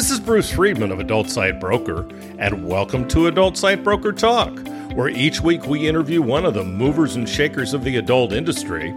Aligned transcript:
This 0.00 0.10
is 0.10 0.18
Bruce 0.18 0.50
Friedman 0.50 0.92
of 0.92 0.98
Adult 0.98 1.28
Site 1.28 1.60
Broker, 1.60 2.08
and 2.38 2.66
welcome 2.66 3.06
to 3.08 3.26
Adult 3.26 3.58
Site 3.58 3.84
Broker 3.84 4.12
Talk, 4.12 4.58
where 4.94 5.10
each 5.10 5.42
week 5.42 5.66
we 5.66 5.86
interview 5.86 6.22
one 6.22 6.46
of 6.46 6.54
the 6.54 6.64
movers 6.64 7.16
and 7.16 7.28
shakers 7.28 7.74
of 7.74 7.84
the 7.84 7.98
adult 7.98 8.32
industry, 8.32 8.94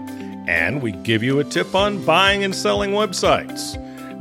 and 0.48 0.82
we 0.82 0.94
give 0.94 1.22
you 1.22 1.40
a 1.40 1.44
tip 1.44 1.76
on 1.76 2.02
buying 2.06 2.46
and 2.46 2.56
selling 2.56 2.92
websites. 2.92 3.76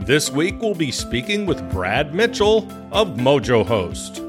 This 0.05 0.33
week 0.33 0.61
we'll 0.61 0.75
be 0.75 0.91
speaking 0.91 1.47
with 1.47 1.71
Brad 1.71 2.17
Mitchell 2.17 2.67
of 2.91 3.11
Mojo 3.11 3.65
Host. 3.65 4.21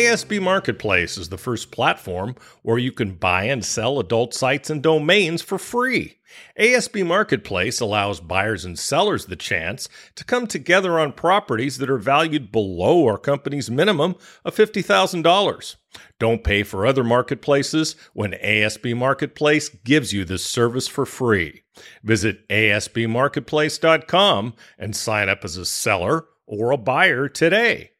ASB 0.00 0.40
Marketplace 0.40 1.18
is 1.18 1.28
the 1.28 1.36
first 1.36 1.70
platform 1.70 2.34
where 2.62 2.78
you 2.78 2.90
can 2.90 3.16
buy 3.16 3.44
and 3.44 3.62
sell 3.62 4.00
adult 4.00 4.32
sites 4.32 4.70
and 4.70 4.82
domains 4.82 5.42
for 5.42 5.58
free. 5.58 6.20
ASB 6.58 7.06
Marketplace 7.06 7.80
allows 7.80 8.18
buyers 8.18 8.64
and 8.64 8.78
sellers 8.78 9.26
the 9.26 9.36
chance 9.36 9.90
to 10.14 10.24
come 10.24 10.46
together 10.46 10.98
on 10.98 11.12
properties 11.12 11.76
that 11.76 11.90
are 11.90 11.98
valued 11.98 12.50
below 12.50 13.04
our 13.04 13.18
company's 13.18 13.70
minimum 13.70 14.16
of 14.42 14.56
$50,000. 14.56 15.76
Don't 16.18 16.44
pay 16.44 16.62
for 16.62 16.86
other 16.86 17.04
marketplaces 17.04 17.94
when 18.14 18.32
ASB 18.32 18.96
Marketplace 18.96 19.68
gives 19.68 20.14
you 20.14 20.24
this 20.24 20.46
service 20.46 20.88
for 20.88 21.04
free. 21.04 21.60
Visit 22.02 22.48
asbmarketplace.com 22.48 24.54
and 24.78 24.96
sign 24.96 25.28
up 25.28 25.44
as 25.44 25.58
a 25.58 25.66
seller 25.66 26.24
or 26.46 26.70
a 26.70 26.78
buyer 26.78 27.28
today. 27.28 27.90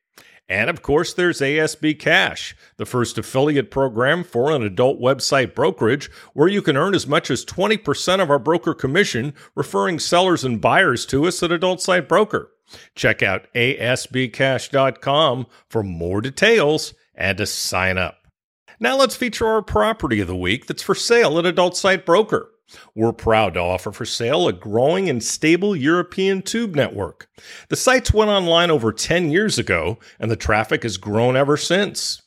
And 0.50 0.68
of 0.68 0.82
course, 0.82 1.14
there's 1.14 1.40
ASB 1.40 2.00
Cash, 2.00 2.56
the 2.76 2.84
first 2.84 3.16
affiliate 3.16 3.70
program 3.70 4.24
for 4.24 4.51
an 4.51 4.65
adult 4.65 5.01
website 5.01 5.54
brokerage 5.54 6.10
where 6.34 6.48
you 6.48 6.60
can 6.60 6.76
earn 6.76 6.92
as 6.92 7.07
much 7.07 7.30
as 7.30 7.45
20% 7.45 8.20
of 8.20 8.30
our 8.30 8.40
broker 8.40 8.74
commission 8.74 9.32
referring 9.54 10.01
sellers 10.01 10.42
and 10.42 10.60
buyers 10.60 11.07
to 11.07 11.24
us 11.26 11.40
at 11.45 11.52
Adult 11.52 11.80
Site 11.80 12.09
Broker. 12.09 12.51
Check 12.96 13.23
out 13.23 13.46
asbcash.com 13.54 15.46
for 15.68 15.82
more 15.84 16.20
details 16.20 16.95
and 17.14 17.38
to 17.38 17.46
sign 17.46 17.96
up. 17.96 18.16
Now 18.80 18.96
let's 18.96 19.14
feature 19.14 19.46
our 19.46 19.62
property 19.62 20.18
of 20.18 20.26
the 20.26 20.35
week 20.35 20.66
that's 20.66 20.82
for 20.82 20.96
sale 20.96 21.38
at 21.38 21.46
Adult 21.46 21.76
Site 21.76 22.04
Broker. 22.04 22.49
We're 22.95 23.13
proud 23.13 23.54
to 23.54 23.60
offer 23.60 23.93
for 23.93 24.04
sale 24.04 24.49
a 24.49 24.52
growing 24.52 25.09
and 25.09 25.23
stable 25.23 25.74
European 25.74 26.43
tube 26.43 26.74
network. 26.74 27.29
The 27.68 27.76
sites 27.76 28.13
went 28.13 28.30
online 28.30 28.71
over 28.71 28.93
10 28.93 29.30
years 29.30 29.59
ago, 29.59 29.99
and 30.18 30.30
the 30.30 30.37
traffic 30.37 30.82
has 30.82 30.96
grown 30.96 31.37
ever 31.37 31.57
since. 31.57 32.23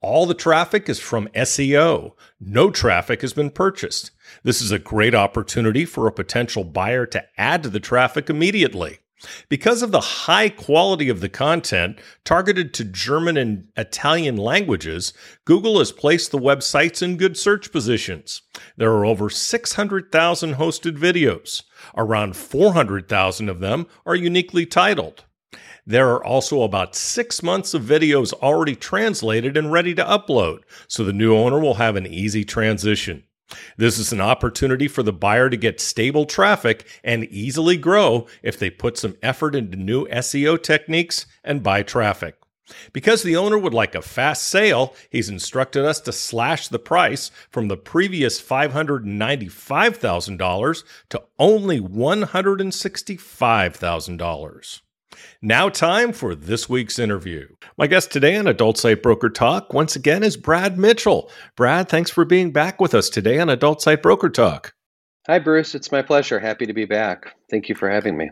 All 0.00 0.26
the 0.26 0.34
traffic 0.34 0.88
is 0.88 1.00
from 1.00 1.28
SEO. 1.28 2.12
No 2.38 2.70
traffic 2.70 3.22
has 3.22 3.32
been 3.32 3.50
purchased. 3.50 4.10
This 4.42 4.60
is 4.60 4.70
a 4.70 4.78
great 4.78 5.14
opportunity 5.14 5.86
for 5.86 6.06
a 6.06 6.12
potential 6.12 6.62
buyer 6.62 7.06
to 7.06 7.24
add 7.38 7.62
to 7.62 7.70
the 7.70 7.80
traffic 7.80 8.28
immediately. 8.28 8.98
Because 9.48 9.82
of 9.82 9.90
the 9.90 10.00
high 10.00 10.48
quality 10.48 11.08
of 11.08 11.20
the 11.20 11.28
content 11.28 11.98
targeted 12.24 12.74
to 12.74 12.84
German 12.84 13.36
and 13.36 13.68
Italian 13.76 14.36
languages, 14.36 15.12
Google 15.44 15.78
has 15.78 15.92
placed 15.92 16.30
the 16.30 16.38
websites 16.38 17.02
in 17.02 17.16
good 17.16 17.36
search 17.36 17.72
positions. 17.72 18.42
There 18.76 18.92
are 18.92 19.04
over 19.04 19.30
600,000 19.30 20.54
hosted 20.54 20.98
videos. 20.98 21.62
Around 21.96 22.36
400,000 22.36 23.48
of 23.48 23.60
them 23.60 23.86
are 24.04 24.16
uniquely 24.16 24.66
titled. 24.66 25.24
There 25.86 26.10
are 26.10 26.24
also 26.24 26.62
about 26.62 26.96
six 26.96 27.42
months 27.42 27.74
of 27.74 27.82
videos 27.82 28.32
already 28.32 28.74
translated 28.74 29.56
and 29.56 29.70
ready 29.70 29.94
to 29.94 30.04
upload, 30.04 30.60
so 30.88 31.04
the 31.04 31.12
new 31.12 31.36
owner 31.36 31.60
will 31.60 31.74
have 31.74 31.96
an 31.96 32.06
easy 32.06 32.44
transition. 32.44 33.24
This 33.76 33.98
is 33.98 34.12
an 34.12 34.20
opportunity 34.20 34.86
for 34.88 35.02
the 35.02 35.12
buyer 35.12 35.50
to 35.50 35.56
get 35.56 35.80
stable 35.80 36.26
traffic 36.26 36.86
and 37.02 37.24
easily 37.24 37.76
grow 37.76 38.26
if 38.42 38.56
they 38.58 38.70
put 38.70 38.96
some 38.96 39.16
effort 39.22 39.54
into 39.54 39.76
new 39.76 40.06
SEO 40.08 40.62
techniques 40.62 41.26
and 41.42 41.62
buy 41.62 41.82
traffic. 41.82 42.36
Because 42.92 43.22
the 43.22 43.36
owner 43.36 43.58
would 43.58 43.74
like 43.74 43.94
a 43.94 44.00
fast 44.00 44.44
sale, 44.44 44.94
he's 45.10 45.28
instructed 45.28 45.84
us 45.84 46.00
to 46.00 46.12
slash 46.12 46.68
the 46.68 46.78
price 46.78 47.30
from 47.50 47.68
the 47.68 47.76
previous 47.76 48.40
$595,000 48.40 50.84
to 51.10 51.22
only 51.38 51.78
$165,000. 51.80 54.80
Now, 55.42 55.68
time 55.68 56.12
for 56.12 56.34
this 56.34 56.68
week's 56.68 56.98
interview. 56.98 57.48
My 57.76 57.86
guest 57.86 58.10
today 58.10 58.36
on 58.36 58.46
Adult 58.46 58.78
Site 58.78 59.02
Broker 59.02 59.28
Talk 59.28 59.72
once 59.72 59.96
again 59.96 60.22
is 60.22 60.36
Brad 60.36 60.78
Mitchell. 60.78 61.30
Brad, 61.56 61.88
thanks 61.88 62.10
for 62.10 62.24
being 62.24 62.52
back 62.52 62.80
with 62.80 62.94
us 62.94 63.08
today 63.08 63.38
on 63.38 63.48
Adult 63.48 63.82
Site 63.82 64.02
Broker 64.02 64.30
Talk. 64.30 64.74
Hi, 65.26 65.38
Bruce. 65.38 65.74
It's 65.74 65.90
my 65.90 66.02
pleasure. 66.02 66.38
Happy 66.38 66.66
to 66.66 66.74
be 66.74 66.84
back. 66.84 67.34
Thank 67.50 67.68
you 67.68 67.74
for 67.74 67.88
having 67.88 68.16
me. 68.16 68.30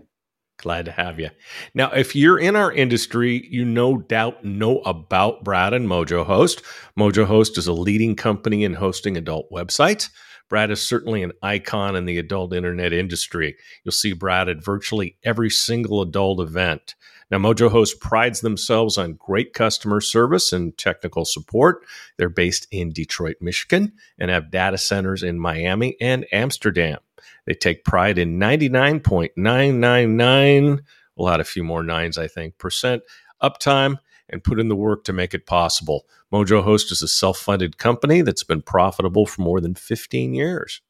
Glad 0.58 0.84
to 0.84 0.92
have 0.92 1.18
you. 1.18 1.30
Now, 1.74 1.90
if 1.90 2.14
you're 2.14 2.38
in 2.38 2.54
our 2.54 2.70
industry, 2.70 3.48
you 3.50 3.64
no 3.64 3.98
doubt 3.98 4.44
know 4.44 4.78
about 4.80 5.42
Brad 5.42 5.74
and 5.74 5.88
Mojo 5.88 6.24
Host. 6.24 6.62
Mojo 6.96 7.24
Host 7.24 7.58
is 7.58 7.66
a 7.66 7.72
leading 7.72 8.14
company 8.14 8.62
in 8.62 8.74
hosting 8.74 9.16
adult 9.16 9.50
websites. 9.50 10.10
Brad 10.48 10.70
is 10.70 10.82
certainly 10.82 11.22
an 11.22 11.32
icon 11.42 11.96
in 11.96 12.04
the 12.04 12.18
adult 12.18 12.52
internet 12.52 12.92
industry. 12.92 13.56
You'll 13.84 13.92
see 13.92 14.12
Brad 14.12 14.48
at 14.48 14.64
virtually 14.64 15.16
every 15.24 15.50
single 15.50 16.02
adult 16.02 16.40
event. 16.40 16.94
Now, 17.30 17.38
Mojo 17.38 17.70
Host 17.70 18.00
prides 18.00 18.40
themselves 18.42 18.98
on 18.98 19.14
great 19.14 19.54
customer 19.54 20.02
service 20.02 20.52
and 20.52 20.76
technical 20.76 21.24
support. 21.24 21.86
They're 22.18 22.28
based 22.28 22.66
in 22.70 22.92
Detroit, 22.92 23.36
Michigan, 23.40 23.94
and 24.18 24.30
have 24.30 24.50
data 24.50 24.76
centers 24.76 25.22
in 25.22 25.38
Miami 25.38 25.96
and 25.98 26.26
Amsterdam. 26.30 26.98
They 27.46 27.54
take 27.54 27.84
pride 27.84 28.18
in 28.18 28.38
99.999, 28.38 30.80
we'll 31.16 31.30
add 31.30 31.40
a 31.40 31.44
few 31.44 31.64
more 31.64 31.82
nines, 31.82 32.18
I 32.18 32.28
think, 32.28 32.58
percent 32.58 33.02
uptime 33.42 33.96
and 34.32 34.42
put 34.42 34.58
in 34.58 34.68
the 34.68 34.76
work 34.76 35.04
to 35.04 35.12
make 35.12 35.34
it 35.34 35.46
possible. 35.46 36.06
Mojo 36.32 36.64
Host 36.64 36.90
is 36.90 37.02
a 37.02 37.08
self 37.08 37.38
funded 37.38 37.78
company 37.78 38.22
that's 38.22 38.42
been 38.44 38.62
profitable 38.62 39.26
for 39.26 39.42
more 39.42 39.60
than 39.60 39.74
15 39.74 40.34
years. 40.34 40.80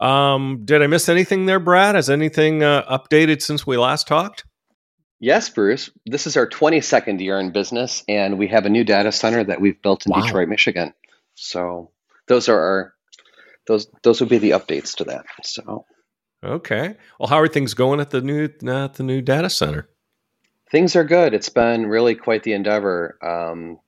Um, 0.00 0.62
did 0.64 0.82
I 0.82 0.88
miss 0.88 1.08
anything 1.08 1.46
there, 1.46 1.60
Brad? 1.60 1.94
Has 1.94 2.10
anything 2.10 2.64
uh, 2.64 2.82
updated 2.90 3.40
since 3.42 3.66
we 3.66 3.76
last 3.76 4.08
talked? 4.08 4.44
Yes, 5.20 5.48
Bruce. 5.48 5.88
This 6.04 6.26
is 6.26 6.36
our 6.36 6.48
22nd 6.48 7.20
year 7.20 7.38
in 7.38 7.52
business, 7.52 8.02
and 8.08 8.38
we 8.38 8.48
have 8.48 8.66
a 8.66 8.70
new 8.70 8.82
data 8.82 9.12
center 9.12 9.44
that 9.44 9.60
we've 9.60 9.80
built 9.80 10.04
in 10.04 10.10
wow. 10.10 10.22
Detroit, 10.22 10.48
Michigan. 10.48 10.92
So 11.36 11.92
those 12.26 12.48
are 12.48 12.58
our 12.58 12.94
those 13.68 13.86
those 14.02 14.18
would 14.18 14.28
be 14.28 14.38
the 14.38 14.50
updates 14.50 14.96
to 14.96 15.04
that. 15.04 15.24
So 15.44 15.84
okay. 16.42 16.96
Well, 17.20 17.28
how 17.28 17.38
are 17.38 17.46
things 17.46 17.74
going 17.74 18.00
at 18.00 18.10
the 18.10 18.20
new 18.20 18.44
at 18.66 18.94
the 18.94 19.04
new 19.04 19.20
data 19.20 19.48
center? 19.48 19.88
Things 20.72 20.96
are 20.96 21.04
good. 21.04 21.34
It's 21.34 21.50
been 21.50 21.86
really 21.86 22.14
quite 22.14 22.42
the 22.44 22.54
endeavor. 22.54 23.18
Um, 23.22 23.78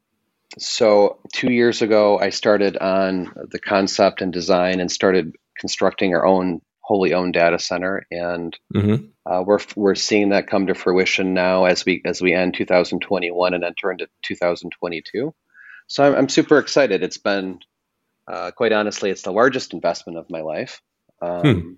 so 0.58 1.18
two 1.32 1.50
years 1.50 1.80
ago, 1.80 2.18
I 2.18 2.28
started 2.28 2.76
on 2.76 3.32
the 3.50 3.58
concept 3.58 4.20
and 4.20 4.30
design 4.30 4.80
and 4.80 4.92
started 4.92 5.34
constructing 5.58 6.14
our 6.14 6.26
own 6.26 6.60
wholly 6.80 7.14
owned 7.14 7.32
data 7.32 7.58
center, 7.58 8.06
and 8.10 8.56
mm-hmm. 8.74 9.06
uh, 9.24 9.42
we're 9.42 9.60
we're 9.74 9.94
seeing 9.94 10.28
that 10.28 10.46
come 10.46 10.66
to 10.66 10.74
fruition 10.74 11.32
now 11.32 11.64
as 11.64 11.86
we 11.86 12.02
as 12.04 12.20
we 12.20 12.34
end 12.34 12.52
2021 12.52 13.54
and 13.54 13.64
enter 13.64 13.90
into 13.90 14.06
2022. 14.26 15.34
So 15.86 16.04
I'm, 16.04 16.14
I'm 16.14 16.28
super 16.28 16.58
excited. 16.58 17.02
It's 17.02 17.16
been 17.16 17.60
uh, 18.30 18.50
quite 18.50 18.72
honestly, 18.72 19.08
it's 19.08 19.22
the 19.22 19.32
largest 19.32 19.72
investment 19.72 20.18
of 20.18 20.26
my 20.28 20.42
life. 20.42 20.82
Um, 21.22 21.42
hmm. 21.42 21.72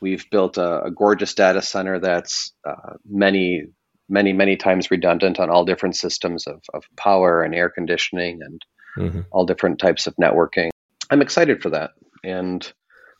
We've 0.00 0.28
built 0.28 0.58
a, 0.58 0.86
a, 0.86 0.90
gorgeous 0.90 1.34
data 1.34 1.62
center 1.62 2.00
that's 2.00 2.52
uh, 2.68 2.96
many 3.08 3.68
many 4.08 4.32
many 4.32 4.56
times 4.56 4.90
redundant 4.90 5.40
on 5.40 5.50
all 5.50 5.64
different 5.64 5.96
systems 5.96 6.46
of, 6.46 6.62
of 6.72 6.84
power 6.96 7.42
and 7.42 7.54
air 7.54 7.70
conditioning 7.70 8.40
and 8.42 8.62
mm-hmm. 8.96 9.20
all 9.30 9.46
different 9.46 9.78
types 9.78 10.06
of 10.06 10.14
networking. 10.16 10.70
I'm 11.10 11.22
excited 11.22 11.62
for 11.62 11.70
that 11.70 11.92
and 12.22 12.70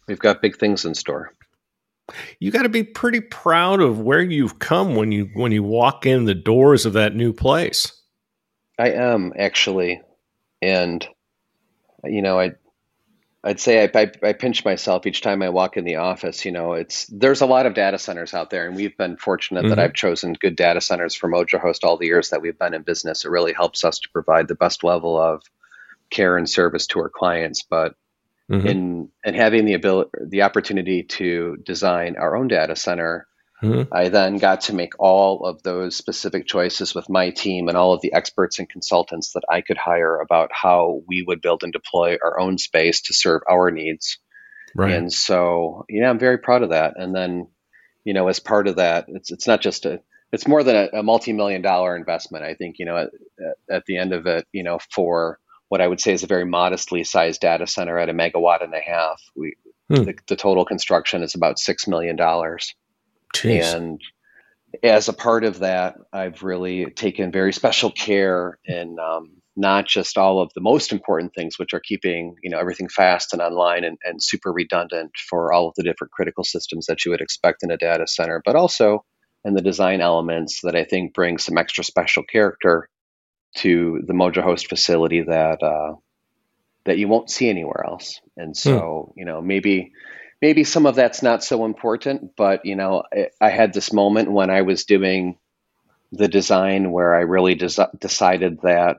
we've 0.09 0.19
got 0.19 0.43
big 0.43 0.59
things 0.59 0.85
in 0.85 0.95
store. 0.95 1.33
You 2.39 2.51
got 2.51 2.63
to 2.63 2.69
be 2.69 2.85
pretty 2.85 3.21
proud 3.21 3.81
of 3.81 3.99
where 3.99 4.21
you've 4.21 4.59
come 4.59 4.95
when 4.95 5.11
you 5.11 5.31
when 5.35 5.53
you 5.53 5.63
walk 5.63 6.05
in 6.05 6.25
the 6.25 6.35
doors 6.35 6.85
of 6.85 6.93
that 6.95 7.15
new 7.17 7.33
place. 7.33 7.99
I 8.79 8.91
am 8.91 9.33
actually 9.39 10.03
and 10.61 11.07
you 12.05 12.23
know 12.23 12.41
i 12.41 12.53
I'd 13.45 13.61
say 13.61 13.85
I, 13.85 13.91
I, 14.01 14.11
I, 14.23 14.33
pinch 14.33 14.65
myself 14.65 15.07
each 15.07 15.21
time 15.21 15.43
I 15.43 15.51
walk 15.51 15.77
in 15.77 15.85
the 15.85 15.97
office. 15.97 16.47
You 16.47 16.53
know, 16.53 16.73
it's 16.73 17.05
there's 17.07 17.43
a 17.43 17.47
lot 17.47 17.67
of 17.67 17.75
data 17.75 17.99
centers 17.99 18.33
out 18.33 18.49
there, 18.49 18.67
and 18.67 18.75
we've 18.75 18.97
been 18.97 19.19
fortunate 19.19 19.61
mm-hmm. 19.61 19.69
that 19.69 19.79
I've 19.79 19.93
chosen 19.93 20.33
good 20.33 20.57
data 20.57 20.81
centers 20.81 21.15
for 21.15 21.29
Mojo 21.29 21.61
Host 21.61 21.85
all 21.85 21.99
the 21.99 22.07
years 22.07 22.31
that 22.31 22.41
we've 22.41 22.59
been 22.59 22.73
in 22.73 22.83
business. 22.83 23.27
It 23.27 23.31
really 23.31 23.53
helps 23.53 23.85
us 23.85 23.99
to 24.01 24.09
provide 24.09 24.49
the 24.49 24.55
best 24.55 24.83
level 24.83 25.21
of 25.21 25.43
care 26.09 26.39
and 26.39 26.49
service 26.49 26.87
to 26.89 27.01
our 27.01 27.11
clients. 27.11 27.63
But 27.63 27.95
mm-hmm. 28.51 28.67
in 28.67 29.09
and 29.23 29.37
having 29.37 29.67
the 29.67 29.75
ability, 29.75 30.11
the 30.27 30.43
opportunity 30.43 31.03
to 31.03 31.59
design 31.59 32.17
our 32.17 32.37
own 32.37 32.49
data 32.49 32.75
center, 32.75 33.27
Mm-hmm. 33.65 33.95
I 33.95 34.09
then 34.09 34.39
got 34.39 34.63
to 34.63 34.75
make 34.75 34.93
all 34.99 35.45
of 35.47 35.63
those 35.63 35.97
specific 35.97 36.47
choices 36.47 36.95
with 36.95 37.09
my 37.09 37.31
team 37.31 37.69
and 37.69 37.77
all 37.77 37.93
of 37.93 38.01
the 38.01 38.13
experts 38.13 38.59
and 38.59 38.69
consultants 38.69 39.33
that 39.33 39.45
I 39.51 39.61
could 39.61 39.79
hire 39.79 40.21
about 40.21 40.51
how 40.53 41.03
we 41.07 41.23
would 41.23 41.41
build 41.41 41.63
and 41.63 41.73
deploy 41.73 42.19
our 42.23 42.39
own 42.39 42.59
space 42.59 43.03
to 43.03 43.15
serve 43.15 43.43
our 43.51 43.71
needs. 43.71 44.19
Right. 44.75 44.93
And 44.93 45.13
so, 45.13 45.85
yeah, 45.89 46.11
I'm 46.11 46.19
very 46.19 46.39
proud 46.39 46.63
of 46.63 46.71
that. 46.71 46.95
And 46.97 47.15
then, 47.15 47.49
you 48.05 48.13
know, 48.13 48.29
as 48.29 48.41
part 48.41 48.67
of 48.67 48.77
that, 48.77 49.07
it's 49.09 49.31
it's 49.31 49.47
not 49.47 49.61
just 49.61 49.87
a 49.87 50.01
it's 50.33 50.49
more 50.49 50.65
than 50.65 50.77
a, 50.77 50.99
a 50.99 51.03
multi-million 51.03 51.63
dollar 51.63 51.97
investment. 51.97 52.45
I 52.45 52.55
think, 52.55 52.79
you 52.79 52.87
know, 52.87 52.97
at, 52.97 53.11
at 53.71 53.85
the 53.87 53.97
end 53.97 54.13
of 54.13 54.27
it, 54.27 54.47
you 54.53 54.65
know, 54.65 54.79
for 54.91 55.39
what 55.69 55.81
I 55.81 55.87
would 55.87 56.01
say 56.01 56.13
is 56.13 56.25
a 56.25 56.29
very 56.29 56.45
modestly 56.45 57.05
sized 57.05 57.41
data 57.41 57.67
center 57.67 57.99
at 57.99 58.09
a 58.09 58.13
megawatt 58.13 58.63
and 58.63 58.75
a 58.75 58.81
half, 58.81 59.23
we 59.37 59.55
hmm. 59.89 60.03
the, 60.03 60.15
the 60.27 60.37
total 60.37 60.65
construction 60.65 61.23
is 61.23 61.35
about 61.35 61.59
six 61.59 61.87
million 61.87 62.17
dollars. 62.17 62.75
Jeez. 63.35 63.75
And 63.75 64.01
as 64.83 65.09
a 65.09 65.13
part 65.13 65.45
of 65.45 65.61
that, 65.61 65.97
I've 66.13 66.43
really 66.43 66.87
taken 66.91 67.33
very 67.33 67.53
special 67.53 67.91
care 67.91 68.59
in 68.65 68.99
um, 68.99 69.43
not 69.57 69.87
just 69.87 70.19
all 70.19 70.41
of 70.41 70.51
the 70.55 70.61
most 70.61 70.93
important 70.93 71.33
things, 71.35 71.59
which 71.59 71.75
are 71.75 71.81
keeping 71.81 72.37
you 72.43 72.51
know 72.51 72.59
everything 72.59 72.89
fast 72.89 73.33
and 73.33 73.43
online 73.43 73.85
and, 73.85 73.99
and 74.03 74.23
super 74.23 74.53
redundant 74.53 75.13
for 75.29 75.53
all 75.53 75.69
of 75.69 75.75
the 75.77 75.83
different 75.83 76.13
critical 76.13 76.45
systems 76.45 76.87
that 76.87 77.05
you 77.05 77.11
would 77.11 77.21
expect 77.21 77.63
in 77.63 77.71
a 77.71 77.77
data 77.77 78.07
center, 78.07 78.43
but 78.45 78.57
also 78.57 79.05
in 79.45 79.55
the 79.55 79.63
design 79.63 80.01
elements 80.01 80.61
that 80.63 80.75
I 80.75 80.85
think 80.85 81.15
bring 81.15 81.39
some 81.39 81.59
extra 81.59 81.85
special 81.85 82.23
character 82.23 82.89
to 83.59 84.01
the 84.07 84.15
Mojo 84.15 84.43
Host 84.43 84.69
facility 84.69 85.23
that 85.23 85.63
uh, 85.63 85.95
that 86.85 86.99
you 86.99 87.09
won't 87.09 87.31
see 87.31 87.49
anywhere 87.49 87.85
else. 87.87 88.21
And 88.37 88.49
hmm. 88.49 88.53
so, 88.55 89.13
hmm. 89.13 89.19
you 89.19 89.25
know, 89.25 89.41
maybe 89.41 89.93
maybe 90.45 90.63
some 90.63 90.85
of 90.85 90.95
that's 90.95 91.23
not 91.23 91.43
so 91.43 91.65
important, 91.65 92.37
but 92.37 92.67
you 92.67 92.77
know, 92.77 93.03
I, 93.11 93.29
I 93.41 93.49
had 93.49 93.73
this 93.73 93.95
moment 93.95 94.31
when 94.31 94.51
I 94.51 94.61
was 94.61 94.85
doing 94.85 95.39
the 96.13 96.29
design 96.29 96.93
where 96.93 97.15
I 97.15 97.21
really 97.21 97.55
des- 97.55 97.89
decided 97.99 98.61
that 98.63 98.99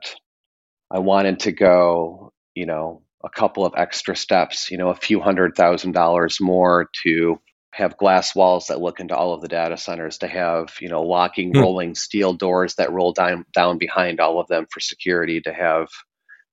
I 0.90 0.98
wanted 1.00 1.42
to 1.42 1.52
go, 1.52 2.34
you 2.56 2.66
know, 2.66 3.04
a 3.24 3.30
couple 3.30 3.64
of 3.64 3.74
extra 3.78 4.16
steps, 4.16 4.72
you 4.72 4.80
know, 4.80 4.90
a 4.90 4.96
few 4.96 5.20
hundred 5.20 5.56
thousand 5.56 5.92
dollars 5.92 6.42
more 6.42 6.90
to 7.04 7.40
have 7.74 7.96
glass 7.96 8.36
walls 8.36 8.66
that 8.68 8.82
look 8.82 9.00
into 9.00 9.16
all 9.16 9.36
of 9.36 9.42
the 9.42 9.48
data 9.48 9.78
centers, 9.78 10.18
to 10.20 10.28
have, 10.28 10.74
you 10.82 10.90
know, 10.90 11.04
locking 11.04 11.52
hmm. 11.52 11.60
rolling 11.60 11.94
steel 11.94 12.34
doors 12.34 12.74
that 12.80 12.92
roll 12.92 13.14
down 13.14 13.46
down 13.54 13.78
behind 13.78 14.20
all 14.20 14.40
of 14.40 14.48
them 14.48 14.66
for 14.72 14.80
security, 14.80 15.42
to 15.42 15.54
have, 15.54 15.90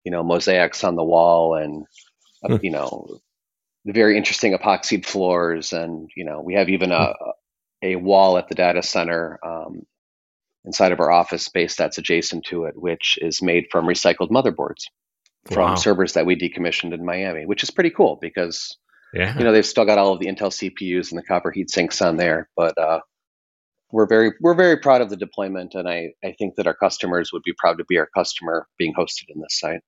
you 0.04 0.12
know, 0.12 0.22
mosaics 0.22 0.84
on 0.84 0.96
the 0.96 1.10
wall 1.14 1.54
and 1.54 1.86
uh, 2.44 2.58
hmm. 2.58 2.62
you 2.62 2.70
know, 2.70 3.22
very 3.84 4.16
interesting 4.16 4.56
epoxied 4.56 5.04
floors, 5.04 5.72
and 5.72 6.08
you 6.16 6.24
know 6.24 6.40
we 6.40 6.54
have 6.54 6.68
even 6.68 6.92
a 6.92 7.14
a 7.82 7.96
wall 7.96 8.38
at 8.38 8.48
the 8.48 8.54
data 8.54 8.82
center 8.82 9.38
um, 9.44 9.82
inside 10.64 10.92
of 10.92 11.00
our 11.00 11.10
office 11.10 11.44
space 11.44 11.74
that's 11.74 11.98
adjacent 11.98 12.44
to 12.44 12.64
it, 12.64 12.74
which 12.76 13.18
is 13.20 13.42
made 13.42 13.64
from 13.70 13.86
recycled 13.86 14.30
motherboards 14.30 14.84
from 15.50 15.70
wow. 15.70 15.74
servers 15.74 16.12
that 16.12 16.26
we 16.26 16.36
decommissioned 16.36 16.94
in 16.94 17.04
Miami, 17.04 17.46
which 17.46 17.64
is 17.64 17.70
pretty 17.70 17.90
cool 17.90 18.18
because 18.20 18.76
yeah. 19.12 19.36
you 19.36 19.44
know 19.44 19.52
they've 19.52 19.66
still 19.66 19.84
got 19.84 19.98
all 19.98 20.12
of 20.12 20.20
the 20.20 20.26
Intel 20.26 20.52
CPUs 20.52 21.10
and 21.10 21.18
the 21.18 21.24
copper 21.24 21.50
heat 21.50 21.70
sinks 21.70 22.00
on 22.00 22.16
there, 22.16 22.48
but 22.56 22.78
uh, 22.78 23.00
we're 23.90 24.06
very 24.06 24.32
we're 24.40 24.54
very 24.54 24.78
proud 24.78 25.00
of 25.00 25.10
the 25.10 25.16
deployment, 25.16 25.74
and 25.74 25.88
I 25.88 26.12
I 26.24 26.34
think 26.38 26.54
that 26.56 26.66
our 26.66 26.74
customers 26.74 27.30
would 27.32 27.42
be 27.44 27.54
proud 27.58 27.78
to 27.78 27.84
be 27.84 27.98
our 27.98 28.08
customer 28.16 28.68
being 28.78 28.94
hosted 28.94 29.24
in 29.34 29.40
this 29.40 29.58
site. 29.58 29.80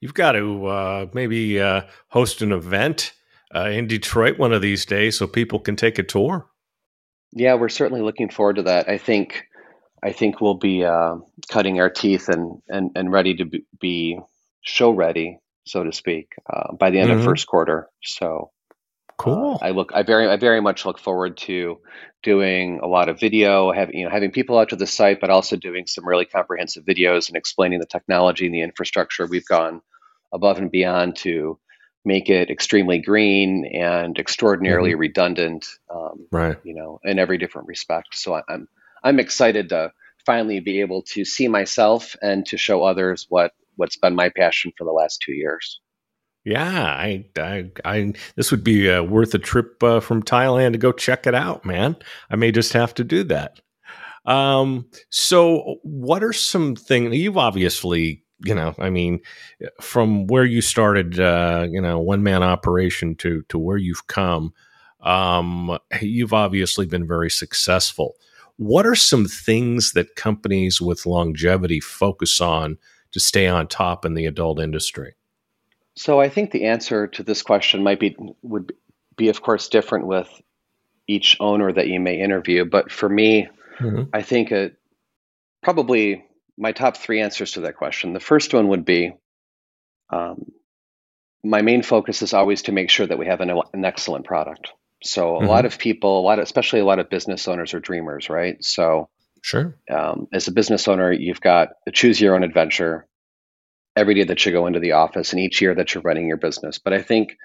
You've 0.00 0.14
got 0.14 0.32
to 0.32 0.66
uh, 0.66 1.06
maybe 1.12 1.60
uh, 1.60 1.82
host 2.08 2.42
an 2.42 2.52
event 2.52 3.12
uh, 3.54 3.68
in 3.68 3.86
Detroit 3.86 4.38
one 4.38 4.52
of 4.52 4.62
these 4.62 4.84
days 4.84 5.18
so 5.18 5.26
people 5.26 5.58
can 5.58 5.76
take 5.76 5.98
a 5.98 6.02
tour. 6.02 6.46
Yeah, 7.32 7.54
we're 7.54 7.68
certainly 7.68 8.02
looking 8.02 8.30
forward 8.30 8.56
to 8.56 8.62
that. 8.62 8.88
I 8.88 8.98
think 8.98 9.44
I 10.02 10.12
think 10.12 10.40
we'll 10.40 10.54
be 10.54 10.84
uh, 10.84 11.16
cutting 11.50 11.80
our 11.80 11.90
teeth 11.90 12.28
and, 12.28 12.62
and, 12.68 12.90
and 12.94 13.12
ready 13.12 13.34
to 13.36 13.50
be 13.80 14.18
show 14.62 14.90
ready, 14.90 15.38
so 15.66 15.82
to 15.82 15.92
speak, 15.92 16.34
uh, 16.52 16.72
by 16.74 16.90
the 16.90 16.98
end 16.98 17.10
mm-hmm. 17.10 17.20
of 17.20 17.24
first 17.24 17.46
quarter. 17.46 17.88
So 18.02 18.50
cool. 19.18 19.58
Uh, 19.60 19.66
I 19.66 19.70
look, 19.70 19.92
I 19.94 20.02
very, 20.02 20.28
I 20.28 20.36
very 20.36 20.60
much 20.60 20.86
look 20.86 20.98
forward 20.98 21.36
to 21.38 21.78
doing 22.22 22.80
a 22.82 22.86
lot 22.86 23.08
of 23.08 23.20
video, 23.20 23.72
having 23.72 23.98
you 23.98 24.04
know, 24.04 24.10
having 24.10 24.30
people 24.30 24.58
out 24.58 24.70
to 24.70 24.76
the 24.76 24.86
site, 24.86 25.20
but 25.20 25.30
also 25.30 25.56
doing 25.56 25.86
some 25.86 26.06
really 26.06 26.24
comprehensive 26.24 26.84
videos 26.84 27.28
and 27.28 27.36
explaining 27.36 27.80
the 27.80 27.86
technology 27.86 28.46
and 28.46 28.54
the 28.54 28.62
infrastructure. 28.62 29.26
We've 29.26 29.46
gone 29.46 29.82
above 30.32 30.58
and 30.58 30.70
beyond 30.70 31.16
to 31.16 31.58
make 32.04 32.30
it 32.30 32.50
extremely 32.50 32.98
green 32.98 33.70
and 33.74 34.18
extraordinarily 34.18 34.92
mm-hmm. 34.92 35.00
redundant, 35.00 35.66
um, 35.94 36.26
right? 36.32 36.56
You 36.64 36.74
know, 36.74 37.00
in 37.04 37.18
every 37.18 37.38
different 37.38 37.68
respect. 37.68 38.14
So 38.14 38.34
I, 38.34 38.42
I'm 38.48 38.68
I'm 39.02 39.20
excited 39.20 39.68
to 39.70 39.92
finally 40.24 40.60
be 40.60 40.80
able 40.80 41.02
to 41.02 41.24
see 41.24 41.48
myself 41.48 42.16
and 42.22 42.44
to 42.46 42.56
show 42.56 42.82
others 42.82 43.26
what 43.28 43.52
what's 43.76 43.96
been 43.96 44.14
my 44.14 44.30
passion 44.30 44.72
for 44.76 44.84
the 44.84 44.92
last 44.92 45.22
two 45.24 45.32
years. 45.32 45.80
Yeah, 46.44 46.84
I, 46.84 47.26
I, 47.36 47.70
I 47.84 48.12
this 48.36 48.50
would 48.50 48.64
be 48.64 48.90
uh, 48.90 49.02
worth 49.02 49.34
a 49.34 49.38
trip 49.38 49.82
uh, 49.82 50.00
from 50.00 50.22
Thailand 50.22 50.72
to 50.72 50.78
go 50.78 50.92
check 50.92 51.26
it 51.26 51.34
out, 51.34 51.64
man. 51.64 51.96
I 52.30 52.36
may 52.36 52.52
just 52.52 52.72
have 52.72 52.94
to 52.94 53.04
do 53.04 53.24
that. 53.24 53.60
Um, 54.26 54.86
so, 55.10 55.76
what 55.82 56.24
are 56.24 56.32
some 56.34 56.76
things 56.76 57.16
you've 57.16 57.38
obviously, 57.38 58.24
you 58.44 58.54
know, 58.54 58.74
I 58.78 58.90
mean, 58.90 59.20
from 59.80 60.26
where 60.28 60.44
you 60.44 60.62
started, 60.62 61.20
uh, 61.20 61.66
you 61.70 61.80
know, 61.80 61.98
one 62.00 62.22
man 62.22 62.42
operation 62.42 63.16
to 63.16 63.42
to 63.50 63.58
where 63.58 63.78
you've 63.78 64.06
come, 64.08 64.54
um, 65.02 65.78
you've 66.02 66.34
obviously 66.34 66.86
been 66.86 67.06
very 67.06 67.30
successful. 67.30 68.16
What 68.58 68.86
are 68.86 68.96
some 68.96 69.26
things 69.26 69.92
that 69.92 70.16
companies 70.16 70.80
with 70.80 71.06
longevity 71.06 71.80
focus 71.80 72.40
on 72.40 72.78
to 73.12 73.20
stay 73.20 73.48
on 73.48 73.68
top 73.68 74.04
in 74.06 74.14
the 74.14 74.26
adult 74.26 74.60
industry? 74.60 75.14
So 75.98 76.20
I 76.20 76.28
think 76.28 76.52
the 76.52 76.66
answer 76.66 77.08
to 77.08 77.24
this 77.24 77.42
question 77.42 77.82
might 77.82 77.98
be 77.98 78.16
would 78.42 78.72
be 79.16 79.30
of 79.30 79.42
course 79.42 79.68
different 79.68 80.06
with 80.06 80.30
each 81.08 81.36
owner 81.40 81.72
that 81.72 81.88
you 81.88 81.98
may 81.98 82.20
interview, 82.20 82.64
but 82.64 82.92
for 82.92 83.08
me, 83.08 83.48
mm-hmm. 83.80 84.04
I 84.12 84.22
think 84.22 84.52
it 84.52 84.76
probably 85.60 86.24
my 86.56 86.70
top 86.70 86.96
three 86.96 87.20
answers 87.20 87.52
to 87.52 87.62
that 87.62 87.76
question. 87.76 88.12
The 88.12 88.20
first 88.20 88.54
one 88.54 88.68
would 88.68 88.84
be 88.84 89.12
um, 90.10 90.52
my 91.42 91.62
main 91.62 91.82
focus 91.82 92.22
is 92.22 92.32
always 92.32 92.62
to 92.62 92.72
make 92.72 92.90
sure 92.90 93.06
that 93.06 93.18
we 93.18 93.26
have 93.26 93.40
an, 93.40 93.50
an 93.72 93.84
excellent 93.84 94.24
product. 94.24 94.70
So 95.02 95.32
mm-hmm. 95.32 95.46
a 95.46 95.48
lot 95.48 95.64
of 95.64 95.78
people, 95.78 96.20
a 96.20 96.22
lot, 96.22 96.38
of, 96.38 96.44
especially 96.44 96.78
a 96.78 96.84
lot 96.84 97.00
of 97.00 97.10
business 97.10 97.48
owners, 97.48 97.74
are 97.74 97.80
dreamers, 97.80 98.30
right? 98.30 98.62
So 98.62 99.08
sure, 99.42 99.74
um, 99.90 100.28
as 100.32 100.46
a 100.46 100.52
business 100.52 100.86
owner, 100.86 101.10
you've 101.10 101.40
got 101.40 101.70
to 101.86 101.92
choose 101.92 102.20
your 102.20 102.36
own 102.36 102.44
adventure 102.44 103.07
every 103.98 104.14
day 104.14 104.24
that 104.24 104.44
you 104.46 104.52
go 104.52 104.66
into 104.66 104.80
the 104.80 104.92
office 104.92 105.32
and 105.32 105.40
each 105.40 105.60
year 105.60 105.74
that 105.74 105.92
you're 105.92 106.02
running 106.02 106.28
your 106.28 106.36
business. 106.36 106.78
But 106.78 106.92
I 106.92 107.02
think 107.02 107.36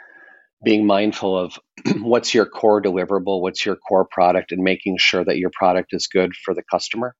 being 0.63 0.85
mindful 0.85 1.37
of 1.37 1.59
what's 1.97 2.33
your 2.33 2.45
core 2.45 2.81
deliverable, 2.81 3.41
what's 3.41 3.65
your 3.65 3.75
core 3.75 4.07
product, 4.09 4.51
and 4.51 4.63
making 4.63 4.97
sure 4.99 5.25
that 5.25 5.37
your 5.37 5.51
product 5.51 5.93
is 5.93 6.07
good 6.07 6.33
for 6.35 6.53
the 6.53 6.63
customer 6.71 7.15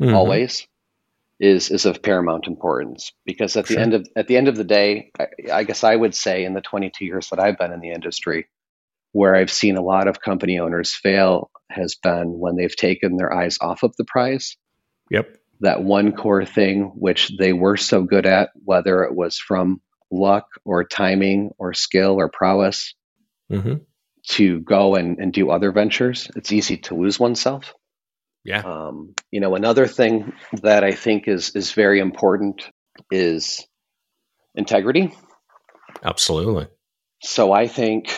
mm-hmm. 0.00 0.14
always 0.14 0.66
is 1.40 1.70
is 1.70 1.86
of 1.86 2.02
paramount 2.02 2.46
importance. 2.46 3.12
Because 3.24 3.56
at 3.56 3.68
sure. 3.68 3.76
the 3.76 3.82
end 3.82 3.94
of 3.94 4.06
at 4.16 4.26
the 4.26 4.36
end 4.36 4.48
of 4.48 4.56
the 4.56 4.64
day, 4.64 5.12
I, 5.18 5.26
I 5.52 5.64
guess 5.64 5.84
I 5.84 5.94
would 5.94 6.14
say 6.14 6.44
in 6.44 6.54
the 6.54 6.60
22 6.60 7.04
years 7.04 7.30
that 7.30 7.38
I've 7.38 7.58
been 7.58 7.72
in 7.72 7.80
the 7.80 7.92
industry, 7.92 8.48
where 9.12 9.36
I've 9.36 9.52
seen 9.52 9.76
a 9.76 9.82
lot 9.82 10.08
of 10.08 10.20
company 10.20 10.58
owners 10.58 10.92
fail 10.92 11.50
has 11.70 11.94
been 11.94 12.38
when 12.38 12.56
they've 12.56 12.74
taken 12.74 13.16
their 13.16 13.32
eyes 13.32 13.58
off 13.60 13.82
of 13.84 13.94
the 13.96 14.04
prize. 14.04 14.56
Yep 15.10 15.38
that 15.60 15.82
one 15.82 16.12
core 16.12 16.44
thing 16.44 16.92
which 16.94 17.32
they 17.38 17.52
were 17.52 17.76
so 17.76 18.02
good 18.02 18.26
at, 18.26 18.50
whether 18.64 19.02
it 19.02 19.14
was 19.14 19.38
from 19.38 19.80
luck 20.10 20.46
or 20.64 20.84
timing 20.84 21.50
or 21.58 21.74
skill 21.74 22.16
or 22.16 22.28
prowess, 22.28 22.94
mm-hmm. 23.50 23.74
to 24.28 24.60
go 24.60 24.94
and, 24.94 25.18
and 25.18 25.32
do 25.32 25.50
other 25.50 25.72
ventures. 25.72 26.30
It's 26.36 26.52
easy 26.52 26.78
to 26.78 26.94
lose 26.94 27.18
oneself. 27.18 27.74
Yeah. 28.44 28.60
Um, 28.60 29.14
you 29.30 29.40
know, 29.40 29.54
another 29.56 29.86
thing 29.86 30.32
that 30.62 30.84
I 30.84 30.92
think 30.92 31.28
is 31.28 31.54
is 31.54 31.72
very 31.72 32.00
important 32.00 32.64
is 33.10 33.66
integrity. 34.54 35.12
Absolutely. 36.02 36.68
So 37.22 37.52
I 37.52 37.66
think 37.66 38.10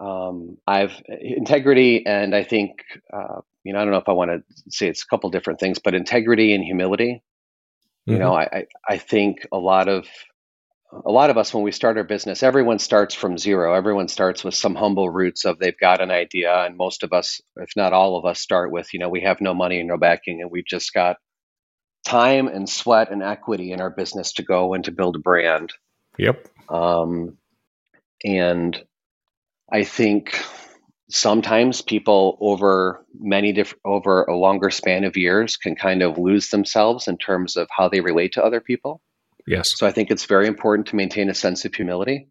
um, 0.00 0.58
I've 0.66 1.02
integrity, 1.08 2.06
and 2.06 2.34
I 2.34 2.44
think 2.44 2.84
uh, 3.12 3.40
you 3.64 3.72
know 3.72 3.80
I 3.80 3.82
don't 3.82 3.92
know 3.92 3.98
if 3.98 4.08
I 4.08 4.12
want 4.12 4.30
to 4.30 4.42
say 4.70 4.88
it's 4.88 5.02
a 5.02 5.06
couple 5.06 5.30
different 5.30 5.60
things, 5.60 5.78
but 5.78 5.94
integrity 5.94 6.54
and 6.54 6.62
humility. 6.62 7.22
Mm-hmm. 8.08 8.12
You 8.12 8.18
know, 8.18 8.32
mm-hmm. 8.32 8.56
I, 8.56 8.66
I 8.88 8.98
think 8.98 9.46
a 9.52 9.58
lot 9.58 9.88
of 9.88 10.06
a 11.04 11.10
lot 11.10 11.30
of 11.30 11.38
us 11.38 11.52
when 11.52 11.64
we 11.64 11.72
start 11.72 11.96
our 11.96 12.04
business, 12.04 12.42
everyone 12.42 12.78
starts 12.78 13.14
from 13.14 13.36
zero. 13.36 13.74
Everyone 13.74 14.06
starts 14.06 14.44
with 14.44 14.54
some 14.54 14.74
humble 14.74 15.10
roots 15.10 15.44
of 15.44 15.58
they've 15.58 15.78
got 15.78 16.00
an 16.00 16.10
idea, 16.10 16.54
and 16.54 16.76
most 16.76 17.02
of 17.02 17.12
us, 17.12 17.40
if 17.56 17.70
not 17.76 17.92
all 17.92 18.16
of 18.16 18.24
us, 18.24 18.38
start 18.38 18.70
with 18.70 18.92
you 18.92 19.00
know 19.00 19.08
we 19.08 19.22
have 19.22 19.40
no 19.40 19.54
money 19.54 19.78
and 19.80 19.88
no 19.88 19.96
backing, 19.96 20.40
and 20.40 20.50
we've 20.50 20.66
just 20.66 20.92
got 20.92 21.16
time 22.04 22.48
and 22.48 22.68
sweat 22.68 23.10
and 23.10 23.22
equity 23.22 23.72
in 23.72 23.80
our 23.80 23.90
business 23.90 24.34
to 24.34 24.42
go 24.42 24.74
and 24.74 24.84
to 24.84 24.92
build 24.92 25.16
a 25.16 25.20
brand. 25.20 25.72
Yep. 26.18 26.46
Um, 26.68 27.38
and 28.24 28.80
I 29.72 29.84
think 29.84 30.38
sometimes 31.10 31.82
people 31.82 32.38
over 32.40 33.04
many 33.18 33.52
different 33.52 33.80
over 33.84 34.24
a 34.24 34.36
longer 34.36 34.70
span 34.70 35.04
of 35.04 35.16
years 35.16 35.56
can 35.56 35.76
kind 35.76 36.02
of 36.02 36.18
lose 36.18 36.50
themselves 36.50 37.08
in 37.08 37.18
terms 37.18 37.56
of 37.56 37.68
how 37.70 37.88
they 37.88 38.00
relate 38.00 38.32
to 38.32 38.44
other 38.44 38.60
people. 38.60 39.00
Yes. 39.46 39.74
So 39.76 39.86
I 39.86 39.92
think 39.92 40.10
it's 40.10 40.24
very 40.24 40.46
important 40.46 40.88
to 40.88 40.96
maintain 40.96 41.28
a 41.28 41.34
sense 41.34 41.64
of 41.64 41.74
humility, 41.74 42.28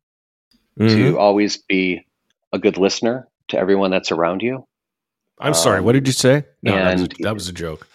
mm-hmm. 0.80 0.96
to 0.96 1.20
always 1.20 1.58
be 1.58 2.08
a 2.52 2.60
good 2.60 2.78
listener 2.78 3.28
to 3.50 3.58
everyone 3.58 3.92
that's 3.92 4.12
around 4.12 4.42
you. 4.42 4.66
I'm 5.40 5.50
um, 5.50 5.54
sorry. 5.54 5.82
What 5.82 5.94
did 5.94 6.08
you 6.08 6.14
say? 6.14 6.46
No, 6.62 6.74
and, 6.74 6.88
that, 6.88 6.94
was 6.94 7.04
a, 7.04 7.24
that 7.24 7.34
was 7.34 7.48
a 7.50 7.54
joke. 7.54 7.88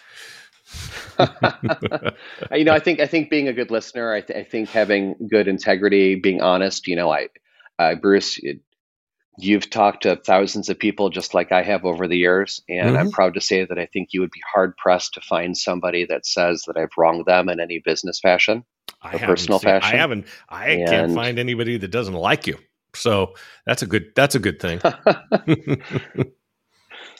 you 2.52 2.64
know, 2.64 2.72
I 2.72 2.78
think 2.78 3.00
I 3.00 3.06
think 3.06 3.30
being 3.30 3.48
a 3.48 3.52
good 3.52 3.70
listener, 3.72 4.12
I, 4.12 4.20
th- 4.20 4.38
I 4.38 4.48
think 4.48 4.68
having 4.68 5.16
good 5.28 5.48
integrity, 5.48 6.14
being 6.14 6.42
honest. 6.42 6.86
You 6.86 6.94
know, 6.94 7.10
I, 7.10 7.28
uh, 7.78 7.96
Bruce, 7.96 8.38
you've 9.38 9.70
talked 9.70 10.02
to 10.02 10.16
thousands 10.16 10.68
of 10.68 10.78
people 10.78 11.10
just 11.10 11.34
like 11.34 11.52
I 11.52 11.62
have 11.62 11.84
over 11.84 12.08
the 12.08 12.16
years, 12.16 12.60
and 12.68 12.90
mm-hmm. 12.90 12.98
I'm 12.98 13.10
proud 13.10 13.34
to 13.34 13.40
say 13.40 13.64
that 13.64 13.78
I 13.78 13.86
think 13.86 14.08
you 14.12 14.20
would 14.20 14.30
be 14.30 14.42
hard 14.52 14.76
pressed 14.76 15.14
to 15.14 15.20
find 15.20 15.56
somebody 15.56 16.04
that 16.06 16.26
says 16.26 16.64
that 16.66 16.76
I've 16.76 16.96
wronged 16.96 17.26
them 17.26 17.48
in 17.48 17.60
any 17.60 17.78
business 17.78 18.20
fashion 18.20 18.64
I 19.02 19.16
or 19.16 19.18
personal 19.20 19.58
seen, 19.58 19.70
fashion. 19.70 19.94
I 19.94 19.96
haven't. 19.96 20.26
I 20.48 20.68
and, 20.70 20.88
can't 20.88 21.14
find 21.14 21.38
anybody 21.38 21.78
that 21.78 21.90
doesn't 21.90 22.14
like 22.14 22.46
you. 22.46 22.58
So 22.94 23.34
that's 23.64 23.82
a 23.82 23.86
good. 23.86 24.12
That's 24.14 24.34
a 24.34 24.40
good 24.40 24.60
thing. 24.60 24.80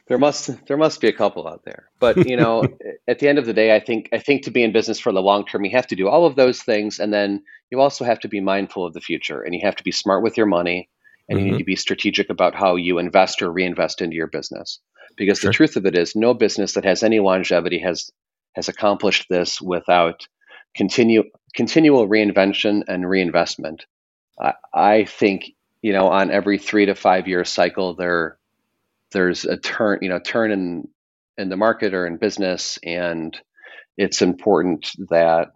there 0.09 0.19
must 0.19 0.67
there 0.67 0.77
must 0.77 1.01
be 1.01 1.09
a 1.09 1.13
couple 1.13 1.47
out 1.47 1.65
there 1.65 1.91
but 2.01 2.27
you 2.27 2.37
know 2.37 2.65
at 3.09 3.19
the 3.19 3.29
end 3.29 3.39
of 3.39 3.47
the 3.47 3.53
day 3.53 3.77
i 3.77 3.81
think 3.81 4.09
i 4.13 4.19
think 4.19 4.43
to 4.43 4.51
be 4.51 4.63
in 4.63 4.73
business 4.73 4.99
for 4.99 5.13
the 5.13 5.21
long 5.21 5.45
term 5.45 5.65
you 5.65 5.71
have 5.71 5.87
to 5.87 5.95
do 5.95 6.09
all 6.09 6.27
of 6.27 6.35
those 6.35 6.63
things 6.63 6.99
and 6.99 7.13
then 7.13 7.43
you 7.71 7.79
also 7.79 8.05
have 8.05 8.19
to 8.19 8.29
be 8.29 8.41
mindful 8.41 8.87
of 8.87 8.95
the 8.95 9.01
future 9.01 9.43
and 9.43 9.55
you 9.55 9.61
have 9.63 9.77
to 9.77 9.85
be 9.85 9.93
smart 9.93 10.23
with 10.23 10.37
your 10.37 10.47
money 10.47 10.89
and 11.29 11.39
mm-hmm. 11.39 11.39
you 11.39 11.45
need 11.45 11.51
mm-hmm. 11.53 11.59
to 11.59 11.65
be 11.65 11.77
strategic 11.77 12.31
about 12.31 12.55
how 12.55 12.77
you 12.77 12.99
invest 12.99 13.43
or 13.43 13.53
reinvest 13.53 14.01
into 14.01 14.17
your 14.17 14.27
business 14.27 14.81
because 15.17 15.39
sure. 15.39 15.51
the 15.51 15.55
truth 15.55 15.77
of 15.77 15.87
it 15.87 15.97
is 15.97 16.15
no 16.15 16.35
business 16.35 16.75
that 16.75 16.85
has 16.85 17.03
any 17.03 17.21
longevity 17.21 17.79
has 17.79 18.11
has 18.55 18.69
accomplished 18.69 19.27
this 19.29 19.61
without 19.61 20.27
continue 20.75 21.25
continual 21.55 22.09
reinvention 22.09 22.83
and 22.89 23.09
reinvestment 23.09 23.87
I, 24.41 24.55
I 24.73 25.05
think 25.05 25.53
you 25.83 25.93
know 25.93 26.09
on 26.09 26.31
every 26.31 26.59
three 26.59 26.87
to 26.87 26.95
five 26.95 27.29
year 27.29 27.45
cycle 27.45 27.95
there 27.95 28.39
there's 29.13 29.45
a 29.45 29.57
turn, 29.57 29.99
you 30.03 30.09
know, 30.09 30.19
turn 30.19 30.53
in 30.53 30.89
in 31.37 31.49
the 31.49 31.57
market 31.57 31.95
or 31.95 32.07
in 32.07 32.17
business, 32.17 32.79
and 32.83 33.39
it's 33.97 34.23
important 34.23 34.91
that 35.11 35.53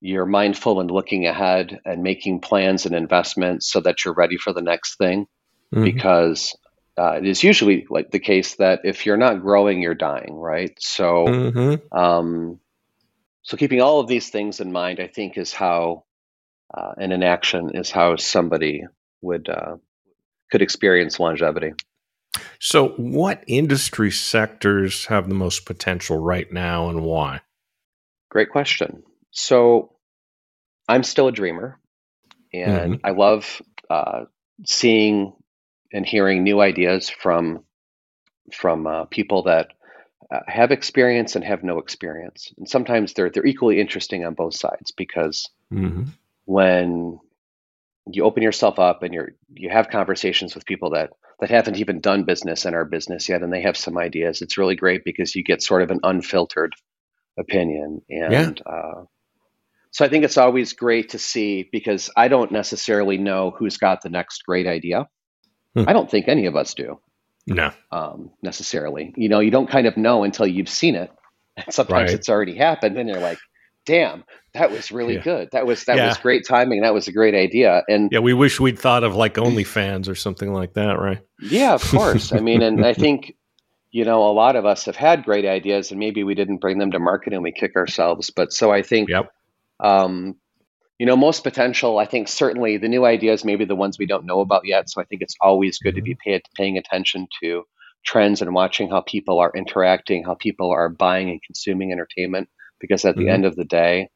you're 0.00 0.26
mindful 0.26 0.80
and 0.80 0.90
looking 0.90 1.26
ahead 1.26 1.80
and 1.84 2.02
making 2.02 2.40
plans 2.40 2.86
and 2.86 2.94
investments 2.94 3.70
so 3.70 3.80
that 3.80 4.04
you're 4.04 4.14
ready 4.14 4.36
for 4.36 4.52
the 4.52 4.62
next 4.62 4.96
thing. 4.96 5.26
Mm-hmm. 5.74 5.84
Because 5.84 6.56
uh, 6.98 7.12
it 7.12 7.26
is 7.26 7.42
usually 7.42 7.86
like 7.90 8.10
the 8.10 8.18
case 8.18 8.56
that 8.56 8.80
if 8.84 9.06
you're 9.06 9.16
not 9.16 9.40
growing, 9.40 9.82
you're 9.82 9.94
dying, 9.94 10.34
right? 10.34 10.72
So, 10.78 11.26
mm-hmm. 11.26 11.96
um, 11.96 12.60
so 13.42 13.56
keeping 13.56 13.80
all 13.80 14.00
of 14.00 14.06
these 14.06 14.30
things 14.30 14.60
in 14.60 14.72
mind, 14.72 15.00
I 15.00 15.08
think, 15.08 15.36
is 15.36 15.52
how 15.52 16.04
uh, 16.72 16.92
and 16.98 17.12
in 17.12 17.22
action 17.22 17.70
is 17.74 17.90
how 17.90 18.16
somebody 18.16 18.84
would 19.22 19.48
uh, 19.48 19.76
could 20.50 20.62
experience 20.62 21.18
longevity. 21.18 21.72
So, 22.58 22.88
what 22.90 23.44
industry 23.46 24.10
sectors 24.10 25.06
have 25.06 25.28
the 25.28 25.34
most 25.34 25.66
potential 25.66 26.18
right 26.18 26.50
now 26.52 26.88
and 26.88 27.02
why? 27.02 27.40
Great 28.30 28.50
question. 28.50 29.02
So, 29.34 29.90
I'm 30.88 31.02
still 31.02 31.28
a 31.28 31.32
dreamer 31.32 31.78
and 32.52 32.94
mm-hmm. 32.94 33.06
I 33.06 33.10
love 33.10 33.60
uh, 33.90 34.24
seeing 34.64 35.32
and 35.92 36.06
hearing 36.06 36.42
new 36.42 36.60
ideas 36.60 37.08
from 37.10 37.64
from 38.52 38.86
uh, 38.86 39.04
people 39.06 39.44
that 39.44 39.68
uh, 40.30 40.40
have 40.46 40.70
experience 40.70 41.36
and 41.36 41.44
have 41.44 41.64
no 41.64 41.78
experience. 41.78 42.52
And 42.56 42.68
sometimes 42.68 43.12
they're 43.12 43.30
they're 43.30 43.46
equally 43.46 43.80
interesting 43.80 44.24
on 44.24 44.34
both 44.34 44.54
sides 44.54 44.92
because 44.92 45.48
mm-hmm. 45.72 46.04
when 46.44 47.18
you 48.06 48.24
open 48.24 48.42
yourself 48.42 48.78
up 48.78 49.02
and 49.02 49.14
you're 49.14 49.30
you 49.54 49.70
have 49.70 49.88
conversations 49.88 50.54
with 50.54 50.66
people 50.66 50.90
that 50.90 51.10
that 51.40 51.50
haven't 51.50 51.76
even 51.78 52.00
done 52.00 52.24
business 52.24 52.66
in 52.66 52.74
our 52.74 52.84
business 52.84 53.28
yet 53.28 53.42
and 53.42 53.52
they 53.52 53.62
have 53.62 53.76
some 53.78 53.96
ideas 53.96 54.42
it's 54.42 54.58
really 54.58 54.76
great 54.76 55.04
because 55.04 55.34
you 55.34 55.42
get 55.42 55.62
sort 55.62 55.80
of 55.80 55.90
an 55.90 56.00
unfiltered 56.02 56.74
opinion 57.38 58.02
and 58.10 58.60
yeah. 58.64 58.70
uh, 58.72 59.04
so 59.94 60.04
i 60.04 60.08
think 60.08 60.24
it's 60.24 60.36
always 60.36 60.72
great 60.72 61.08
to 61.08 61.18
see 61.18 61.68
because 61.72 62.10
i 62.16 62.28
don't 62.28 62.52
necessarily 62.52 63.16
know 63.16 63.50
who's 63.58 63.76
got 63.76 64.02
the 64.02 64.10
next 64.10 64.44
great 64.44 64.66
idea 64.66 65.06
hmm. 65.74 65.88
i 65.88 65.92
don't 65.92 66.10
think 66.10 66.28
any 66.28 66.46
of 66.46 66.56
us 66.56 66.74
do 66.74 67.00
no 67.46 67.70
um, 67.92 68.30
necessarily 68.42 69.12
you 69.16 69.28
know 69.28 69.40
you 69.40 69.50
don't 69.50 69.70
kind 69.70 69.86
of 69.86 69.96
know 69.96 70.24
until 70.24 70.46
you've 70.46 70.68
seen 70.68 70.94
it 70.94 71.10
and 71.56 71.72
sometimes 71.72 72.10
right. 72.10 72.18
it's 72.18 72.28
already 72.28 72.54
happened 72.56 72.98
and 72.98 73.08
you're 73.08 73.20
like 73.20 73.38
damn, 73.84 74.24
that 74.52 74.70
was 74.70 74.90
really 74.90 75.14
yeah. 75.14 75.22
good. 75.22 75.48
That 75.52 75.66
was 75.66 75.84
that 75.84 75.96
yeah. 75.96 76.08
was 76.08 76.18
great 76.18 76.46
timing. 76.46 76.82
That 76.82 76.94
was 76.94 77.08
a 77.08 77.12
great 77.12 77.34
idea. 77.34 77.82
And 77.88 78.10
yeah, 78.12 78.20
we 78.20 78.32
wish 78.32 78.60
we'd 78.60 78.78
thought 78.78 79.04
of 79.04 79.14
like 79.14 79.34
OnlyFans 79.34 80.08
or 80.08 80.14
something 80.14 80.52
like 80.52 80.74
that, 80.74 80.98
right? 80.98 81.20
Yeah, 81.40 81.74
of 81.74 81.82
course. 81.82 82.32
I 82.32 82.40
mean, 82.40 82.62
and 82.62 82.84
I 82.84 82.94
think 82.94 83.36
you 83.90 84.04
know 84.04 84.22
a 84.28 84.32
lot 84.32 84.56
of 84.56 84.66
us 84.66 84.84
have 84.86 84.96
had 84.96 85.24
great 85.24 85.44
ideas, 85.44 85.90
and 85.90 86.00
maybe 86.00 86.24
we 86.24 86.34
didn't 86.34 86.58
bring 86.58 86.78
them 86.78 86.90
to 86.92 86.98
market, 86.98 87.32
and 87.32 87.42
we 87.42 87.52
kick 87.52 87.76
ourselves. 87.76 88.30
But 88.30 88.52
so 88.52 88.72
I 88.72 88.82
think, 88.82 89.08
yep. 89.08 89.32
Um, 89.80 90.36
you 90.98 91.06
know, 91.06 91.16
most 91.16 91.42
potential. 91.42 91.98
I 91.98 92.06
think 92.06 92.28
certainly 92.28 92.76
the 92.76 92.88
new 92.88 93.04
ideas, 93.04 93.44
maybe 93.44 93.64
the 93.64 93.74
ones 93.74 93.98
we 93.98 94.06
don't 94.06 94.26
know 94.26 94.40
about 94.40 94.66
yet. 94.66 94.88
So 94.88 95.00
I 95.00 95.04
think 95.04 95.22
it's 95.22 95.36
always 95.40 95.78
good 95.78 95.94
mm-hmm. 95.94 95.98
to 95.98 96.02
be 96.02 96.16
pay, 96.24 96.42
paying 96.56 96.78
attention 96.78 97.26
to 97.42 97.64
trends 98.04 98.42
and 98.42 98.54
watching 98.54 98.90
how 98.90 99.00
people 99.00 99.38
are 99.38 99.52
interacting, 99.54 100.24
how 100.24 100.34
people 100.34 100.70
are 100.70 100.88
buying 100.88 101.30
and 101.30 101.42
consuming 101.42 101.90
entertainment 101.90 102.48
because 102.80 103.04
at 103.04 103.16
the 103.16 103.22
mm-hmm. 103.22 103.30
end 103.30 103.44
of 103.46 103.56
the 103.56 103.64
day, 103.64 104.10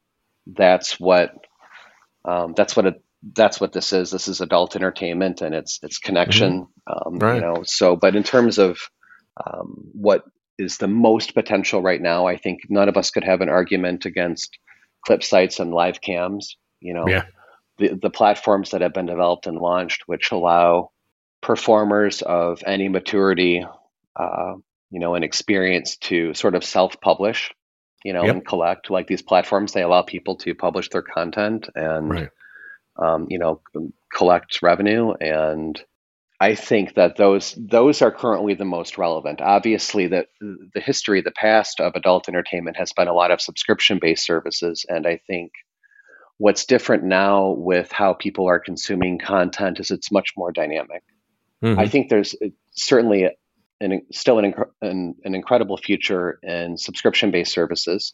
that's 0.45 0.99
what 0.99 1.33
um, 2.25 2.53
that's 2.55 2.75
what 2.75 2.85
it, 2.85 3.03
that's 3.35 3.59
what 3.59 3.73
this 3.73 3.93
is. 3.93 4.11
This 4.11 4.27
is 4.27 4.41
adult 4.41 4.75
entertainment, 4.75 5.41
and 5.41 5.55
it's 5.55 5.79
it's 5.81 5.97
connection. 5.97 6.67
Mm-hmm. 6.87 7.07
Um, 7.07 7.19
right. 7.19 7.35
You 7.35 7.41
know, 7.41 7.63
so 7.63 7.95
but 7.95 8.15
in 8.15 8.23
terms 8.23 8.57
of 8.59 8.79
um, 9.43 9.89
what 9.93 10.23
is 10.57 10.77
the 10.77 10.87
most 10.87 11.33
potential 11.33 11.81
right 11.81 12.01
now, 12.01 12.27
I 12.27 12.37
think 12.37 12.61
none 12.69 12.89
of 12.89 12.97
us 12.97 13.11
could 13.11 13.23
have 13.23 13.41
an 13.41 13.49
argument 13.49 14.05
against 14.05 14.57
clip 15.05 15.23
sites 15.23 15.59
and 15.59 15.73
live 15.73 16.01
cams. 16.01 16.57
You 16.79 16.93
know, 16.93 17.07
yeah. 17.07 17.25
the 17.77 17.95
the 17.95 18.09
platforms 18.09 18.71
that 18.71 18.81
have 18.81 18.93
been 18.93 19.05
developed 19.05 19.47
and 19.47 19.57
launched, 19.57 20.03
which 20.07 20.31
allow 20.31 20.91
performers 21.41 22.21
of 22.21 22.63
any 22.65 22.89
maturity, 22.89 23.65
uh, 24.15 24.53
you 24.91 24.99
know, 24.99 25.15
and 25.15 25.23
experience 25.23 25.97
to 25.97 26.33
sort 26.33 26.55
of 26.55 26.63
self 26.63 26.99
publish 27.01 27.51
you 28.03 28.13
know, 28.13 28.23
yep. 28.23 28.35
and 28.35 28.45
collect. 28.45 28.89
Like 28.89 29.07
these 29.07 29.21
platforms, 29.21 29.73
they 29.73 29.81
allow 29.81 30.01
people 30.01 30.37
to 30.37 30.55
publish 30.55 30.89
their 30.89 31.01
content 31.01 31.67
and, 31.75 32.09
right. 32.09 32.29
um, 32.97 33.27
you 33.29 33.39
know, 33.39 33.61
collect 34.13 34.61
revenue. 34.61 35.13
And 35.13 35.81
I 36.41 36.55
think 36.55 36.95
that 36.95 37.17
those 37.17 37.53
those 37.57 38.01
are 38.01 38.11
currently 38.11 38.53
the 38.53 38.65
most 38.65 38.97
relevant. 38.97 39.41
Obviously, 39.41 40.07
that 40.07 40.27
the 40.39 40.79
history, 40.79 41.21
the 41.21 41.31
past 41.31 41.81
of 41.81 41.93
adult 41.95 42.29
entertainment 42.29 42.77
has 42.77 42.93
been 42.93 43.09
a 43.09 43.13
lot 43.13 43.31
of 43.31 43.41
subscription 43.41 43.99
based 44.01 44.25
services, 44.25 44.85
and 44.87 45.05
I 45.05 45.19
think 45.27 45.51
what's 46.37 46.65
different 46.65 47.03
now 47.03 47.49
with 47.49 47.91
how 47.91 48.13
people 48.13 48.47
are 48.47 48.59
consuming 48.59 49.19
content 49.19 49.81
is 49.81 49.91
it's 49.91 50.11
much 50.11 50.31
more 50.37 50.53
dynamic. 50.53 51.03
Mm-hmm. 51.61 51.77
I 51.77 51.87
think 51.87 52.09
there's 52.09 52.33
certainly 52.71 53.27
an, 53.81 54.01
still 54.13 54.39
an, 54.39 54.53
an, 54.81 55.15
an 55.25 55.35
incredible 55.35 55.75
future 55.75 56.39
in 56.41 56.77
subscription 56.77 57.31
based 57.31 57.51
services. 57.51 58.13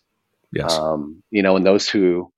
Yes. 0.52 0.74
Um, 0.74 1.22
you 1.30 1.44
know, 1.44 1.56
and 1.56 1.66
those 1.66 1.88
who, 1.88 2.32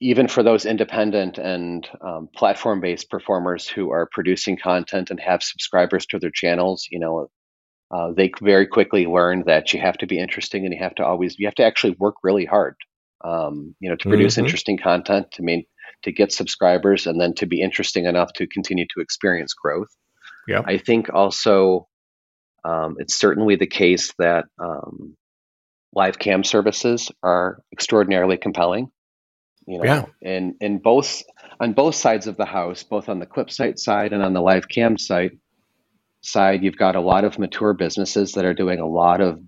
even 0.00 0.28
for 0.28 0.42
those 0.42 0.66
independent 0.66 1.38
and 1.38 1.88
um, 2.00 2.28
platform 2.36 2.80
based 2.80 3.10
performers 3.10 3.66
who 3.66 3.90
are 3.90 4.08
producing 4.12 4.56
content 4.56 5.10
and 5.10 5.18
have 5.20 5.42
subscribers 5.42 6.06
to 6.06 6.18
their 6.18 6.30
channels, 6.30 6.86
you 6.90 6.98
know, 6.98 7.28
uh, 7.94 8.12
they 8.14 8.30
very 8.42 8.66
quickly 8.66 9.06
learn 9.06 9.44
that 9.46 9.72
you 9.72 9.80
have 9.80 9.96
to 9.96 10.06
be 10.06 10.18
interesting 10.18 10.64
and 10.64 10.74
you 10.74 10.82
have 10.82 10.94
to 10.94 11.04
always, 11.04 11.38
you 11.38 11.46
have 11.46 11.54
to 11.54 11.64
actually 11.64 11.96
work 11.98 12.16
really 12.22 12.44
hard, 12.44 12.74
um, 13.24 13.74
you 13.80 13.88
know, 13.88 13.96
to 13.96 14.08
produce 14.08 14.34
mm-hmm. 14.34 14.44
interesting 14.44 14.76
content, 14.76 15.30
to 15.32 15.42
mean, 15.42 15.64
to 16.02 16.12
get 16.12 16.32
subscribers 16.32 17.06
and 17.06 17.20
then 17.20 17.32
to 17.34 17.46
be 17.46 17.62
interesting 17.62 18.04
enough 18.04 18.32
to 18.34 18.46
continue 18.46 18.84
to 18.94 19.00
experience 19.00 19.54
growth. 19.54 19.88
Yeah. 20.46 20.62
I 20.64 20.78
think 20.78 21.12
also 21.12 21.88
um, 22.64 22.96
it's 22.98 23.18
certainly 23.18 23.56
the 23.56 23.66
case 23.66 24.12
that 24.18 24.44
um, 24.58 25.14
live 25.94 26.18
cam 26.18 26.44
services 26.44 27.10
are 27.22 27.60
extraordinarily 27.72 28.36
compelling. 28.36 28.90
You 29.66 29.78
know, 29.78 29.84
yeah. 29.84 30.04
and 30.22 30.54
in 30.60 30.78
both 30.78 31.22
on 31.58 31.72
both 31.72 31.96
sides 31.96 32.26
of 32.28 32.36
the 32.36 32.44
house, 32.44 32.84
both 32.84 33.08
on 33.08 33.18
the 33.18 33.26
clip 33.26 33.50
site 33.50 33.78
side 33.78 34.12
and 34.12 34.22
on 34.22 34.32
the 34.32 34.40
live 34.40 34.68
cam 34.68 34.96
site 34.96 35.32
side, 36.20 36.62
you've 36.62 36.76
got 36.76 36.94
a 36.94 37.00
lot 37.00 37.24
of 37.24 37.38
mature 37.38 37.72
businesses 37.74 38.32
that 38.32 38.44
are 38.44 38.54
doing 38.54 38.78
a 38.78 38.86
lot 38.86 39.20
of 39.20 39.40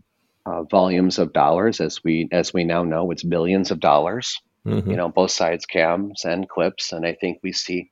uh, 0.45 0.65
volumes 0.65 1.19
of 1.19 1.33
dollars. 1.33 1.81
As 1.81 2.03
we 2.03 2.29
as 2.33 2.53
we 2.53 2.65
now 2.65 2.83
know, 2.83 3.11
it's 3.13 3.23
billions 3.23 3.71
of 3.71 3.79
dollars. 3.79 4.41
Mm-hmm. 4.67 4.91
You 4.91 4.97
know, 4.97 5.09
both 5.09 5.31
sides, 5.31 5.67
cams 5.67 6.25
and 6.25 6.49
clips, 6.49 6.93
and 6.93 7.07
I 7.07 7.15
think 7.15 7.39
we 7.43 7.53
see 7.53 7.91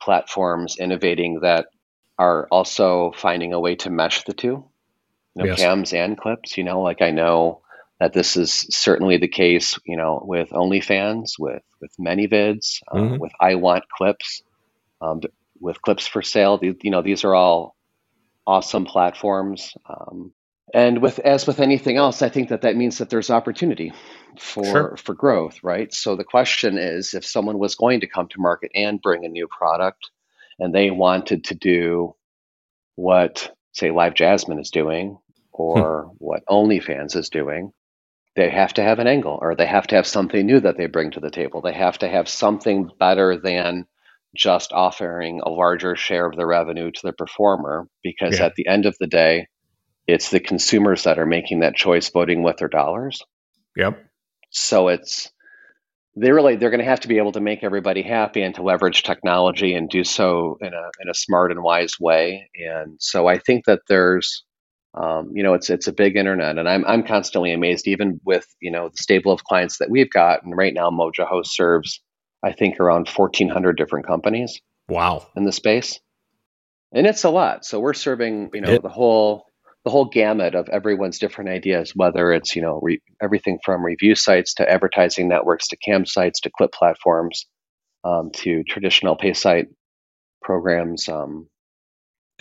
platforms 0.00 0.76
innovating 0.78 1.40
that 1.40 1.66
are 2.18 2.48
also 2.50 3.12
finding 3.16 3.52
a 3.52 3.60
way 3.60 3.76
to 3.76 3.90
mesh 3.90 4.24
the 4.24 4.32
two, 4.32 4.64
you 5.34 5.42
know, 5.42 5.44
Yes. 5.44 5.58
cams 5.60 5.92
and 5.92 6.18
clips. 6.18 6.58
You 6.58 6.64
know, 6.64 6.82
like 6.82 7.02
I 7.02 7.12
know 7.12 7.62
that 8.00 8.12
this 8.12 8.36
is 8.36 8.52
certainly 8.70 9.16
the 9.16 9.28
case, 9.28 9.78
you 9.84 9.96
know, 9.96 10.22
with 10.24 10.50
OnlyFans, 10.50 11.32
with 11.38 11.62
with 11.80 11.92
ManyVids, 12.00 12.80
uh, 12.90 12.96
Mhm. 12.96 13.18
with 13.18 13.32
iWantClips, 13.40 14.42
um, 15.00 15.20
with 15.60 15.80
Clips4Sale. 15.82 16.58
These, 16.60 16.76
you 16.82 16.90
know, 16.90 17.02
these 17.02 17.24
are 17.24 17.34
all 17.34 17.76
awesome 18.46 18.84
platforms. 18.84 19.74
Um, 19.88 20.32
and 20.74 21.00
with 21.02 21.18
as 21.20 21.46
with 21.46 21.60
anything 21.60 21.96
else, 21.96 22.22
I 22.22 22.28
think 22.28 22.50
that 22.50 22.62
that 22.62 22.76
means 22.76 22.98
that 22.98 23.10
there's 23.10 23.30
opportunity 23.30 23.92
for 24.38 24.64
Sure. 24.64 24.96
for 24.96 25.14
growth, 25.14 25.62
right? 25.64 25.92
So 25.92 26.14
the 26.14 26.24
question 26.24 26.78
is, 26.78 27.14
if 27.14 27.24
someone 27.24 27.58
was 27.58 27.74
going 27.74 28.00
to 28.00 28.06
come 28.06 28.28
to 28.28 28.40
market 28.40 28.70
and 28.74 29.00
bring 29.00 29.24
a 29.24 29.28
new 29.28 29.48
product, 29.48 30.10
and 30.58 30.74
they 30.74 30.90
wanted 30.90 31.44
to 31.44 31.54
do 31.54 32.14
what 32.96 33.54
say 33.72 33.88
LiveJasmin 33.88 34.60
is 34.60 34.70
doing, 34.70 35.18
or 35.52 36.12
what 36.18 36.44
OnlyFans 36.46 37.16
is 37.16 37.28
doing, 37.30 37.72
they 38.38 38.50
have 38.50 38.72
to 38.74 38.82
have 38.84 39.00
an 39.00 39.08
angle, 39.08 39.36
or 39.42 39.56
they 39.56 39.66
have 39.66 39.88
to 39.88 39.96
have 39.96 40.06
something 40.06 40.46
new 40.46 40.60
that 40.60 40.76
they 40.76 40.86
bring 40.86 41.10
to 41.10 41.20
the 41.20 41.30
table. 41.30 41.60
They 41.60 41.72
have 41.72 41.98
to 41.98 42.08
have 42.08 42.28
something 42.28 42.88
better 42.98 43.36
than 43.36 43.84
just 44.36 44.72
offering 44.72 45.40
a 45.44 45.50
larger 45.50 45.96
share 45.96 46.24
of 46.24 46.36
the 46.36 46.46
revenue 46.46 46.92
to 46.92 47.00
the 47.02 47.12
performer, 47.12 47.88
because 48.04 48.38
Yeah. 48.38 48.46
at 48.46 48.54
the 48.54 48.68
end 48.68 48.86
of 48.86 48.96
the 49.00 49.08
day, 49.08 49.48
it's 50.06 50.30
the 50.30 50.38
consumers 50.38 51.02
that 51.02 51.18
are 51.18 51.26
making 51.26 51.60
that 51.60 51.74
choice, 51.74 52.10
voting 52.10 52.44
with 52.44 52.58
their 52.58 52.68
dollars. 52.68 53.20
Yep. 53.74 53.98
So 54.50 54.86
it's 54.86 55.32
they 56.14 56.30
really 56.30 56.54
they're 56.54 56.70
going 56.70 56.78
to 56.80 56.84
have 56.86 57.00
to 57.00 57.08
be 57.08 57.18
able 57.18 57.32
to 57.32 57.40
make 57.40 57.64
everybody 57.64 58.02
happy 58.02 58.42
and 58.42 58.54
to 58.54 58.62
leverage 58.62 59.02
technology 59.02 59.74
and 59.74 59.88
do 59.90 60.04
so 60.04 60.58
in 60.60 60.74
a 60.74 60.90
in 61.02 61.10
a 61.10 61.14
smart 61.14 61.50
and 61.50 61.62
wise 61.62 61.94
way. 62.00 62.48
And 62.54 62.96
so 63.00 63.26
I 63.26 63.38
think 63.38 63.64
that 63.66 63.80
there's 63.88 64.44
um, 65.00 65.30
you 65.34 65.42
know 65.42 65.54
it's 65.54 65.70
it's 65.70 65.86
a 65.86 65.92
big 65.92 66.16
internet, 66.16 66.58
and 66.58 66.68
I'm 66.68 66.84
I'm 66.86 67.02
constantly 67.02 67.52
amazed 67.52 67.86
even 67.86 68.20
with 68.24 68.46
you 68.60 68.70
know 68.70 68.88
the 68.88 68.96
stable 68.96 69.32
of 69.32 69.44
clients 69.44 69.78
that 69.78 69.90
we've 69.90 70.10
got. 70.10 70.42
And 70.44 70.56
right 70.56 70.74
now, 70.74 70.90
Mojo 70.90 71.26
Host 71.26 71.54
serves 71.54 72.00
I 72.44 72.52
think 72.52 72.80
around 72.80 73.08
1,400 73.08 73.76
different 73.76 74.06
companies 74.06 74.60
Wow. 74.88 75.26
in 75.36 75.44
the 75.44 75.52
space, 75.52 76.00
and 76.92 77.06
it's 77.06 77.24
a 77.24 77.30
lot. 77.30 77.64
So 77.64 77.80
we're 77.80 77.94
serving 77.94 78.50
you 78.54 78.60
know 78.60 78.72
It- 78.74 78.82
the 78.82 78.88
whole 78.88 79.44
the 79.84 79.90
whole 79.92 80.06
gamut 80.06 80.54
of 80.54 80.68
everyone's 80.68 81.18
different 81.18 81.48
ideas, 81.50 81.92
whether 81.94 82.32
it's 82.32 82.56
you 82.56 82.62
know 82.62 82.80
re- 82.82 83.00
everything 83.22 83.58
from 83.64 83.84
review 83.84 84.14
sites 84.14 84.54
to 84.54 84.68
advertising 84.70 85.28
networks 85.28 85.68
to 85.68 85.76
cam 85.76 86.04
sites 86.04 86.40
to 86.40 86.50
clip 86.50 86.72
platforms 86.72 87.46
um, 88.04 88.30
to 88.32 88.64
traditional 88.64 89.16
pay 89.16 89.32
site 89.32 89.66
programs. 90.42 91.08
Um, 91.08 91.48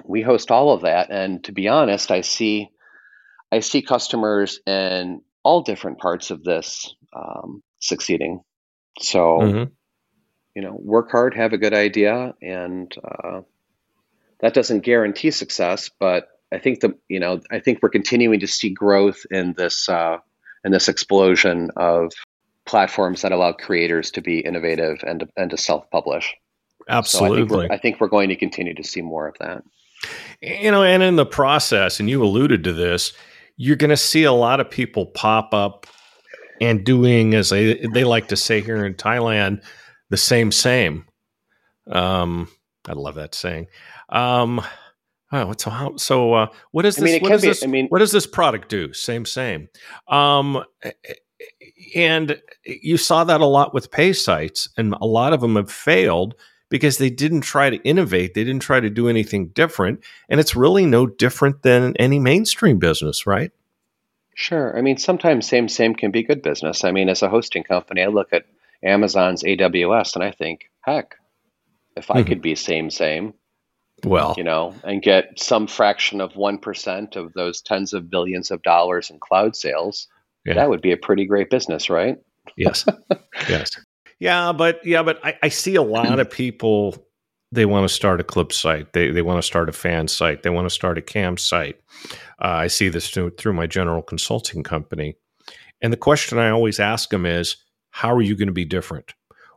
we 0.05 0.21
host 0.21 0.51
all 0.51 0.71
of 0.71 0.81
that, 0.81 1.09
and 1.09 1.43
to 1.45 1.51
be 1.51 1.67
honest, 1.67 2.11
I 2.11 2.21
see 2.21 2.69
I 3.51 3.59
see 3.59 3.81
customers 3.81 4.59
in 4.65 5.21
all 5.43 5.61
different 5.61 5.99
parts 5.99 6.31
of 6.31 6.43
this 6.43 6.93
um, 7.13 7.63
succeeding. 7.79 8.41
So 8.99 9.39
Mhm. 9.39 9.71
you 10.55 10.61
know, 10.63 10.75
work 10.79 11.11
hard, 11.11 11.35
have 11.35 11.53
a 11.53 11.57
good 11.57 11.73
idea, 11.73 12.33
and 12.41 12.91
uh, 13.03 13.41
that 14.39 14.53
doesn't 14.53 14.79
guarantee 14.79 15.31
success. 15.31 15.89
But 15.99 16.29
I 16.51 16.59
think 16.59 16.79
the 16.79 16.97
you 17.07 17.19
know 17.19 17.41
I 17.51 17.59
think 17.59 17.79
we're 17.81 17.89
continuing 17.89 18.39
to 18.41 18.47
see 18.47 18.69
growth 18.69 19.25
in 19.31 19.53
this 19.53 19.87
uh, 19.87 20.17
in 20.63 20.71
this 20.71 20.87
explosion 20.89 21.71
of 21.75 22.11
platforms 22.65 23.21
that 23.21 23.31
allow 23.31 23.53
creators 23.53 24.11
to 24.11 24.21
be 24.21 24.39
innovative 24.39 25.03
and 25.05 25.21
to, 25.21 25.27
and 25.37 25.49
to 25.51 25.57
self 25.57 25.89
publish. 25.89 26.35
So 26.87 27.25
I 27.25 27.29
think, 27.29 27.51
Absolutely. 27.51 27.71
I 27.71 27.77
think 27.77 27.99
we're 27.99 28.07
going 28.07 28.29
to 28.29 28.35
continue 28.35 28.73
to 28.75 28.83
see 28.83 29.01
more 29.01 29.27
of 29.27 29.35
that. 29.39 29.63
You 30.41 30.71
know, 30.71 30.83
and 30.83 31.01
in 31.01 31.15
the 31.15 31.25
process, 31.25 31.99
and 31.99 32.09
you 32.09 32.23
alluded 32.23 32.63
to 32.65 32.73
this, 32.73 33.13
you're 33.55 33.75
going 33.75 33.89
to 33.89 33.97
see 33.97 34.23
a 34.23 34.31
lot 34.31 34.59
of 34.59 34.69
people 34.69 35.07
pop 35.07 35.53
up 35.53 35.87
and 36.61 36.83
doing, 36.83 37.33
as 37.33 37.49
they 37.49 37.85
they 37.93 38.03
like 38.03 38.27
to 38.29 38.35
say 38.35 38.61
here 38.61 38.85
in 38.85 38.93
Thailand, 38.95 39.63
the 40.09 40.17
same 40.17 40.51
same. 40.51 41.05
Um, 41.91 42.47
I 42.87 42.93
love 42.93 43.15
that 43.15 43.35
saying. 43.35 43.67
Um, 44.09 44.61
oh, 45.31 45.53
so 45.57 45.69
how? 45.69 45.95
So, 45.97 46.33
uh, 46.33 46.47
what 46.71 46.85
is 46.85 46.99
I 46.99 47.05
mean, 47.05 47.21
what 47.21 47.31
is 47.33 47.41
be- 47.41 47.47
this? 47.47 47.63
I 47.63 47.67
mean- 47.67 47.87
what 47.87 47.99
does 47.99 48.11
this 48.11 48.27
product 48.27 48.69
do? 48.69 48.93
Same, 48.93 49.25
same. 49.25 49.67
Um, 50.07 50.63
and 51.95 52.41
you 52.65 52.97
saw 52.97 53.23
that 53.23 53.41
a 53.41 53.45
lot 53.45 53.73
with 53.73 53.91
pay 53.91 54.13
sites, 54.13 54.69
and 54.77 54.93
a 55.01 55.05
lot 55.05 55.33
of 55.33 55.41
them 55.41 55.55
have 55.55 55.71
failed 55.71 56.35
because 56.69 56.97
they 56.97 57.09
didn't 57.09 57.41
try 57.41 57.69
to 57.69 57.77
innovate. 57.83 58.33
They 58.33 58.43
didn't 58.43 58.61
try 58.61 58.79
to 58.79 58.89
do 58.89 59.07
anything 59.07 59.47
different. 59.49 60.03
And 60.29 60.39
it's 60.39 60.55
really 60.55 60.85
no 60.85 61.05
different 61.07 61.61
than 61.63 61.95
any 61.97 62.19
mainstream 62.19 62.77
business, 62.79 63.25
right? 63.25 63.51
Sure. 64.35 64.77
I 64.77 64.81
mean, 64.81 64.97
sometimes 64.97 65.47
same 65.47 65.67
same 65.67 65.95
can 65.95 66.11
be 66.11 66.23
good 66.23 66.41
business. 66.41 66.83
I 66.83 66.91
mean, 66.91 67.09
as 67.09 67.23
a 67.23 67.29
hosting 67.29 67.63
company, 67.63 68.03
I 68.03 68.07
look 68.07 68.33
at 68.33 68.45
Amazon's 68.83 69.43
AWS 69.43 70.15
and 70.15 70.23
I 70.23 70.31
think, 70.31 70.69
heck, 70.81 71.15
if 71.95 72.11
I 72.11 72.21
Mhm. 72.21 72.27
could 72.27 72.41
be 72.43 72.53
same 72.53 72.91
same, 72.91 73.33
Well, 74.05 74.35
you 74.37 74.43
know, 74.43 74.75
and 74.83 75.01
get 75.01 75.39
some 75.39 75.65
fraction 75.65 76.21
of 76.21 76.35
1% 76.35 77.15
of 77.15 77.33
those 77.33 77.61
tens 77.61 77.93
of 77.93 78.11
billions 78.11 78.51
of 78.51 78.61
dollars 78.61 79.09
in 79.09 79.17
cloud 79.19 79.55
sales, 79.55 80.07
Yeah. 80.45 80.53
that 80.53 80.69
would 80.69 80.81
be 80.81 80.91
a 80.91 80.97
pretty 80.97 81.25
great 81.25 81.49
business, 81.49 81.89
right? 81.89 82.17
yes. 82.55 82.85
yes. 83.49 83.71
Yeah, 84.19 84.51
but 84.51 84.85
yeah, 84.85 85.03
but 85.03 85.23
I, 85.23 85.37
I 85.43 85.49
see 85.49 85.75
a 85.75 85.81
lot 85.81 86.19
of 86.19 86.29
people 86.29 86.95
they 87.51 87.65
want 87.65 87.87
to 87.87 87.93
start 87.93 88.19
a 88.19 88.23
clip 88.23 88.51
site. 88.51 88.93
They 88.93 89.11
they 89.11 89.21
want 89.21 89.37
to 89.37 89.47
start 89.47 89.69
a 89.69 89.73
fan 89.73 90.07
site. 90.07 90.43
They 90.43 90.49
want 90.49 90.65
to 90.65 90.73
start 90.73 90.97
a 90.97 91.01
cam 91.01 91.37
site. 91.37 91.79
Uh, 92.41 92.47
I 92.47 92.67
see 92.67 92.89
this 92.89 93.09
through, 93.09 93.31
through 93.31 93.53
my 93.53 93.67
general 93.67 94.01
consulting 94.01 94.63
company. 94.63 95.15
And 95.81 95.91
the 95.91 95.97
question 95.97 96.37
I 96.37 96.49
always 96.49 96.79
ask 96.79 97.09
them 97.09 97.25
is, 97.25 97.57
how 97.91 98.13
are 98.13 98.21
you 98.21 98.35
going 98.35 98.47
to 98.47 98.53
be 98.53 98.65
different? 98.65 99.13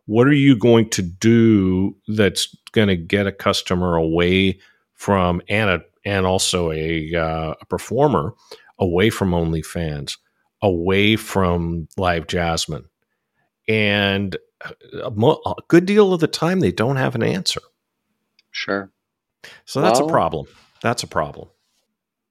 What 0.06 0.26
are 0.26 0.32
you 0.32 0.56
going 0.56 0.88
to 0.90 1.02
do 1.02 1.96
that's 2.08 2.54
going 2.72 2.88
to 2.88 2.96
get 2.96 3.26
a 3.26 3.32
customer 3.32 3.96
away 3.96 4.58
from 4.94 5.40
and 5.48 5.70
a, 5.70 5.80
and 6.04 6.26
also 6.26 6.72
a, 6.72 7.14
uh, 7.14 7.54
a 7.60 7.66
performer 7.66 8.34
away 8.78 9.10
from 9.10 9.30
OnlyFans, 9.30 10.16
away 10.62 11.16
from 11.16 11.86
LiveJasmin, 11.98 12.84
and 13.70 14.36
a, 15.04 15.10
mo- 15.12 15.40
a 15.46 15.54
good 15.68 15.86
deal 15.86 16.12
of 16.12 16.18
the 16.20 16.26
time 16.26 16.58
they 16.58 16.72
don't 16.72 16.96
have 16.96 17.14
an 17.14 17.22
answer. 17.22 17.60
Sure. 18.50 18.90
So 19.64 19.80
that's 19.80 20.00
Well- 20.00 20.08
a 20.08 20.12
problem. 20.12 20.46
That's 20.82 21.02
a 21.04 21.06
problem. 21.06 21.48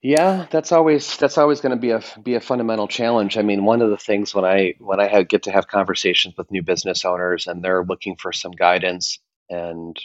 Yeah, 0.02 0.48
that's 0.50 0.72
always 0.72 1.18
that's 1.18 1.38
always 1.38 1.60
going 1.60 1.72
to 1.72 1.78
be 1.78 1.92
a 1.92 2.02
be 2.24 2.36
a 2.36 2.40
fundamental 2.40 2.88
challenge. 2.88 3.38
I 3.38 3.42
mean, 3.42 3.66
one 3.66 3.82
of 3.82 3.90
the 3.90 3.98
things 3.98 4.34
when 4.34 4.46
I 4.46 4.76
when 4.80 5.00
I 5.00 5.08
have, 5.08 5.28
get 5.28 5.44
to 5.44 5.52
have 5.52 5.68
conversations 5.68 6.36
with 6.38 6.50
new 6.52 6.64
business 6.64 7.04
owners 7.04 7.48
and 7.48 7.62
they're 7.62 7.84
looking 7.84 8.16
for 8.16 8.32
some 8.32 8.52
guidance, 8.52 9.20
and 9.50 10.00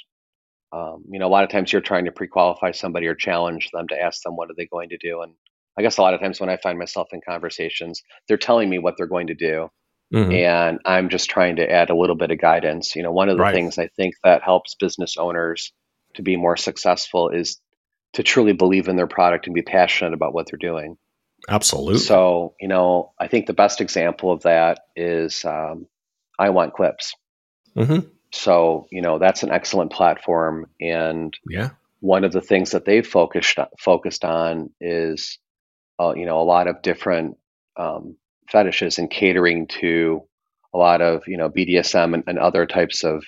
um, 0.73 1.05
you 1.09 1.21
know, 1.21 1.29
a 1.29 1.31
lot 1.31 1.45
of 1.45 1.51
times 1.51 1.73
you're 1.73 1.81
trying 1.81 2.07
to 2.07 2.13
pre-qualify 2.13 2.73
somebody 2.73 3.07
or 3.07 3.15
challenge 3.15 3.71
them 3.73 3.87
to 3.89 4.01
ask 4.01 4.23
them 4.23 4.35
what 4.37 4.51
are 4.51 4.55
they 4.57 4.67
going 4.67 4.89
to 4.89 4.99
do, 4.99 5.23
and 5.23 5.33
I 5.79 5.83
guess 5.83 5.97
a 5.99 6.03
lot 6.03 6.13
of 6.15 6.21
times 6.21 6.41
when 6.41 6.51
I 6.51 6.57
find 6.57 6.77
myself 6.77 7.09
in 7.13 7.21
conversations, 7.27 8.03
they're 8.27 8.37
telling 8.37 8.69
me 8.69 8.81
what 8.81 8.97
they're 8.97 9.07
going 9.07 9.29
to 9.29 9.35
do, 9.35 9.71
Mhm. 10.15 10.33
and 10.35 10.79
I'm 10.85 11.09
just 11.09 11.29
trying 11.29 11.57
to 11.57 11.71
add 11.71 11.91
a 11.91 11.97
little 11.97 12.17
bit 12.17 12.31
of 12.31 12.39
guidance. 12.39 12.95
You 12.95 13.03
know, 13.03 13.13
one 13.13 13.29
of 13.29 13.37
the 13.37 13.43
Right. 13.43 13.55
things 13.55 13.79
I 13.79 13.89
think 13.89 14.15
that 14.23 14.43
helps 14.43 14.75
business 14.75 15.17
owners 15.17 15.73
to 16.15 16.23
be 16.23 16.37
more 16.37 16.57
successful 16.57 17.31
is 17.31 17.61
to 18.13 18.23
truly 18.23 18.53
believe 18.53 18.87
in 18.89 18.97
their 18.97 19.09
product 19.09 19.47
and 19.47 19.55
be 19.55 19.63
passionate 19.63 20.15
about 20.15 20.33
what 20.33 20.47
they're 20.49 20.59
doing. 20.59 20.97
Absolutely. 21.49 21.99
So, 21.99 22.55
you 22.61 22.69
know, 22.69 23.13
I 23.19 23.27
think 23.27 23.47
the 23.47 23.53
best 23.53 23.81
example 23.81 24.31
of 24.31 24.43
that 24.43 24.81
is 24.95 25.45
um, 25.45 25.87
iWantClips. 26.41 27.11
Mhm. 27.77 28.09
So, 28.33 28.87
you 28.91 29.03
know, 29.03 29.19
that's 29.19 29.43
an 29.43 29.51
excellent 29.51 29.93
platform. 29.93 30.67
And 30.81 31.37
Yeah. 31.49 31.71
one 32.01 32.25
of 32.25 32.33
the 32.33 32.41
things 32.41 32.71
that 32.71 32.85
they've 32.85 33.07
focused 33.07 33.59
focused 33.79 34.25
on 34.25 34.71
is, 34.81 35.39
uh, 36.01 36.15
you 36.17 36.25
know, 36.27 36.41
a 36.41 36.45
lot 36.45 36.69
of 36.69 36.83
different 36.83 37.37
um, 37.77 38.17
fetishes 38.51 38.99
and 38.99 39.11
catering 39.11 39.67
to 39.69 40.23
a 40.75 40.79
lot 40.79 41.01
of 41.03 41.23
you 41.27 41.37
know 41.37 41.49
BDSM 41.49 42.15
and, 42.15 42.25
and 42.27 42.39
other 42.39 42.67
types 42.67 43.05
of 43.05 43.25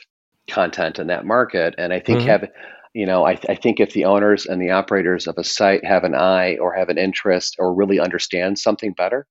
content 0.49 0.99
in 0.99 1.09
that 1.09 1.27
market. 1.27 1.75
And 1.79 1.93
I 1.93 2.01
think 2.01 2.23
Mhm. 2.23 2.25
have 2.25 2.49
you 2.95 3.07
know 3.07 3.27
I, 3.27 3.39
I 3.49 3.55
think 3.57 3.81
if 3.81 3.93
the 3.93 4.07
owners 4.07 4.47
and 4.47 4.61
the 4.61 4.71
operators 4.71 5.27
of 5.27 5.37
a 5.39 5.45
site 5.45 5.85
have 5.85 6.05
an 6.05 6.15
eye 6.15 6.57
or 6.59 6.75
have 6.75 6.89
an 6.89 6.99
interest 6.99 7.57
or 7.59 7.75
really 7.75 8.01
understand 8.01 8.59
something 8.59 8.93
better, 8.93 9.27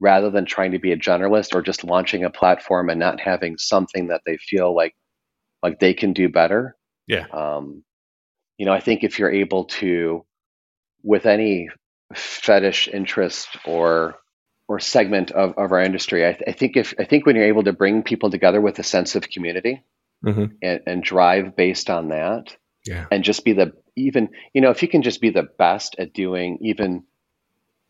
rather 0.00 0.30
than 0.30 0.44
trying 0.44 0.72
to 0.72 0.78
be 0.78 0.92
a 0.92 0.96
generalist 0.96 1.54
or 1.54 1.62
just 1.62 1.84
launching 1.84 2.24
a 2.24 2.30
platform 2.30 2.90
and 2.90 3.00
not 3.00 3.20
having 3.20 3.56
something 3.58 4.08
that 4.08 4.22
they 4.26 4.36
feel 4.36 4.74
like 4.74 4.94
like 5.62 5.78
they 5.80 5.94
can 5.94 6.12
do 6.12 6.28
better, 6.28 6.76
Yeah. 7.06 7.26
um, 7.32 7.84
you 8.58 8.66
know, 8.66 8.72
I 8.72 8.80
think 8.80 9.04
if 9.04 9.18
you're 9.18 9.32
able 9.32 9.64
to, 9.66 10.24
with 11.02 11.26
any 11.26 11.68
fetish 12.14 12.88
interest 12.88 13.48
or 13.66 14.16
or 14.68 14.78
segment 14.80 15.30
of, 15.30 15.50
of 15.58 15.72
our 15.72 15.80
industry, 15.80 16.26
I, 16.26 16.32
th- 16.32 16.44
I 16.48 16.52
think 16.52 16.76
if 16.76 16.94
I 16.98 17.04
think 17.04 17.26
when 17.26 17.36
you're 17.36 17.44
able 17.44 17.64
to 17.64 17.72
bring 17.72 18.02
people 18.02 18.30
together 18.30 18.60
with 18.60 18.78
a 18.78 18.82
sense 18.84 19.14
of 19.14 19.28
community 19.28 19.82
Mhm. 20.24 20.52
and, 20.62 20.80
and 20.86 21.02
drive 21.02 21.54
based 21.54 21.90
on 21.90 22.08
that, 22.08 22.56
Yeah. 22.86 23.06
and 23.10 23.22
just 23.24 23.44
be 23.44 23.52
the 23.52 23.72
even 23.96 24.30
you 24.54 24.60
know 24.62 24.70
if 24.70 24.82
you 24.82 24.88
can 24.88 25.02
just 25.02 25.20
be 25.20 25.30
the 25.30 25.42
best 25.58 25.96
at 25.98 26.12
doing 26.14 26.58
even 26.62 27.04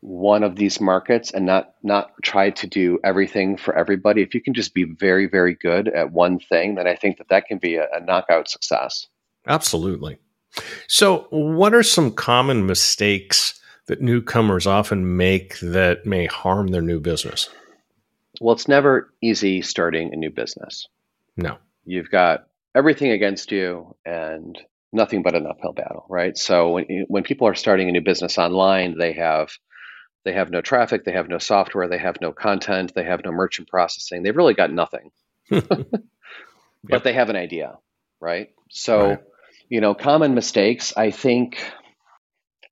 one 0.00 0.42
of 0.42 0.54
these 0.56 0.80
markets 0.80 1.30
and 1.30 1.46
not 1.46 1.74
not 1.82 2.10
try 2.22 2.50
to 2.50 2.66
do 2.66 2.98
everything 3.02 3.56
for 3.56 3.74
everybody 3.74 4.20
if 4.20 4.34
you 4.34 4.40
can 4.42 4.52
just 4.52 4.74
be 4.74 4.84
very 4.84 5.26
very 5.26 5.54
good 5.54 5.88
at 5.88 6.12
one 6.12 6.38
thing 6.38 6.74
then 6.74 6.86
i 6.86 6.94
think 6.94 7.16
that 7.16 7.28
that 7.30 7.46
can 7.46 7.56
be 7.56 7.76
a, 7.76 7.86
a 7.94 8.00
knockout 8.00 8.46
success 8.46 9.06
absolutely 9.46 10.18
so 10.88 11.26
what 11.30 11.72
are 11.72 11.82
some 11.82 12.12
common 12.12 12.66
mistakes 12.66 13.58
that 13.86 14.00
newcomers 14.00 14.66
often 14.66 15.16
make 15.16 15.58
that 15.60 16.06
may 16.06 16.26
harm 16.26 16.68
their 16.68 16.82
new 16.82 17.00
business 17.00 17.48
well 18.40 18.54
it's 18.54 18.68
never 18.68 19.12
easy 19.22 19.62
starting 19.62 20.12
a 20.12 20.16
new 20.16 20.30
business 20.30 20.88
no 21.36 21.56
you've 21.84 22.10
got 22.10 22.46
everything 22.74 23.10
against 23.10 23.52
you 23.52 23.94
and 24.04 24.58
nothing 24.92 25.22
but 25.22 25.34
an 25.34 25.46
uphill 25.46 25.72
battle 25.72 26.06
right 26.08 26.36
so 26.36 26.70
when 26.70 27.04
when 27.08 27.22
people 27.22 27.46
are 27.46 27.54
starting 27.54 27.88
a 27.88 27.92
new 27.92 28.00
business 28.00 28.38
online 28.38 28.96
they 28.98 29.12
have 29.12 29.50
they 30.24 30.32
have 30.32 30.50
no 30.50 30.62
traffic, 30.62 31.04
they 31.04 31.12
have 31.12 31.28
no 31.28 31.38
software, 31.38 31.86
they 31.86 31.98
have 31.98 32.20
no 32.20 32.32
content, 32.32 32.94
they 32.94 33.04
have 33.04 33.24
no 33.24 33.30
merchant 33.30 33.68
processing. 33.68 34.22
They've 34.22 34.36
really 34.36 34.54
got 34.54 34.72
nothing. 34.72 35.10
but 35.50 35.78
yep. 36.88 37.02
they 37.02 37.12
have 37.12 37.28
an 37.28 37.36
idea, 37.36 37.76
right? 38.20 38.50
So, 38.70 39.08
right. 39.10 39.18
you 39.68 39.82
know, 39.82 39.94
common 39.94 40.34
mistakes, 40.34 40.94
I 40.96 41.10
think 41.10 41.58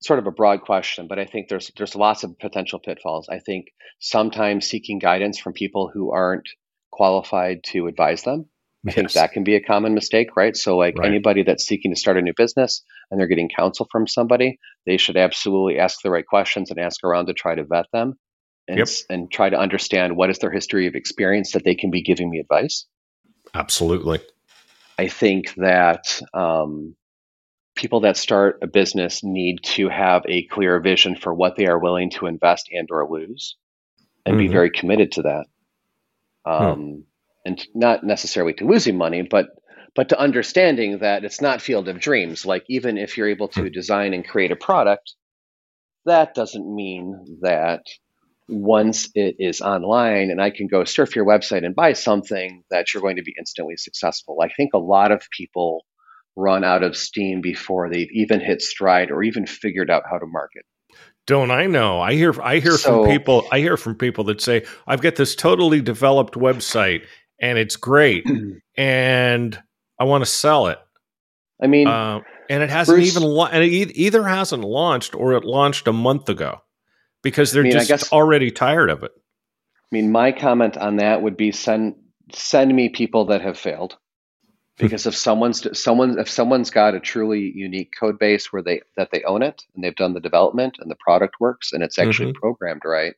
sort 0.03 0.19
of 0.19 0.27
a 0.27 0.33
broad 0.33 0.63
question, 0.63 1.07
but 1.09 1.19
I 1.19 1.25
think 1.25 1.49
there's 1.49 1.71
there's 1.77 1.95
lots 1.95 2.25
of 2.25 2.39
potential 2.39 2.79
pitfalls. 2.79 3.29
I 3.29 3.39
think 3.39 3.67
sometimes 3.99 4.67
seeking 4.67 4.99
guidance 4.99 5.39
from 5.39 5.53
people 5.53 5.91
who 5.93 6.13
aren't 6.13 6.49
qualified 6.91 7.65
to 7.65 7.87
advise 7.87 8.23
them 8.23 8.51
I 8.85 8.89
yes. 8.89 8.95
think 8.97 9.13
that 9.13 9.33
can 9.33 9.45
be 9.45 9.55
a 9.55 9.63
common 9.63 9.95
mistake, 9.95 10.37
right? 10.37 10.57
So, 10.57 10.77
like 10.77 10.99
right. 10.99 11.07
anybody 11.07 11.45
that's 11.45 11.65
seeking 11.65 11.95
to 11.95 12.01
start 12.01 12.17
a 12.17 12.23
new 12.23 12.33
business 12.37 12.83
and 13.11 13.21
they're 13.21 13.29
getting 13.29 13.49
counsel 13.49 13.87
from 13.93 14.09
somebody, 14.09 14.59
they 14.87 14.97
should 14.97 15.17
absolutely 15.17 15.79
ask 15.79 16.01
the 16.03 16.11
right 16.11 16.27
questions 16.27 16.69
and 16.71 16.81
ask 16.81 17.05
around 17.05 17.27
to 17.27 17.33
try 17.33 17.55
to 17.55 17.63
vet 17.63 17.87
them 17.93 18.15
and, 18.67 18.79
yep. 18.79 18.89
and 19.09 19.31
try 19.31 19.49
to 19.49 19.57
understand 19.57 20.17
what 20.17 20.31
is 20.31 20.41
their 20.41 20.51
history 20.51 20.89
of 20.89 20.97
experience 20.97 21.53
that 21.53 21.63
they 21.65 21.77
can 21.77 21.93
be 21.93 22.03
giving 22.03 22.29
me 22.29 22.41
advice. 22.41 22.87
Absolutely. 23.55 24.19
I 24.99 25.07
think 25.07 25.55
that 25.55 26.21
um, 26.35 26.97
people 27.83 28.01
that 28.01 28.17
start 28.17 28.61
a 28.63 28.67
business 28.67 29.23
need 29.23 29.59
to 29.63 29.89
have 29.89 30.23
a 30.27 30.47
clear 30.47 30.81
vision 30.81 31.17
for 31.17 31.35
what 31.35 31.57
they 31.57 31.67
are 31.67 31.79
willing 31.79 32.11
to 32.11 32.27
invest 32.27 32.71
and 32.73 32.89
or 32.91 33.07
lose 33.11 33.57
and 34.25 34.37
mm-hmm. 34.37 34.47
be 34.47 34.49
very 34.49 34.71
committed 34.71 35.13
to 35.13 35.23
that. 35.23 35.45
Um, 36.45 36.81
hmm 36.81 37.01
and 37.45 37.67
not 37.75 38.05
necessarily 38.05 38.55
to 38.55 38.65
losing 38.65 38.97
money, 38.97 39.23
but 39.23 39.47
but 39.95 40.09
to 40.09 40.19
understanding 40.19 40.99
that 40.99 41.25
it's 41.25 41.43
not 41.43 41.61
field 41.61 41.87
of 41.89 42.01
dreams. 42.01 42.47
Like 42.47 42.65
even 42.69 42.97
if 42.97 43.17
you're 43.19 43.29
able 43.29 43.49
to 43.49 43.63
hmm. 43.63 43.69
design 43.69 44.15
and 44.15 44.27
create 44.27 44.51
a 44.51 44.57
product, 44.57 45.15
that 46.07 46.35
doesn't 46.35 46.75
mean 46.75 47.39
that 47.43 47.83
once 48.49 49.11
it 49.15 49.37
is 49.39 49.61
online 49.61 50.31
and 50.31 50.41
I 50.41 50.51
can 50.51 50.67
go 50.67 50.85
surf 50.85 51.15
your 51.15 51.27
website 51.27 51.65
and 51.65 51.75
buy 51.75 51.93
something 51.93 52.65
that 52.71 52.93
you're 52.93 53.03
going 53.03 53.17
to 53.17 53.23
be 53.23 53.35
instantly 53.39 53.77
successful. 53.77 54.39
I 54.43 54.49
think 54.49 54.73
a 54.73 54.79
lot 54.79 55.13
of 55.13 55.23
people 55.31 55.85
run 56.37 56.65
out 56.65 56.83
of 56.83 56.97
steam 56.97 57.41
before 57.41 57.91
they've 57.91 58.11
even 58.13 58.41
hit 58.41 58.63
stride 58.63 59.11
or 59.11 59.23
even 59.23 59.47
figured 59.47 59.91
out 59.91 60.03
how 60.11 60.19
to 60.19 60.27
market. 60.27 60.65
Don't 61.27 61.51
I 61.51 61.67
know? 61.67 62.01
I 62.01 62.15
hear 62.15 62.35
I 62.43 62.59
hear 62.59 62.77
so, 62.77 63.05
from 63.05 63.13
people 63.13 63.47
I 63.53 63.61
hear 63.61 63.77
from 63.77 63.95
people 63.95 64.25
that 64.25 64.41
say 64.41 64.65
I've 64.87 65.01
got 65.01 65.15
this 65.17 65.37
totally 65.37 65.81
developed 65.81 66.35
website 66.35 67.05
and 67.41 67.59
it's 67.59 67.77
great, 67.77 68.25
and 68.77 69.63
I 69.99 70.05
want 70.05 70.25
to 70.25 70.31
sell 70.31 70.69
it. 70.69 70.79
I 71.63 71.69
mean, 71.69 71.87
uh, 71.87 72.21
and 72.51 72.63
it 72.63 72.71
hasn't 72.71 72.97
Bruce, 72.97 73.17
even 73.17 73.23
la- 73.23 73.47
and 73.47 73.63
it 73.63 73.97
either 73.97 74.25
hasn't 74.27 74.65
launched 74.65 75.15
or 75.15 75.35
it 75.35 75.45
launched 75.45 75.87
a 75.87 75.93
month 75.93 76.29
ago 76.29 76.59
because 77.23 77.53
they're 77.53 77.63
I 77.63 77.65
mean, 77.65 77.73
just 77.73 77.89
guess, 77.89 78.13
already 78.13 78.51
tired 78.51 78.91
of 78.91 79.05
it. 79.05 79.13
I 79.15 79.89
mean, 79.93 80.11
my 80.11 80.33
comment 80.33 80.77
on 80.77 80.97
that 80.97 81.23
would 81.23 81.37
be 81.37 81.53
send 81.53 81.95
send 82.33 82.75
me 82.75 82.89
people 82.89 83.27
that 83.27 83.43
have 83.43 83.59
failed 83.59 83.97
because 84.79 85.07
if 85.07 85.15
someone's 85.15 85.67
someone 85.79 86.19
if 86.19 86.29
someone's 86.29 86.71
got 86.71 86.95
a 86.95 87.01
truly 87.01 87.53
unique 87.55 87.93
code 87.99 88.19
base 88.19 88.53
where 88.53 88.63
they 88.63 88.81
that 88.97 89.11
they 89.13 89.23
own 89.25 89.43
it 89.43 89.63
and 89.75 89.85
they've 89.85 89.97
done 89.97 90.15
the 90.15 90.21
development 90.21 90.77
and 90.79 90.91
the 90.91 90.97
product 90.97 91.35
works 91.41 91.73
and 91.73 91.83
it's 91.83 91.99
actually 91.99 92.33
mm-hmm. 92.33 92.41
programmed 92.41 92.83
right 92.85 93.15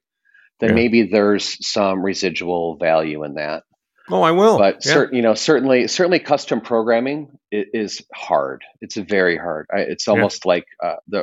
then 0.60 0.70
yeah. 0.70 0.74
maybe 0.74 1.02
there's 1.02 1.56
some 1.66 2.02
residual 2.02 2.76
value 2.76 3.24
in 3.24 3.34
that 3.34 3.64
Oh, 4.10 4.22
I 4.22 4.32
will. 4.32 4.58
But 4.58 4.84
yeah. 4.84 5.06
you 5.12 5.22
know, 5.22 5.34
certainly, 5.34 5.88
certainly, 5.88 6.18
custom 6.18 6.60
programming 6.60 7.38
is 7.50 8.02
hard. 8.12 8.62
It's 8.80 8.96
very 8.96 9.38
hard. 9.38 9.66
It's 9.72 10.08
almost 10.08 10.42
yeah. 10.44 10.48
like 10.48 10.66
uh, 10.82 10.96
the 11.08 11.20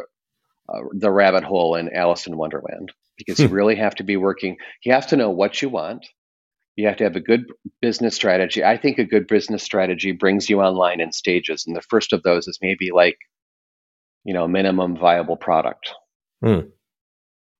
uh, 0.68 0.80
the 0.94 1.12
rabbit 1.12 1.44
hole 1.44 1.76
in 1.76 1.94
Alice 1.96 2.28
in 2.28 2.38
Wonderland 2.38 2.92
because 3.18 3.40
you 3.40 3.48
hmm. 3.48 3.54
really 3.54 3.76
have 3.76 3.96
to 3.96 4.04
be 4.04 4.18
working. 4.18 4.58
You 4.84 4.94
have 4.94 5.08
to 5.08 5.16
know 5.16 5.30
what 5.30 5.62
you 5.62 5.70
want. 5.70 6.08
You 6.76 6.88
have 6.88 6.98
to 6.98 7.04
have 7.04 7.16
a 7.16 7.22
good 7.22 7.46
business 7.82 8.16
strategy. 8.16 8.64
I 8.64 8.78
think 8.78 8.98
a 8.98 9.06
good 9.06 9.28
business 9.28 9.64
strategy 9.64 10.14
brings 10.14 10.50
you 10.50 10.62
online 10.62 11.02
in 11.02 11.12
stages, 11.12 11.66
and 11.68 11.76
the 11.76 11.82
first 11.82 12.14
of 12.14 12.24
those 12.24 12.48
is 12.48 12.60
maybe 12.62 12.90
like, 12.94 13.18
you 14.24 14.34
know, 14.34 14.48
minimum 14.48 14.98
viable 14.98 15.38
product. 15.38 15.94
Hmm. 16.44 16.70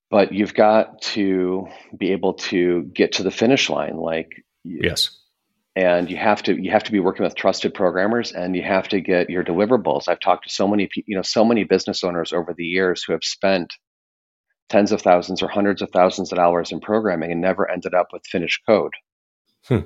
But 0.10 0.34
you've 0.34 0.54
got 0.54 1.02
to 1.02 1.68
be 1.98 2.12
able 2.12 2.34
to 2.34 2.84
get 2.94 3.14
to 3.14 3.24
the 3.24 3.32
finish 3.32 3.70
line. 3.70 3.98
Like 3.98 4.30
Yes. 4.64 5.18
And 5.76 6.10
you 6.12 6.18
have 6.18 6.44
to 6.44 6.62
you 6.62 6.72
have 6.72 6.84
to 6.84 6.92
be 6.92 7.00
working 7.00 7.24
with 7.24 7.36
trusted 7.36 7.74
programmers, 7.74 8.34
and 8.34 8.56
you 8.56 8.62
have 8.62 8.90
to 8.90 9.00
get 9.00 9.30
your 9.30 9.44
deliverables. 9.44 10.10
I've 10.10 10.20
talked 10.20 10.44
to 10.44 10.54
so 10.54 10.68
many 10.68 10.90
you 11.06 11.16
know 11.16 11.22
so 11.22 11.46
many 11.46 11.64
business 11.64 12.04
owners 12.04 12.34
over 12.34 12.54
the 12.54 12.66
years 12.66 13.04
who 13.04 13.14
have 13.14 13.24
spent 13.24 13.74
tens 14.72 14.94
of 14.94 15.02
thousands 15.02 15.44
or 15.44 15.50
hundreds 15.50 15.82
of 15.82 15.90
thousands 15.92 16.32
of 16.32 16.40
hours 16.40 16.72
in 16.72 16.80
programming 16.80 17.32
and 17.32 17.42
never 17.42 17.70
ended 17.70 17.94
up 17.94 18.08
with 18.14 18.26
finished 18.26 18.62
code. 18.66 18.94
Hmm. 19.68 19.80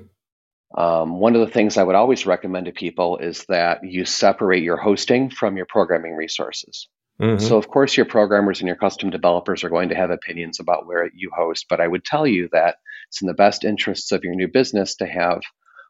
Um, 0.78 1.20
one 1.20 1.36
of 1.36 1.42
the 1.42 1.52
things 1.52 1.78
I 1.78 1.84
would 1.84 1.96
always 1.96 2.26
recommend 2.26 2.68
to 2.68 2.72
people 2.72 3.18
is 3.18 3.46
that 3.46 3.80
you 3.84 4.06
separate 4.06 4.64
your 4.64 4.78
hosting 4.78 5.32
from 5.32 5.58
your 5.58 5.66
programming 5.66 6.16
resources. 6.16 6.88
Mm-hmm. 7.20 7.44
So, 7.44 7.58
of 7.58 7.68
course, 7.68 7.98
your 7.98 8.06
programmers 8.06 8.60
and 8.60 8.68
your 8.68 8.76
custom 8.76 9.10
developers 9.10 9.64
are 9.64 9.70
going 9.70 9.90
to 9.90 9.96
have 9.96 10.12
opinions 10.12 10.60
about 10.60 10.86
where 10.86 11.10
you 11.14 11.32
host, 11.36 11.66
but 11.70 11.80
I 11.80 11.88
would 11.88 12.04
tell 12.04 12.28
you 12.28 12.50
that 12.52 12.76
it's 13.08 13.22
in 13.22 13.28
the 13.28 13.34
best 13.34 13.64
interests 13.64 14.12
of 14.12 14.24
your 14.24 14.36
new 14.36 14.50
business 14.50 14.96
to 14.98 15.08
have 15.08 15.42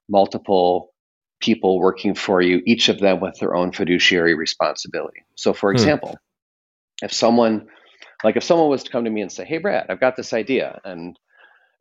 multiple 0.08 0.94
people 1.42 1.80
working 1.80 2.14
for 2.14 2.42
you, 2.42 2.62
each 2.66 2.90
of 2.90 3.00
them 3.00 3.20
with 3.20 3.38
their 3.40 3.56
own 3.56 3.72
fiduciary 3.72 4.36
responsibility. 4.36 5.26
So, 5.36 5.54
for 5.54 5.72
hmm. 5.72 5.76
example, 5.76 6.16
if 7.02 7.12
someone 7.12 7.68
like 8.26 8.36
if 8.36 8.44
someone 8.44 8.70
was 8.70 8.84
to 8.84 8.92
come 8.92 9.06
to 9.06 9.10
me 9.10 9.22
and 9.22 9.32
say, 9.32 9.46
"Hey, 9.46 9.60
Brad, 9.60 9.86
I've 9.90 10.00
got 10.00 10.16
this 10.16 10.34
idea," 10.34 10.80
and 10.84 11.18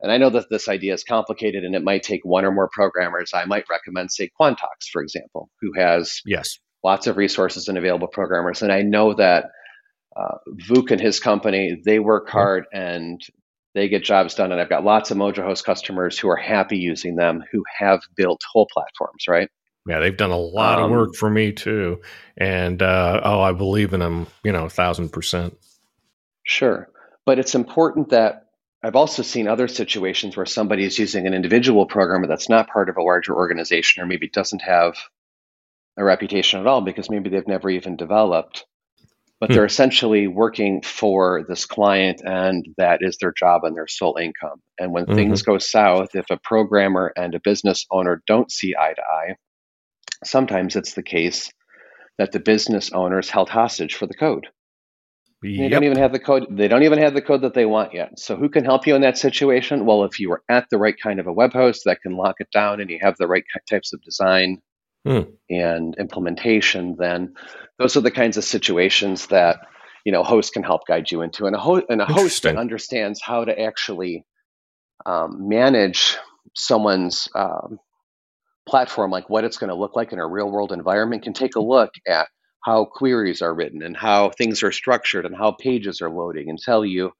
and 0.01 0.11
I 0.11 0.17
know 0.17 0.29
that 0.29 0.49
this 0.49 0.69
idea 0.69 0.93
is 0.93 1.03
complicated 1.03 1.63
and 1.63 1.75
it 1.75 1.83
might 1.83 2.03
take 2.03 2.21
one 2.23 2.45
or 2.45 2.51
more 2.51 2.69
programmers, 2.71 3.31
I 3.33 3.45
might 3.45 3.65
recommend, 3.69 4.11
say, 4.11 4.29
Quantox, 4.39 4.89
for 4.91 5.01
example, 5.01 5.49
who 5.61 5.73
has 5.73 6.21
yes 6.25 6.59
lots 6.85 7.07
of 7.07 7.17
resources 7.17 7.67
and 7.67 7.79
available 7.79 8.07
programmers. 8.07 8.61
And 8.61 8.71
I 8.71 8.83
know 8.83 9.15
that 9.15 9.45
uh, 10.15 10.37
Vuk 10.69 10.91
and 10.91 11.01
his 11.01 11.19
company, 11.19 11.81
they 11.83 11.97
work 11.97 12.29
hard 12.29 12.65
and 12.71 13.19
they 13.73 13.89
get 13.89 14.03
jobs 14.03 14.35
done. 14.35 14.51
And 14.51 14.61
I've 14.61 14.69
got 14.69 14.85
lots 14.85 15.09
of 15.09 15.17
MojoHost 15.17 15.63
customers 15.63 16.19
who 16.19 16.29
are 16.29 16.37
happy 16.37 16.77
using 16.77 17.15
them, 17.15 17.43
who 17.51 17.63
have 17.79 18.01
built 18.15 18.41
whole 18.53 18.67
platforms, 18.71 19.25
right? 19.27 19.49
Yeah, 19.87 19.99
they've 19.99 20.15
done 20.15 20.29
a 20.29 20.37
lot 20.37 20.77
um, 20.77 20.85
of 20.85 20.91
work 20.91 21.15
for 21.15 21.29
me 21.29 21.51
too. 21.51 22.01
And 22.37 22.81
uh, 22.83 23.21
oh, 23.23 23.41
I 23.41 23.51
believe 23.51 23.93
in 23.93 23.99
them, 23.99 24.27
you 24.43 24.51
know, 24.51 24.65
a 24.65 24.69
thousand 24.69 25.09
percent. 25.09 25.57
Sure. 26.45 26.89
But 27.25 27.39
it's 27.39 27.55
important 27.55 28.09
that 28.09 28.45
I've 28.83 28.95
also 28.95 29.23
seen 29.23 29.47
other 29.47 29.67
situations 29.67 30.37
where 30.37 30.45
somebody 30.45 30.85
is 30.85 30.97
using 30.97 31.25
an 31.27 31.33
individual 31.33 31.87
programmer 31.87 32.27
that's 32.27 32.49
not 32.49 32.69
part 32.69 32.87
of 32.89 32.97
a 32.97 33.03
larger 33.03 33.35
organization 33.35 34.01
or 34.03 34.05
maybe 34.05 34.29
doesn't 34.29 34.61
have 34.61 34.95
a 35.97 36.03
reputation 36.03 36.59
at 36.59 36.67
all 36.67 36.81
because 36.81 37.09
maybe 37.09 37.29
they've 37.29 37.47
never 37.47 37.69
even 37.69 37.95
developed 37.95 38.65
but 39.39 39.49
they're 39.49 39.63
hmm. 39.63 39.67
essentially 39.67 40.27
working 40.27 40.81
for 40.81 41.45
this 41.47 41.65
client 41.65 42.21
and 42.23 42.65
that 42.77 42.99
is 43.01 43.17
their 43.17 43.33
job 43.33 43.63
and 43.63 43.75
their 43.75 43.87
sole 43.87 44.17
income. 44.17 44.61
And 44.79 44.91
when 44.91 45.05
mm-hmm. 45.05 45.15
things 45.15 45.41
go 45.41 45.57
south, 45.57 46.15
if 46.15 46.25
a 46.29 46.39
programmer 46.41 47.11
and 47.15 47.35
a 47.35 47.41
business 47.43 47.85
owner 47.91 48.21
don't 48.27 48.51
see 48.51 48.75
eye 48.79 48.93
to 48.93 49.01
eye, 49.01 49.35
sometimes 50.23 50.75
it's 50.75 50.93
the 50.93 51.03
case 51.03 51.51
that 52.17 52.31
the 52.31 52.39
business 52.39 52.91
owner 52.93 53.19
is 53.19 53.29
held 53.29 53.49
hostage 53.49 53.95
for 53.95 54.07
the 54.07 54.13
code. 54.13 54.47
Yep. 55.45 55.59
They 55.59 55.69
don't 55.69 55.83
even 55.83 55.97
have 55.97 56.11
the 56.11 56.19
code. 56.19 56.47
They 56.49 56.67
don't 56.67 56.83
even 56.83 56.99
have 56.99 57.13
the 57.13 57.21
code 57.21 57.41
that 57.41 57.53
they 57.53 57.65
want 57.65 57.93
yet. 57.93 58.17
So 58.19 58.35
who 58.35 58.49
can 58.49 58.65
help 58.65 58.87
you 58.87 58.95
in 58.95 59.01
that 59.01 59.17
situation? 59.17 59.85
Well, 59.85 60.03
if 60.03 60.19
you 60.19 60.31
are 60.31 60.41
at 60.49 60.69
the 60.69 60.77
right 60.77 60.95
kind 61.01 61.19
of 61.19 61.27
a 61.27 61.33
web 61.33 61.53
host 61.53 61.83
that 61.85 62.01
can 62.01 62.17
lock 62.17 62.37
it 62.39 62.49
down 62.51 62.81
and 62.81 62.89
you 62.89 62.97
have 63.01 63.17
the 63.17 63.27
right 63.27 63.43
types 63.69 63.93
of 63.93 64.01
design 64.01 64.61
mm. 65.07 65.27
and 65.49 65.95
implementation, 65.99 66.95
then 66.97 67.35
those 67.77 67.95
are 67.95 68.01
the 68.01 68.11
kinds 68.11 68.37
of 68.37 68.43
situations 68.43 69.27
that 69.27 69.59
you 70.03 70.11
know 70.11 70.23
host 70.23 70.53
can 70.53 70.63
help 70.63 70.87
guide 70.87 71.11
you 71.11 71.21
into. 71.21 71.45
And 71.45 71.55
a, 71.55 71.59
ho- 71.59 71.85
and 71.89 72.01
a 72.01 72.05
host 72.05 72.43
that 72.43 72.57
understands 72.57 73.21
how 73.21 73.45
to 73.45 73.59
actually 73.59 74.25
um, 75.05 75.47
manage 75.47 76.17
someone's 76.55 77.27
um, 77.35 77.79
platform, 78.67 79.11
like 79.11 79.29
what 79.29 79.43
it's 79.43 79.57
going 79.57 79.69
to 79.69 79.75
look 79.75 79.95
like 79.95 80.11
in 80.11 80.19
a 80.19 80.27
real 80.27 80.49
world 80.49 80.71
environment, 80.71 81.23
can 81.23 81.33
take 81.33 81.55
a 81.55 81.61
look 81.61 81.91
at 82.07 82.27
how 82.65 82.83
queries 82.85 83.43
are 83.43 83.53
written 83.53 83.83
and 83.83 83.95
how 83.95 84.31
things 84.31 84.63
are 84.63 84.71
structured 84.71 85.25
and 85.25 85.35
how 85.35 85.51
pages 85.51 86.01
are 86.01 86.09
loading 86.09 86.49
and 86.49 86.57
tell 86.57 86.83
you 86.83 87.11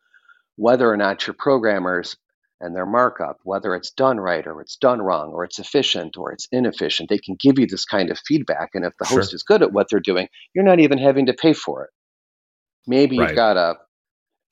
whether 0.55 0.91
or 0.91 0.97
not 0.97 1.27
your 1.27 1.35
programmers 1.37 2.17
and 2.59 2.75
their 2.75 2.85
markup, 2.85 3.37
whether 3.43 3.75
it's 3.75 3.91
done 3.91 4.19
right 4.19 4.47
or 4.47 4.59
it's 4.59 4.77
done 4.77 5.01
wrong 5.01 5.29
or 5.31 5.43
it's 5.43 5.59
efficient 5.59 6.17
or 6.17 6.31
it's 6.31 6.47
inefficient, 6.51 7.09
they 7.09 7.19
can 7.19 7.35
give 7.39 7.59
you 7.59 7.67
this 7.67 7.85
kind 7.85 8.09
of 8.09 8.17
feedback. 8.25 8.69
And 8.73 8.85
if 8.85 8.93
the 8.97 9.05
sure. 9.05 9.19
host 9.19 9.35
is 9.35 9.43
good 9.43 9.61
at 9.61 9.71
what 9.71 9.87
they're 9.91 9.99
doing, 9.99 10.29
you're 10.55 10.65
not 10.65 10.79
even 10.79 10.97
having 10.97 11.27
to 11.27 11.33
pay 11.33 11.53
for 11.53 11.83
it. 11.83 11.91
Maybe 12.87 13.19
right. 13.19 13.29
you've 13.29 13.35
got 13.35 13.57
a 13.57 13.75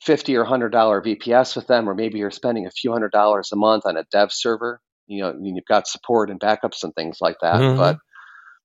50 0.04 0.36
or 0.36 0.46
$100 0.46 0.72
VPS 0.72 1.56
with 1.56 1.66
them, 1.66 1.90
or 1.90 1.96
maybe 1.96 2.20
you're 2.20 2.30
spending 2.30 2.68
a 2.68 2.72
few 2.72 2.92
hundred 2.92 3.12
dollars 3.12 3.50
a 3.52 3.56
month 3.56 3.84
on 3.88 3.98
a 3.98 4.04
dev 4.12 4.32
server. 4.32 4.80
You 5.08 5.24
know, 5.24 5.34
you've 5.42 5.66
got 5.68 5.88
support 5.88 6.30
and 6.30 6.40
backups 6.40 6.84
and 6.84 6.94
things 6.94 7.18
like 7.20 7.38
that. 7.42 7.56
Mm-hmm. 7.56 7.78
But 7.78 7.98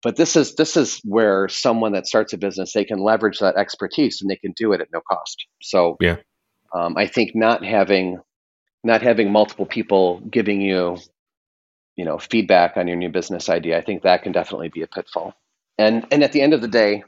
but 0.02 0.16
this 0.16 0.36
is 0.36 0.54
this 0.54 0.76
is 0.76 1.00
where 1.04 1.48
someone 1.48 1.92
that 1.92 2.06
starts 2.06 2.32
a 2.32 2.38
business 2.38 2.72
they 2.72 2.84
can 2.84 3.00
leverage 3.00 3.38
that 3.40 3.56
expertise 3.56 4.20
and 4.20 4.30
they 4.30 4.36
can 4.36 4.52
do 4.56 4.72
it 4.72 4.80
at 4.80 4.88
no 4.92 5.00
cost. 5.00 5.46
So 5.60 5.96
yeah, 6.00 6.16
um, 6.74 6.96
I 6.96 7.06
think 7.06 7.32
not 7.34 7.64
having 7.64 8.18
not 8.84 9.02
having 9.02 9.32
multiple 9.32 9.66
people 9.66 10.20
giving 10.20 10.60
you 10.60 10.98
you 11.96 12.04
know 12.04 12.18
feedback 12.18 12.76
on 12.76 12.86
your 12.86 12.96
new 12.96 13.10
business 13.10 13.48
idea, 13.48 13.78
I 13.78 13.82
think 13.82 14.02
that 14.02 14.22
can 14.22 14.32
definitely 14.32 14.68
be 14.68 14.82
a 14.82 14.86
pitfall. 14.86 15.34
And 15.78 16.06
and 16.10 16.22
at 16.22 16.32
the 16.32 16.42
end 16.42 16.54
of 16.54 16.60
the 16.60 16.68
day, 16.68 17.02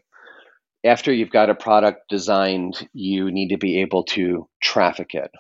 after 0.85 1.12
you've 1.12 1.31
got 1.31 1.50
a 1.50 1.55
product 1.55 2.09
designed, 2.09 2.88
you 2.92 3.31
need 3.31 3.48
to 3.48 3.59
be 3.59 3.83
able 3.83 4.05
to 4.05 4.48
traffic 4.61 5.14
it. 5.14 5.31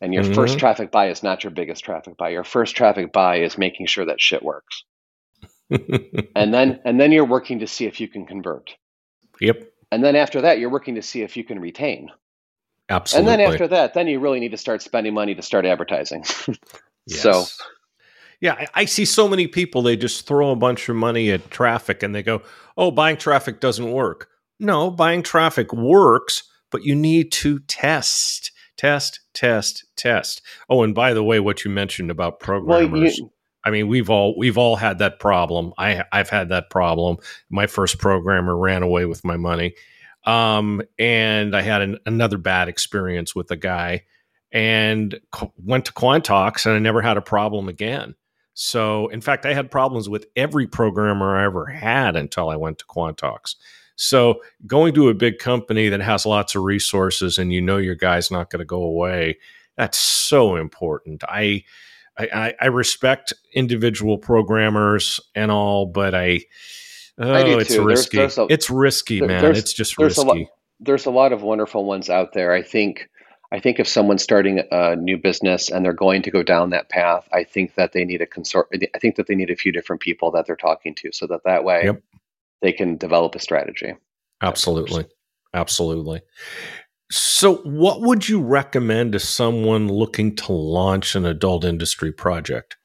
And 0.00 0.14
your 0.14 0.22
mm-hmm. 0.22 0.32
first 0.32 0.58
traffic 0.58 0.90
buy 0.90 1.10
is 1.10 1.22
not 1.22 1.44
your 1.44 1.50
biggest 1.50 1.84
traffic 1.84 2.16
buy. 2.16 2.30
Your 2.30 2.44
first 2.44 2.74
traffic 2.74 3.12
buy 3.12 3.40
is 3.40 3.58
making 3.58 3.86
sure 3.86 4.06
that 4.06 4.20
shit 4.20 4.42
works. 4.42 4.84
And 6.34 6.52
then 6.52 6.80
and 6.84 7.00
then 7.00 7.12
you're 7.12 7.24
working 7.24 7.60
to 7.60 7.66
see 7.66 7.86
if 7.86 8.00
you 8.00 8.08
can 8.08 8.26
convert. 8.26 8.74
Yep. 9.40 9.72
And 9.92 10.04
then 10.04 10.16
after 10.16 10.40
that, 10.42 10.58
you're 10.58 10.70
working 10.70 10.94
to 10.96 11.02
see 11.02 11.22
if 11.22 11.36
you 11.36 11.44
can 11.44 11.58
retain. 11.58 12.08
Absolutely. 12.88 13.32
And 13.32 13.40
then 13.40 13.52
after 13.52 13.68
that, 13.68 13.94
then 13.94 14.08
you 14.08 14.18
really 14.20 14.40
need 14.40 14.50
to 14.50 14.56
start 14.56 14.82
spending 14.82 15.14
money 15.14 15.34
to 15.34 15.42
start 15.42 15.64
advertising. 15.64 16.24
yes. 17.06 17.20
So 17.20 17.44
yeah, 18.40 18.54
I, 18.54 18.66
I, 18.74 18.84
see 18.86 19.04
so 19.04 19.28
many 19.28 19.46
people, 19.46 19.82
they 19.82 19.96
just 19.96 20.26
throw 20.26 20.50
a 20.50 20.56
bunch 20.56 20.88
of 20.88 20.96
money 20.96 21.30
at 21.30 21.50
traffic 21.50 22.02
and 22.02 22.14
they 22.14 22.22
go, 22.22 22.42
oh, 22.76 22.90
buying 22.90 23.16
traffic 23.16 23.60
doesn't 23.60 23.90
work. 23.90 24.28
No, 24.58 24.90
buying 24.90 25.22
traffic 25.22 25.72
works, 25.72 26.42
but 26.70 26.82
you 26.82 26.94
need 26.94 27.32
to 27.32 27.60
test, 27.60 28.50
test, 28.76 29.20
test, 29.34 29.84
test. 29.96 30.42
Oh, 30.68 30.82
and 30.82 30.94
by 30.94 31.12
the 31.12 31.22
way, 31.22 31.38
what 31.38 31.64
you 31.64 31.70
mentioned 31.70 32.10
about 32.10 32.40
programmers. 32.40 32.90
Well, 32.92 33.02
you, 33.02 33.30
I 33.64 33.70
mean, 33.70 33.88
we've 33.88 34.10
all 34.10 34.36
we've 34.38 34.58
all 34.58 34.76
had 34.76 34.98
that 34.98 35.18
problem. 35.18 35.72
I 35.76 36.04
I've 36.12 36.30
had 36.30 36.48
that 36.48 36.70
problem. 36.70 37.18
My 37.50 37.66
first 37.66 37.98
programmer 37.98 38.56
ran 38.56 38.82
away 38.82 39.04
with 39.04 39.24
my 39.24 39.36
money, 39.36 39.74
um, 40.24 40.82
and 40.98 41.54
I 41.54 41.62
had 41.62 41.82
an, 41.82 41.98
another 42.06 42.38
bad 42.38 42.68
experience 42.68 43.34
with 43.34 43.50
a 43.50 43.56
guy, 43.56 44.04
and 44.52 45.20
went 45.62 45.84
to 45.86 45.92
Quantox, 45.92 46.66
and 46.66 46.74
I 46.74 46.78
never 46.78 47.02
had 47.02 47.16
a 47.16 47.22
problem 47.22 47.68
again. 47.68 48.14
So, 48.54 49.08
in 49.08 49.20
fact, 49.20 49.46
I 49.46 49.54
had 49.54 49.70
problems 49.70 50.08
with 50.08 50.26
every 50.36 50.66
programmer 50.66 51.36
I 51.36 51.44
ever 51.44 51.66
had 51.66 52.16
until 52.16 52.48
I 52.50 52.56
went 52.56 52.78
to 52.78 52.84
Quantox. 52.86 53.54
So, 53.96 54.40
going 54.66 54.94
to 54.94 55.08
a 55.08 55.14
big 55.14 55.38
company 55.38 55.88
that 55.88 56.00
has 56.00 56.26
lots 56.26 56.54
of 56.54 56.62
resources 56.62 57.38
and 57.38 57.52
you 57.52 57.60
know 57.60 57.76
your 57.76 57.94
guy's 57.94 58.30
not 58.30 58.50
going 58.50 58.60
to 58.60 58.66
go 58.66 58.82
away, 58.82 59.38
that's 59.76 59.98
so 59.98 60.56
important. 60.56 61.22
I 61.28 61.64
I, 62.28 62.54
I, 62.60 62.66
respect 62.66 63.32
individual 63.54 64.18
programmers 64.18 65.20
and 65.34 65.50
all, 65.50 65.86
but 65.86 66.14
I, 66.14 66.40
oh, 67.18 67.32
I 67.32 67.60
it's 67.60 67.74
too. 67.74 67.84
risky. 67.84 68.18
There's, 68.18 68.36
there's 68.36 68.50
a, 68.50 68.52
it's 68.52 68.70
risky, 68.70 69.20
man. 69.20 69.44
It's 69.56 69.72
just 69.72 69.96
there's 69.96 70.18
risky. 70.18 70.42
A 70.42 70.46
there's 70.80 71.06
a 71.06 71.10
lot 71.10 71.32
of 71.32 71.42
wonderful 71.42 71.84
ones 71.84 72.08
out 72.10 72.32
there. 72.32 72.52
I 72.52 72.62
think, 72.62 73.08
I 73.52 73.60
think 73.60 73.78
if 73.78 73.86
someone's 73.86 74.22
starting 74.22 74.62
a 74.70 74.96
new 74.96 75.18
business 75.18 75.70
and 75.70 75.84
they're 75.84 75.92
going 75.92 76.22
to 76.22 76.30
go 76.30 76.42
down 76.42 76.70
that 76.70 76.88
path, 76.88 77.28
I 77.32 77.44
think 77.44 77.74
that 77.74 77.92
they 77.92 78.04
need 78.04 78.22
a 78.22 78.26
consort. 78.26 78.68
I 78.94 78.98
think 78.98 79.16
that 79.16 79.26
they 79.26 79.34
need 79.34 79.50
a 79.50 79.56
few 79.56 79.72
different 79.72 80.00
people 80.00 80.30
that 80.32 80.46
they're 80.46 80.56
talking 80.56 80.94
to, 80.96 81.12
so 81.12 81.26
that 81.26 81.42
that 81.44 81.64
way 81.64 81.82
yep. 81.84 82.02
they 82.62 82.72
can 82.72 82.96
develop 82.96 83.34
a 83.34 83.38
strategy. 83.38 83.94
Absolutely, 84.42 85.06
absolutely. 85.52 86.22
So, 87.12 87.56
what 87.64 88.02
would 88.02 88.28
you 88.28 88.40
recommend 88.40 89.12
to 89.12 89.18
someone 89.18 89.88
looking 89.88 90.36
to 90.36 90.52
launch 90.52 91.16
an 91.16 91.26
adult 91.26 91.64
industry 91.64 92.12
project? 92.12 92.76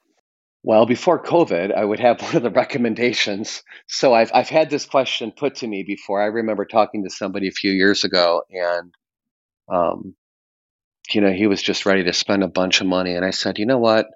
Well, 0.64 0.84
before 0.84 1.22
COVID, 1.22 1.72
I 1.72 1.84
would 1.84 2.00
have 2.00 2.20
one 2.22 2.34
of 2.34 2.42
the 2.42 2.50
recommendations. 2.50 3.62
So, 3.86 4.12
I've, 4.14 4.32
I've 4.34 4.48
had 4.48 4.68
this 4.68 4.84
question 4.84 5.30
put 5.30 5.54
to 5.56 5.68
me 5.68 5.84
before. 5.84 6.20
I 6.20 6.26
remember 6.26 6.64
talking 6.64 7.04
to 7.04 7.10
somebody 7.10 7.46
a 7.46 7.52
few 7.52 7.70
years 7.70 8.02
ago, 8.02 8.42
and, 8.50 8.92
um, 9.72 10.16
you 11.12 11.20
know, 11.20 11.32
he 11.32 11.46
was 11.46 11.62
just 11.62 11.86
ready 11.86 12.02
to 12.02 12.12
spend 12.12 12.42
a 12.42 12.48
bunch 12.48 12.80
of 12.80 12.88
money. 12.88 13.14
And 13.14 13.24
I 13.24 13.30
said, 13.30 13.60
you 13.60 13.66
know 13.66 13.78
what? 13.78 14.08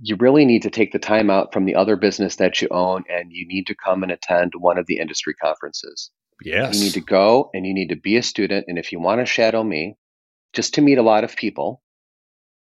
You 0.00 0.14
really 0.14 0.44
need 0.44 0.62
to 0.62 0.70
take 0.70 0.92
the 0.92 1.00
time 1.00 1.28
out 1.28 1.52
from 1.52 1.64
the 1.64 1.74
other 1.74 1.96
business 1.96 2.36
that 2.36 2.62
you 2.62 2.68
own, 2.70 3.02
and 3.08 3.32
you 3.32 3.48
need 3.48 3.66
to 3.66 3.74
come 3.74 4.04
and 4.04 4.12
attend 4.12 4.52
one 4.56 4.78
of 4.78 4.86
the 4.86 4.98
industry 4.98 5.34
conferences. 5.34 6.12
Yes. 6.42 6.76
You 6.76 6.84
need 6.84 6.94
to 6.94 7.00
go 7.00 7.50
and 7.54 7.66
you 7.66 7.74
need 7.74 7.88
to 7.88 7.96
be 7.96 8.16
a 8.16 8.22
student. 8.22 8.66
And 8.68 8.78
if 8.78 8.92
you 8.92 9.00
want 9.00 9.20
to 9.20 9.26
shadow 9.26 9.62
me, 9.62 9.96
just 10.52 10.74
to 10.74 10.82
meet 10.82 10.98
a 10.98 11.02
lot 11.02 11.24
of 11.24 11.36
people, 11.36 11.82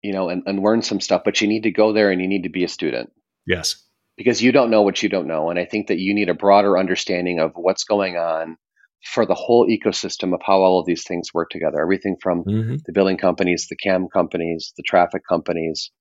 you 0.01 0.13
know, 0.13 0.29
and, 0.29 0.43
and 0.45 0.63
learn 0.63 0.82
some 0.82 1.01
stuff, 1.01 1.23
but 1.25 1.41
you 1.41 1.47
need 1.47 1.63
to 1.63 1.71
go 1.71 1.93
there 1.93 2.12
and 2.12 2.21
you 2.21 2.27
need 2.27 2.43
to 2.43 2.49
be 2.49 2.63
a 2.63 2.67
student. 2.67 3.12
Yes. 3.45 3.84
Because 4.17 4.41
you 4.41 4.51
don't 4.51 4.69
know 4.69 4.82
what 4.82 5.01
you 5.01 5.10
don't 5.10 5.27
know. 5.27 5.49
And 5.49 5.60
I 5.60 5.65
think 5.65 5.88
that 5.88 5.99
you 5.99 6.13
need 6.13 6.29
a 6.29 6.34
broader 6.34 6.77
understanding 6.77 7.39
of 7.39 7.51
what's 7.55 7.84
going 7.84 8.17
on 8.17 8.58
for 9.05 9.25
the 9.25 9.36
whole 9.36 9.67
ecosystem 9.67 10.34
of 10.34 10.41
how 10.45 10.62
all 10.62 10.79
of 10.79 10.86
these 10.86 11.05
things 11.05 11.34
work 11.34 11.49
together. 11.49 11.82
Everything 11.82 12.17
from 12.21 12.43
mm-hmm. 12.43 12.75
the 12.86 12.91
billing 12.93 13.17
companies, 13.17 13.67
the 13.69 13.77
CAM 13.77 14.08
companies, 14.12 14.73
the 14.75 14.84
traffic 14.84 15.21
companies, 15.27 15.91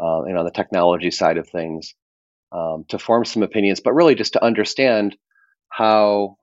uh, 0.00 0.22
and 0.22 0.38
on 0.38 0.44
the 0.44 0.50
technology 0.50 1.10
side 1.10 1.36
of 1.36 1.48
things, 1.48 1.94
um, 2.52 2.84
to 2.88 2.98
form 2.98 3.24
some 3.24 3.42
opinions, 3.42 3.80
but 3.80 3.92
really 3.92 4.14
just 4.14 4.32
to 4.34 4.44
understand 4.44 5.16
how 5.68 6.36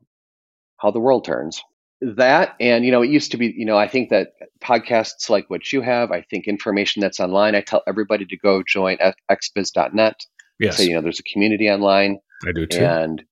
how 0.83 0.91
the 0.91 0.99
world 0.99 1.25
turns. 1.25 1.63
That 2.01 2.55
and 2.59 2.83
you 2.83 2.91
know 2.91 3.01
it 3.01 3.09
used 3.09 3.31
to 3.31 3.37
be 3.37 3.53
you 3.55 3.65
know 3.65 3.77
I 3.77 3.87
think 3.87 4.09
that 4.09 4.33
podcasts 4.61 5.29
like 5.29 5.49
what 5.49 5.71
you 5.71 5.79
have 5.81 6.11
I 6.11 6.21
think 6.21 6.47
information 6.49 7.01
that's 7.01 7.21
online 7.21 7.55
I 7.55 7.61
tell 7.61 7.81
everybody 7.87 8.25
to 8.25 8.37
go 8.37 8.61
join 8.61 8.97
xbiz.net. 9.31 10.15
Yes. 10.59 10.77
So 10.77 10.83
you 10.83 10.93
know 10.93 11.01
there's 11.01 11.21
a 11.21 11.31
community 11.31 11.69
online. 11.69 12.19
I 12.45 12.51
do 12.51 12.65
too. 12.65 12.83
And 12.83 13.23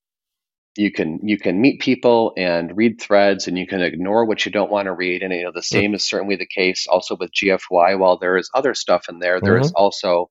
you 0.78 0.90
can 0.90 1.20
you 1.22 1.38
can 1.38 1.60
meet 1.60 1.82
people 1.82 2.34
and 2.38 2.78
read 2.78 3.02
threads 3.02 3.48
and 3.48 3.58
you 3.58 3.68
can 3.68 3.82
ignore 3.82 4.26
what 4.26 4.46
you 4.46 4.52
don't 4.52 4.72
want 4.72 4.86
to 4.86 4.94
read 4.94 5.22
and 5.22 5.34
you 5.34 5.44
know 5.44 5.52
the 5.54 5.62
same 5.62 5.94
is 5.94 6.08
certainly 6.08 6.38
the 6.38 6.48
case 6.48 6.88
also 6.90 7.18
with 7.20 7.32
GFY 7.34 8.00
while 8.00 8.18
there 8.18 8.38
is 8.38 8.50
other 8.54 8.74
stuff 8.74 9.10
in 9.10 9.20
there 9.20 9.42
there 9.42 9.56
mm-hmm. 9.56 9.66
is 9.66 9.74
also 9.74 10.30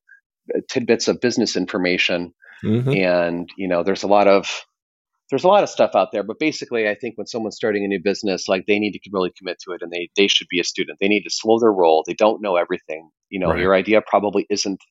tidbits 0.67 1.07
of 1.07 1.21
business 1.21 1.55
information 1.55 2.33
mm-hmm. 2.63 2.91
and 2.91 3.49
you 3.55 3.67
know 3.67 3.83
there's 3.83 4.01
a 4.01 4.07
lot 4.07 4.27
of 4.27 4.65
there's 5.31 5.45
a 5.45 5.47
lot 5.47 5.63
of 5.63 5.69
stuff 5.69 5.95
out 5.95 6.11
there, 6.11 6.23
but 6.23 6.39
basically, 6.39 6.89
I 6.89 6.93
think 6.93 7.17
when 7.17 7.25
someone's 7.25 7.55
starting 7.55 7.85
a 7.85 7.87
new 7.87 8.01
business, 8.03 8.49
like 8.49 8.65
they 8.67 8.77
need 8.77 8.91
to 8.91 8.99
really 9.11 9.31
commit 9.35 9.59
to 9.61 9.71
it, 9.71 9.81
and 9.81 9.89
they 9.89 10.09
they 10.17 10.27
should 10.27 10.47
be 10.49 10.59
a 10.59 10.63
student. 10.65 10.99
They 10.99 11.07
need 11.07 11.23
to 11.23 11.29
slow 11.29 11.57
their 11.57 11.71
roll. 11.71 12.03
They 12.05 12.13
don't 12.13 12.41
know 12.41 12.57
everything. 12.57 13.09
You 13.29 13.39
know, 13.39 13.51
right. 13.51 13.59
your 13.59 13.73
idea 13.73 14.01
probably 14.05 14.45
isn't 14.49 14.81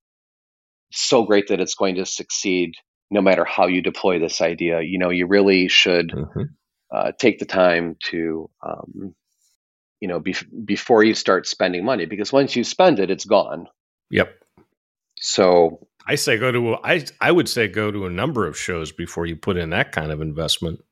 so 0.92 1.24
great 1.24 1.48
that 1.48 1.60
it's 1.60 1.74
going 1.74 1.96
to 1.96 2.06
succeed, 2.06 2.72
no 3.10 3.20
matter 3.20 3.44
how 3.44 3.66
you 3.66 3.82
deploy 3.82 4.18
this 4.18 4.40
idea. 4.40 4.80
You 4.80 4.98
know, 4.98 5.10
you 5.10 5.26
really 5.26 5.68
should 5.68 6.08
mm-hmm. 6.08 6.42
uh, 6.90 7.12
take 7.18 7.38
the 7.38 7.44
time 7.44 7.96
to, 8.10 8.48
um, 8.66 9.14
you 10.00 10.08
know, 10.08 10.20
be, 10.20 10.34
before 10.64 11.04
you 11.04 11.14
start 11.14 11.46
spending 11.46 11.84
money, 11.84 12.06
because 12.06 12.32
once 12.32 12.56
you 12.56 12.64
spend 12.64 12.98
it, 12.98 13.10
it's 13.10 13.26
gone. 13.26 13.66
Yep. 14.10 14.32
So 15.20 15.86
I 16.06 16.14
say 16.14 16.38
go 16.38 16.50
to 16.52 16.76
I 16.82 17.04
I 17.20 17.32
would 17.32 17.48
say 17.48 17.68
go 17.68 17.90
to 17.90 18.06
a 18.06 18.10
number 18.10 18.46
of 18.46 18.58
shows 18.58 18.92
before 18.92 19.26
you 19.26 19.36
put 19.36 19.56
in 19.56 19.70
that 19.70 19.92
kind 19.92 20.10
of 20.10 20.20
investment. 20.20 20.82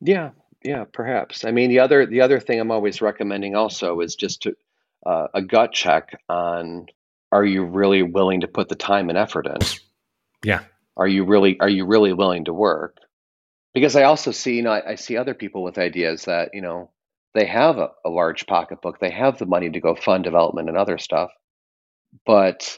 Yeah, 0.00 0.30
yeah, 0.64 0.84
perhaps. 0.92 1.44
I 1.44 1.50
mean, 1.50 1.70
the 1.70 1.80
other 1.80 2.06
the 2.06 2.20
other 2.20 2.40
thing 2.40 2.60
I'm 2.60 2.70
always 2.70 3.00
recommending 3.00 3.56
also 3.56 4.00
is 4.00 4.14
just 4.14 4.42
to 4.42 4.56
uh, 5.04 5.28
a 5.34 5.42
gut 5.42 5.72
check 5.72 6.18
on 6.28 6.86
are 7.30 7.44
you 7.44 7.64
really 7.64 8.02
willing 8.02 8.42
to 8.42 8.48
put 8.48 8.68
the 8.68 8.74
time 8.74 9.08
and 9.08 9.18
effort 9.18 9.46
in? 9.46 9.58
Yeah. 10.44 10.64
Are 10.96 11.06
you 11.06 11.24
really 11.24 11.60
are 11.60 11.68
you 11.68 11.86
really 11.86 12.12
willing 12.12 12.46
to 12.46 12.52
work? 12.52 12.96
Because 13.74 13.94
I 13.94 14.02
also 14.02 14.32
see, 14.32 14.56
you 14.56 14.62
know, 14.62 14.72
I, 14.72 14.90
I 14.90 14.94
see 14.96 15.16
other 15.16 15.34
people 15.34 15.62
with 15.62 15.78
ideas 15.78 16.24
that, 16.24 16.50
you 16.52 16.60
know, 16.60 16.90
they 17.32 17.46
have 17.46 17.78
a, 17.78 17.90
a 18.04 18.10
large 18.10 18.46
pocketbook, 18.48 18.98
they 18.98 19.10
have 19.10 19.38
the 19.38 19.46
money 19.46 19.70
to 19.70 19.80
go 19.80 19.94
fund 19.94 20.24
development 20.24 20.68
and 20.68 20.76
other 20.76 20.98
stuff, 20.98 21.30
but 22.26 22.76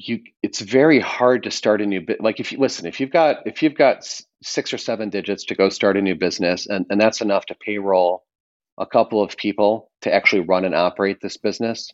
you 0.00 0.20
it's 0.42 0.60
very 0.60 1.00
hard 1.00 1.42
to 1.44 1.50
start 1.50 1.80
a 1.80 1.86
new 1.86 2.00
bit 2.00 2.20
like 2.20 2.40
if 2.40 2.52
you 2.52 2.58
listen 2.58 2.86
if 2.86 3.00
you've 3.00 3.10
got 3.10 3.46
if 3.46 3.62
you've 3.62 3.74
got 3.74 4.04
six 4.42 4.72
or 4.72 4.78
seven 4.78 5.10
digits 5.10 5.44
to 5.44 5.54
go 5.54 5.68
start 5.68 5.96
a 5.96 6.02
new 6.02 6.14
business 6.14 6.66
and, 6.66 6.86
and 6.90 7.00
that's 7.00 7.20
enough 7.20 7.46
to 7.46 7.54
payroll 7.54 8.24
a 8.78 8.86
couple 8.86 9.22
of 9.22 9.36
people 9.36 9.90
to 10.02 10.12
actually 10.14 10.40
run 10.40 10.64
and 10.64 10.74
operate 10.74 11.18
this 11.20 11.36
business 11.36 11.92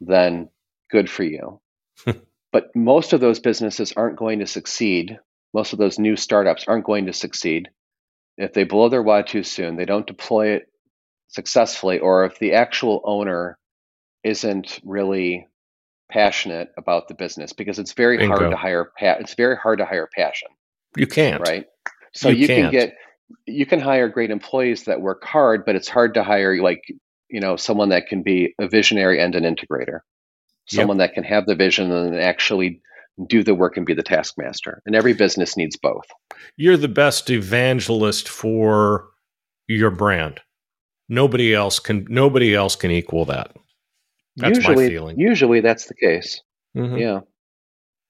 then 0.00 0.48
good 0.90 1.10
for 1.10 1.24
you. 1.24 1.60
But 2.54 2.70
most 2.76 3.12
of 3.12 3.20
those 3.20 3.40
businesses 3.40 3.94
aren't 3.96 4.16
going 4.16 4.38
to 4.38 4.46
succeed. 4.46 5.18
Most 5.52 5.72
of 5.72 5.80
those 5.80 5.98
new 5.98 6.14
startups 6.14 6.66
aren't 6.68 6.84
going 6.84 7.06
to 7.06 7.12
succeed. 7.12 7.68
If 8.38 8.52
they 8.52 8.62
blow 8.62 8.88
their 8.88 9.02
wad 9.02 9.26
too 9.26 9.42
soon, 9.42 9.74
they 9.74 9.86
don't 9.86 10.06
deploy 10.06 10.50
it 10.50 10.68
successfully, 11.26 11.98
or 11.98 12.26
if 12.26 12.38
the 12.38 12.52
actual 12.52 13.02
owner 13.02 13.58
isn't 14.22 14.78
really 14.84 15.48
passionate 16.10 16.68
about 16.76 17.08
the 17.08 17.14
business 17.14 17.52
because 17.52 17.78
it's 17.78 17.92
very 17.92 18.18
Bingo. 18.18 18.36
hard 18.36 18.50
to 18.50 18.56
hire 18.56 18.90
pa- 18.98 19.16
it's 19.20 19.34
very 19.34 19.56
hard 19.56 19.78
to 19.78 19.84
hire 19.84 20.08
passion 20.16 20.48
You 20.96 21.06
can't. 21.06 21.40
right 21.46 21.66
so 22.14 22.28
You 22.28 22.36
you, 22.36 22.46
can 22.46 22.70
get 22.70 22.94
you 23.46 23.66
can 23.66 23.80
hire 23.80 24.08
great 24.08 24.30
employees 24.30 24.84
that 24.84 25.00
work 25.00 25.24
hard 25.24 25.64
but 25.64 25.74
it's 25.76 25.88
hard 25.88 26.14
to 26.14 26.22
hire 26.22 26.60
like 26.62 26.82
you 27.30 27.40
know 27.40 27.56
someone 27.56 27.88
that 27.88 28.06
can 28.06 28.22
be 28.22 28.54
a 28.60 28.68
visionary 28.68 29.20
and 29.20 29.34
an 29.34 29.44
integrator 29.44 30.00
someone 30.66 30.98
that 30.98 31.14
can 31.14 31.24
have 31.24 31.46
the 31.46 31.54
vision 31.54 31.90
and 31.90 32.16
actually 32.20 32.80
do 33.28 33.42
the 33.42 33.54
work 33.54 33.76
and 33.76 33.86
be 33.86 33.94
the 33.94 34.02
taskmaster 34.02 34.82
and 34.86 34.94
every 34.94 35.12
business 35.14 35.56
needs 35.56 35.76
both 35.76 36.06
You're 36.56 36.76
the 36.76 36.88
best 36.88 37.30
evangelist 37.30 38.28
for 38.28 39.06
your 39.68 39.90
brand. 39.90 40.40
Nobody 41.08 41.54
else 41.54 41.78
can. 41.78 42.06
Nobody 42.10 42.54
else 42.54 42.76
can 42.76 42.90
equal 42.90 43.24
that. 43.26 43.54
That's 44.36 44.58
my 44.58 44.70
usually 44.70 44.88
feeling. 44.88 45.18
usually 45.18 45.60
that's 45.60 45.86
the 45.86 45.94
case 45.94 46.40
Mhm. 46.76 46.98
yeah 47.00 47.20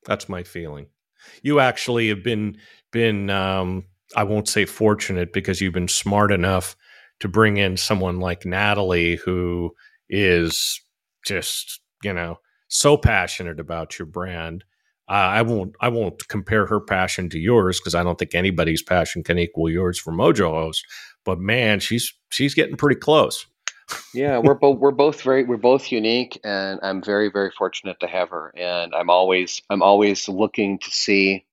That's 0.07 0.29
my 0.29 0.43
feeling. 0.43 0.87
You 1.43 1.61
actually 1.61 2.09
have 2.09 2.23
been 2.23 2.59
been 2.93 3.31
um, 3.31 3.85
I 4.15 4.25
won't 4.25 4.49
say 4.49 4.65
fortunate 4.67 5.33
because 5.33 5.61
you've 5.61 5.73
been 5.75 5.89
smart 5.89 6.31
enough 6.33 6.77
to 7.21 7.29
bring 7.29 7.57
in 7.57 7.77
someone 7.77 8.21
like 8.21 8.45
Natalie 8.45 9.17
who 9.17 9.75
is 10.11 10.81
just 11.27 11.81
you 12.03 12.13
know 12.13 12.39
so 12.69 12.97
passionate 12.97 13.59
about 13.61 13.99
your 13.99 14.07
brand. 14.07 14.65
Uh, 15.09 15.13
I 15.39 15.43
won't 15.43 15.75
I 15.81 15.89
won't 15.89 16.29
compare 16.29 16.67
her 16.67 16.81
passion 16.81 17.29
to 17.31 17.39
yours 17.39 17.81
because 17.81 17.95
I 17.95 18.03
don't 18.03 18.19
think 18.19 18.35
anybody's 18.35 18.83
passion 18.83 19.23
can 19.23 19.39
equal 19.39 19.71
yours 19.71 19.99
for 19.99 20.13
Mojo 20.13 20.51
Host. 20.51 20.85
But 21.25 21.39
man, 21.39 21.81
she's 21.81 22.13
she's 22.31 22.55
getting 22.55 22.77
pretty 22.77 22.99
close. 23.01 23.47
Yeah, 24.15 24.39
we're 24.39 24.55
both 24.55 24.79
we're 24.79 24.91
both 24.93 25.23
very 25.23 25.45
we're 25.45 25.57
both 25.57 25.91
unique, 25.93 26.41
and 26.45 26.79
I'm 26.83 27.03
very 27.03 27.31
very 27.31 27.51
fortunate 27.51 27.99
to 28.01 28.07
have 28.07 28.31
her. 28.31 28.53
And 28.57 28.95
I'm 28.95 29.11
always 29.11 29.61
I'm 29.71 29.83
always 29.83 30.29
looking 30.29 30.79
to 30.79 30.91
see, 30.91 31.45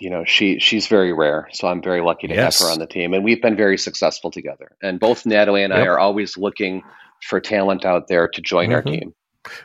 you 0.00 0.10
know, 0.10 0.24
she 0.24 0.58
she's 0.58 0.86
very 0.88 1.12
rare, 1.12 1.48
so 1.52 1.68
I'm 1.68 1.80
very 1.82 2.00
lucky 2.00 2.26
to 2.28 2.34
Yes. 2.34 2.58
have 2.58 2.66
her 2.66 2.72
on 2.72 2.78
the 2.80 2.86
team, 2.86 3.14
and 3.14 3.24
we've 3.24 3.40
been 3.40 3.56
very 3.56 3.78
successful 3.78 4.30
together. 4.30 4.76
And 4.82 4.98
both 5.00 5.24
Natalie 5.24 5.62
and 5.62 5.72
I 5.72 5.86
are 5.86 5.98
always 5.98 6.36
looking 6.36 6.82
for 7.28 7.40
talent 7.40 7.84
out 7.84 8.08
there 8.08 8.28
to 8.28 8.40
join 8.40 8.72
our 8.72 8.82
Mhm. 8.82 8.92
team. 9.00 9.14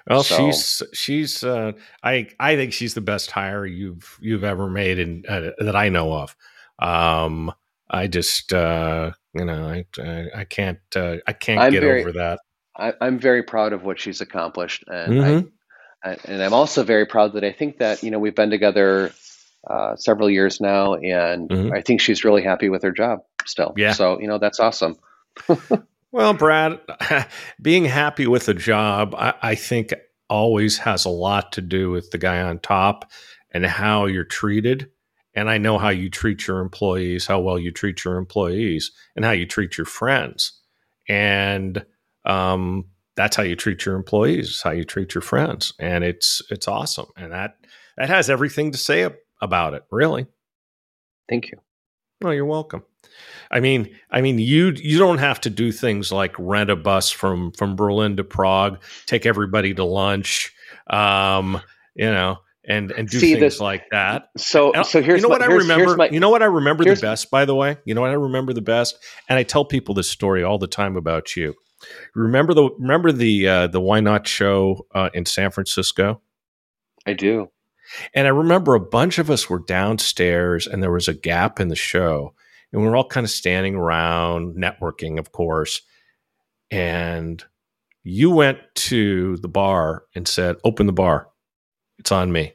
Well, 0.07 0.23
So- 0.23 0.37
she's 0.51 0.83
she's 0.93 1.43
uh, 1.43 1.73
I 2.03 2.27
I 2.39 2.55
think 2.55 2.73
she's 2.73 2.93
the 2.93 3.01
best 3.01 3.31
hire 3.31 3.65
you've 3.65 4.17
you've 4.21 4.43
ever 4.43 4.69
made 4.69 4.99
and 4.99 5.25
uh, 5.27 5.51
that 5.59 5.75
I 5.75 5.89
know 5.89 6.13
of. 6.13 6.35
Um, 6.79 7.51
I 7.89 8.07
just 8.07 8.53
uh, 8.53 9.11
you 9.35 9.45
know 9.45 9.67
I 9.67 9.85
I, 10.01 10.25
I 10.41 10.43
can't 10.45 10.79
uh, 10.95 11.17
I 11.27 11.33
can't 11.33 11.59
I'm 11.61 11.71
get 11.71 11.81
very- 11.81 12.01
over 12.01 12.13
that. 12.13 12.39
I, 12.77 12.93
I'm 12.99 13.19
very 13.19 13.43
proud 13.43 13.71
of 13.73 13.83
what 13.83 13.99
she's 13.99 14.19
accomplished, 14.21 14.83
and 14.87 15.13
Mhm. 15.13 15.51
I, 16.03 16.09
I 16.11 16.17
and 16.25 16.43
I'm 16.43 16.53
also 16.53 16.83
very 16.83 17.05
proud 17.05 17.33
that 17.33 17.43
I 17.43 17.51
think 17.53 17.77
that 17.79 18.03
you 18.03 18.11
know 18.11 18.19
we've 18.19 18.35
been 18.35 18.49
together 18.49 19.11
uh, 19.69 19.95
several 19.95 20.29
years 20.29 20.59
now, 20.61 20.95
and 20.95 21.49
Mhm. 21.49 21.73
I 21.75 21.81
think 21.81 22.01
she's 22.01 22.23
really 22.25 22.43
happy 22.43 22.69
with 22.69 22.83
her 22.83 22.91
job 22.91 23.19
still. 23.45 23.73
Yeah. 23.77 23.93
So 23.93 24.19
you 24.19 24.27
know 24.27 24.37
that's 24.39 24.59
awesome. 24.59 24.95
Well, 26.11 26.33
Brad, 26.33 26.79
being 27.61 27.83
happy 27.83 28.25
with 28.25 28.47
a 28.47 28.53
job, 28.53 29.13
I, 29.17 29.33
I 29.41 29.55
think 29.55 29.93
always 30.29 30.77
has 30.77 31.03
a 31.03 31.09
lot 31.09 31.51
to 31.53 31.61
do 31.61 31.91
with 31.91 32.11
the 32.11 32.17
guy 32.17 32.41
on 32.41 32.59
top 32.59 33.11
and 33.51 33.65
how 33.65 34.05
you're 34.05 34.23
treated. 34.23 34.89
And 35.35 35.49
I 35.49 35.57
know 35.57 35.77
how 35.77 35.89
you 35.89 36.09
treat 36.09 36.47
your 36.47 36.59
employees, 36.59 37.27
how 37.27 37.39
well 37.39 37.59
you 37.59 37.71
treat 37.71 38.03
your 38.03 38.17
employees, 38.17 38.91
and 39.15 39.25
how 39.25 39.31
you 39.31 39.45
treat 39.45 39.77
your 39.77 39.85
friends. 39.85 40.53
And 41.09 41.85
um, 42.25 42.85
that's 43.15 43.35
how 43.35 43.43
you 43.43 43.55
treat 43.55 43.85
your 43.85 43.95
employees, 43.95 44.61
how 44.61 44.71
you 44.71 44.83
treat 44.83 45.13
your 45.13 45.21
friends, 45.21 45.73
and 45.79 46.03
it's 46.03 46.41
it's 46.49 46.67
awesome. 46.67 47.07
And 47.17 47.31
that 47.31 47.57
that 47.97 48.09
has 48.09 48.29
everything 48.29 48.71
to 48.71 48.77
say 48.77 49.09
about 49.41 49.73
it, 49.73 49.83
really. 49.91 50.25
Thank 51.29 51.51
you. 51.51 51.59
Oh, 52.23 52.31
you're 52.31 52.45
welcome. 52.45 52.83
I 53.51 53.59
mean, 53.59 53.95
I 54.11 54.21
mean, 54.21 54.39
you 54.39 54.73
you 54.75 54.97
don't 54.97 55.19
have 55.19 55.39
to 55.41 55.49
do 55.49 55.71
things 55.71 56.11
like 56.11 56.35
rent 56.37 56.69
a 56.69 56.75
bus 56.75 57.11
from 57.11 57.51
from 57.51 57.75
Berlin 57.75 58.17
to 58.17 58.23
Prague, 58.23 58.81
take 59.05 59.25
everybody 59.25 59.73
to 59.73 59.83
lunch, 59.83 60.53
um, 60.87 61.61
you 61.95 62.11
know, 62.11 62.39
and 62.67 62.91
and 62.91 63.07
do 63.09 63.19
See, 63.19 63.35
things 63.35 63.57
the- 63.57 63.63
like 63.63 63.89
that. 63.91 64.29
So 64.37 64.73
And 64.73 64.85
so 64.85 65.01
here's 65.01 65.21
you 65.21 65.27
know 65.27 65.29
my, 65.29 65.35
what 65.35 65.41
I 65.41 65.47
here's- 65.47 65.61
remember. 65.63 65.85
here's 65.85 65.97
my- 65.97 66.09
you 66.09 66.19
know 66.19 66.29
what 66.29 66.41
I 66.41 66.45
remember 66.45 66.83
the 66.83 66.95
best, 66.95 67.29
by 67.31 67.45
the 67.45 67.55
way. 67.55 67.77
You 67.85 67.93
know 67.95 68.01
what 68.01 68.09
I 68.11 68.13
remember 68.15 68.53
the 68.53 68.61
best, 68.61 68.97
and 69.29 69.37
I 69.39 69.43
tell 69.43 69.65
people 69.65 69.93
this 69.95 70.09
story 70.09 70.43
all 70.43 70.57
the 70.57 70.67
time 70.67 70.95
about 70.97 71.35
you. 71.35 71.55
Remember 72.15 72.53
the 72.53 72.69
remember 72.79 73.11
the 73.11 73.47
uh, 73.47 73.67
the 73.67 73.81
YNOT 73.81 74.25
show 74.27 74.85
uh, 74.95 75.09
in 75.13 75.25
San 75.25 75.51
Francisco. 75.51 76.21
I 77.05 77.13
do. 77.13 77.51
And 78.15 78.25
I 78.25 78.31
remember 78.31 78.73
a 78.73 78.79
bunch 78.79 79.19
of 79.19 79.29
us 79.29 79.47
were 79.47 79.59
downstairs 79.59 80.65
and 80.65 80.81
there 80.81 80.91
was 80.91 81.07
a 81.07 81.13
gap 81.13 81.59
in 81.59 81.67
the 81.67 81.75
show. 81.75 82.33
And 82.73 82.81
we 82.81 82.87
were 82.87 82.95
all 82.95 83.07
kind 83.07 83.23
of 83.23 83.29
standing 83.29 83.75
around, 83.75 84.55
networking, 84.57 85.19
of 85.19 85.31
course. 85.31 85.83
And 86.71 87.43
you 88.03 88.31
went 88.31 88.57
to 88.75 89.37
the 89.37 89.47
bar 89.47 90.05
and 90.15 90.27
said, 90.27 90.55
Open 90.63 90.87
the 90.87 90.93
bar. 90.93 91.27
It's 91.99 92.11
on 92.11 92.31
me. 92.31 92.53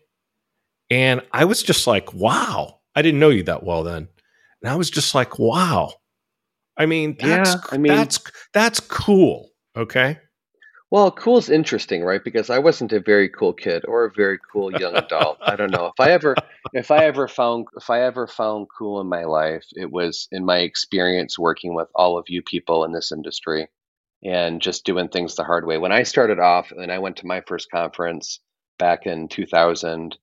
And 0.90 1.22
I 1.33 1.44
was 1.44 1.62
just 1.62 1.87
like, 1.87 2.12
Wow. 2.12 2.81
I 2.94 3.03
didn't 3.03 3.20
know 3.20 3.29
you 3.29 3.44
that 3.44 3.62
well 3.62 3.85
then. 3.85 4.09
And 4.62 4.70
I 4.70 4.74
was 4.76 4.90
just 4.90 5.14
like, 5.14 5.38
Wow. 5.38 5.94
I 6.76 6.87
mean, 6.87 7.16
that's, 7.18 7.50
Yeah, 7.55 7.61
I 7.70 7.79
mean- 7.79 7.94
that's, 7.94 8.20
that's 8.53 8.81
cool. 8.81 9.50
Okay. 9.76 10.18
Well, 10.90 11.12
cool 11.12 11.38
is 11.38 11.48
interesting, 11.48 12.03
right? 12.03 12.22
Because 12.22 12.50
I 12.50 12.59
wasn't 12.59 12.92
a 12.92 12.98
very 12.98 13.29
cool 13.29 13.53
kid 13.53 13.85
or 13.87 14.05
a 14.07 14.11
very 14.12 14.40
cool 14.53 14.72
young 14.72 14.96
adult. 14.96 15.38
I 15.40 15.55
don't 15.55 15.70
know 15.70 15.87
if 15.87 16.00
I 16.00 16.11
ever, 16.11 16.35
if 16.72 16.90
I 16.90 17.05
ever 17.05 17.29
found, 17.29 17.68
if 17.76 17.88
I 17.90 18.03
ever 18.03 18.26
found 18.26 18.66
cool 18.76 19.00
in 19.00 19.07
my 19.07 19.22
life, 19.22 19.64
it 19.76 19.88
was 19.92 20.26
in 20.33 20.44
my 20.44 20.59
experience 20.59 21.38
working 21.38 21.74
with 21.76 21.87
all 21.94 22.18
of 22.18 22.24
you 22.29 22.42
people 22.42 22.85
in 22.85 22.90
this 22.90 23.12
industry, 23.12 23.68
and 24.24 24.61
just 24.61 24.85
doing 24.85 25.09
things 25.09 25.37
the 25.37 25.44
hard 25.44 25.64
way. 25.64 25.79
When 25.79 25.92
I 25.92 26.03
started 26.03 26.40
off, 26.40 26.72
and 26.72 26.90
I 26.90 26.98
went 26.98 27.18
to 27.18 27.26
my 27.26 27.42
first 27.46 27.70
conference 27.70 28.40
back 28.76 29.07
in 29.07 29.29
2000, 29.29 30.18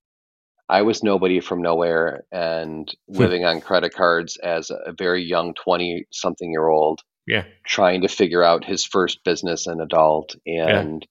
I 0.69 0.82
was 0.82 1.03
nobody 1.03 1.39
from 1.39 1.62
nowhere 1.62 2.25
and 2.32 2.89
living 3.08 3.45
on 3.45 3.62
credit 3.62 3.93
cards 3.93 4.38
as 4.38 4.69
a 4.69 4.93
very 4.97 5.23
young 5.23 5.53
20 5.53 6.06
something 6.12 6.51
year 6.51 6.67
old 6.67 7.01
Yeah. 7.27 7.45
trying 7.65 8.01
to 8.01 8.08
figure 8.10 8.43
out 8.43 8.65
his 8.65 8.86
first 8.86 9.23
business 9.23 9.67
and 9.67 9.82
adult. 9.82 10.36
And 10.45 11.06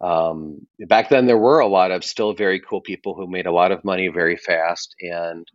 um, 0.00 0.66
back 0.88 1.08
then 1.10 1.26
there 1.26 1.38
were 1.38 1.60
a 1.60 1.68
lot 1.68 1.90
of 1.90 2.04
still 2.04 2.34
very 2.34 2.60
cool 2.60 2.80
people 2.80 3.14
who 3.14 3.30
made 3.30 3.46
a 3.46 3.52
lot 3.52 3.72
of 3.72 3.84
money 3.84 4.08
very 4.08 4.36
fast. 4.36 4.94
And 5.00 5.46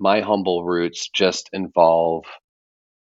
my 0.00 0.20
humble 0.20 0.64
roots 0.64 1.08
just 1.08 1.50
involve 1.52 2.24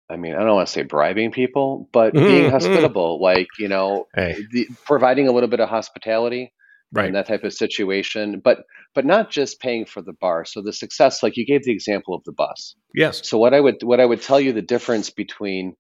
i 0.10 0.18
mean 0.18 0.36
i 0.36 0.40
don't 0.40 0.56
want 0.56 0.68
to 0.68 0.74
say 0.74 0.84
bribing 0.84 1.32
people 1.32 1.90
but 1.94 2.14
being 2.26 2.48
Mhm, 2.48 2.52
mhm. 2.52 2.52
hospitable 2.52 3.22
like 3.22 3.48
you 3.58 3.68
know 3.68 4.08
Hey, 4.16 4.36
the, 4.52 4.68
providing 4.86 5.28
a 5.28 5.32
little 5.32 5.50
bit 5.50 5.60
of 5.60 5.70
hospitality 5.70 6.54
right. 6.94 7.08
in 7.08 7.14
that 7.14 7.28
type 7.28 7.44
of 7.44 7.54
situation 7.54 8.40
but 8.44 8.66
but 8.96 9.06
not 9.06 9.30
just 9.30 9.60
paying 9.60 9.86
for 9.86 10.02
the 10.02 10.14
bar 10.14 10.46
so 10.46 10.62
the 10.62 10.74
success 10.74 11.22
like 11.24 11.36
you 11.38 11.46
gave 11.46 11.64
the 11.64 11.72
example 11.72 12.14
of 12.16 12.24
the 12.24 12.32
bus 12.32 12.76
yes. 12.96 13.28
so 13.28 13.38
what 13.38 13.54
I 13.54 13.60
would 13.60 13.84
what 13.84 14.00
I 14.00 14.06
would 14.06 14.22
tell 14.22 14.40
you 14.40 14.54
the 14.54 14.62
difference 14.62 15.10
between 15.10 15.76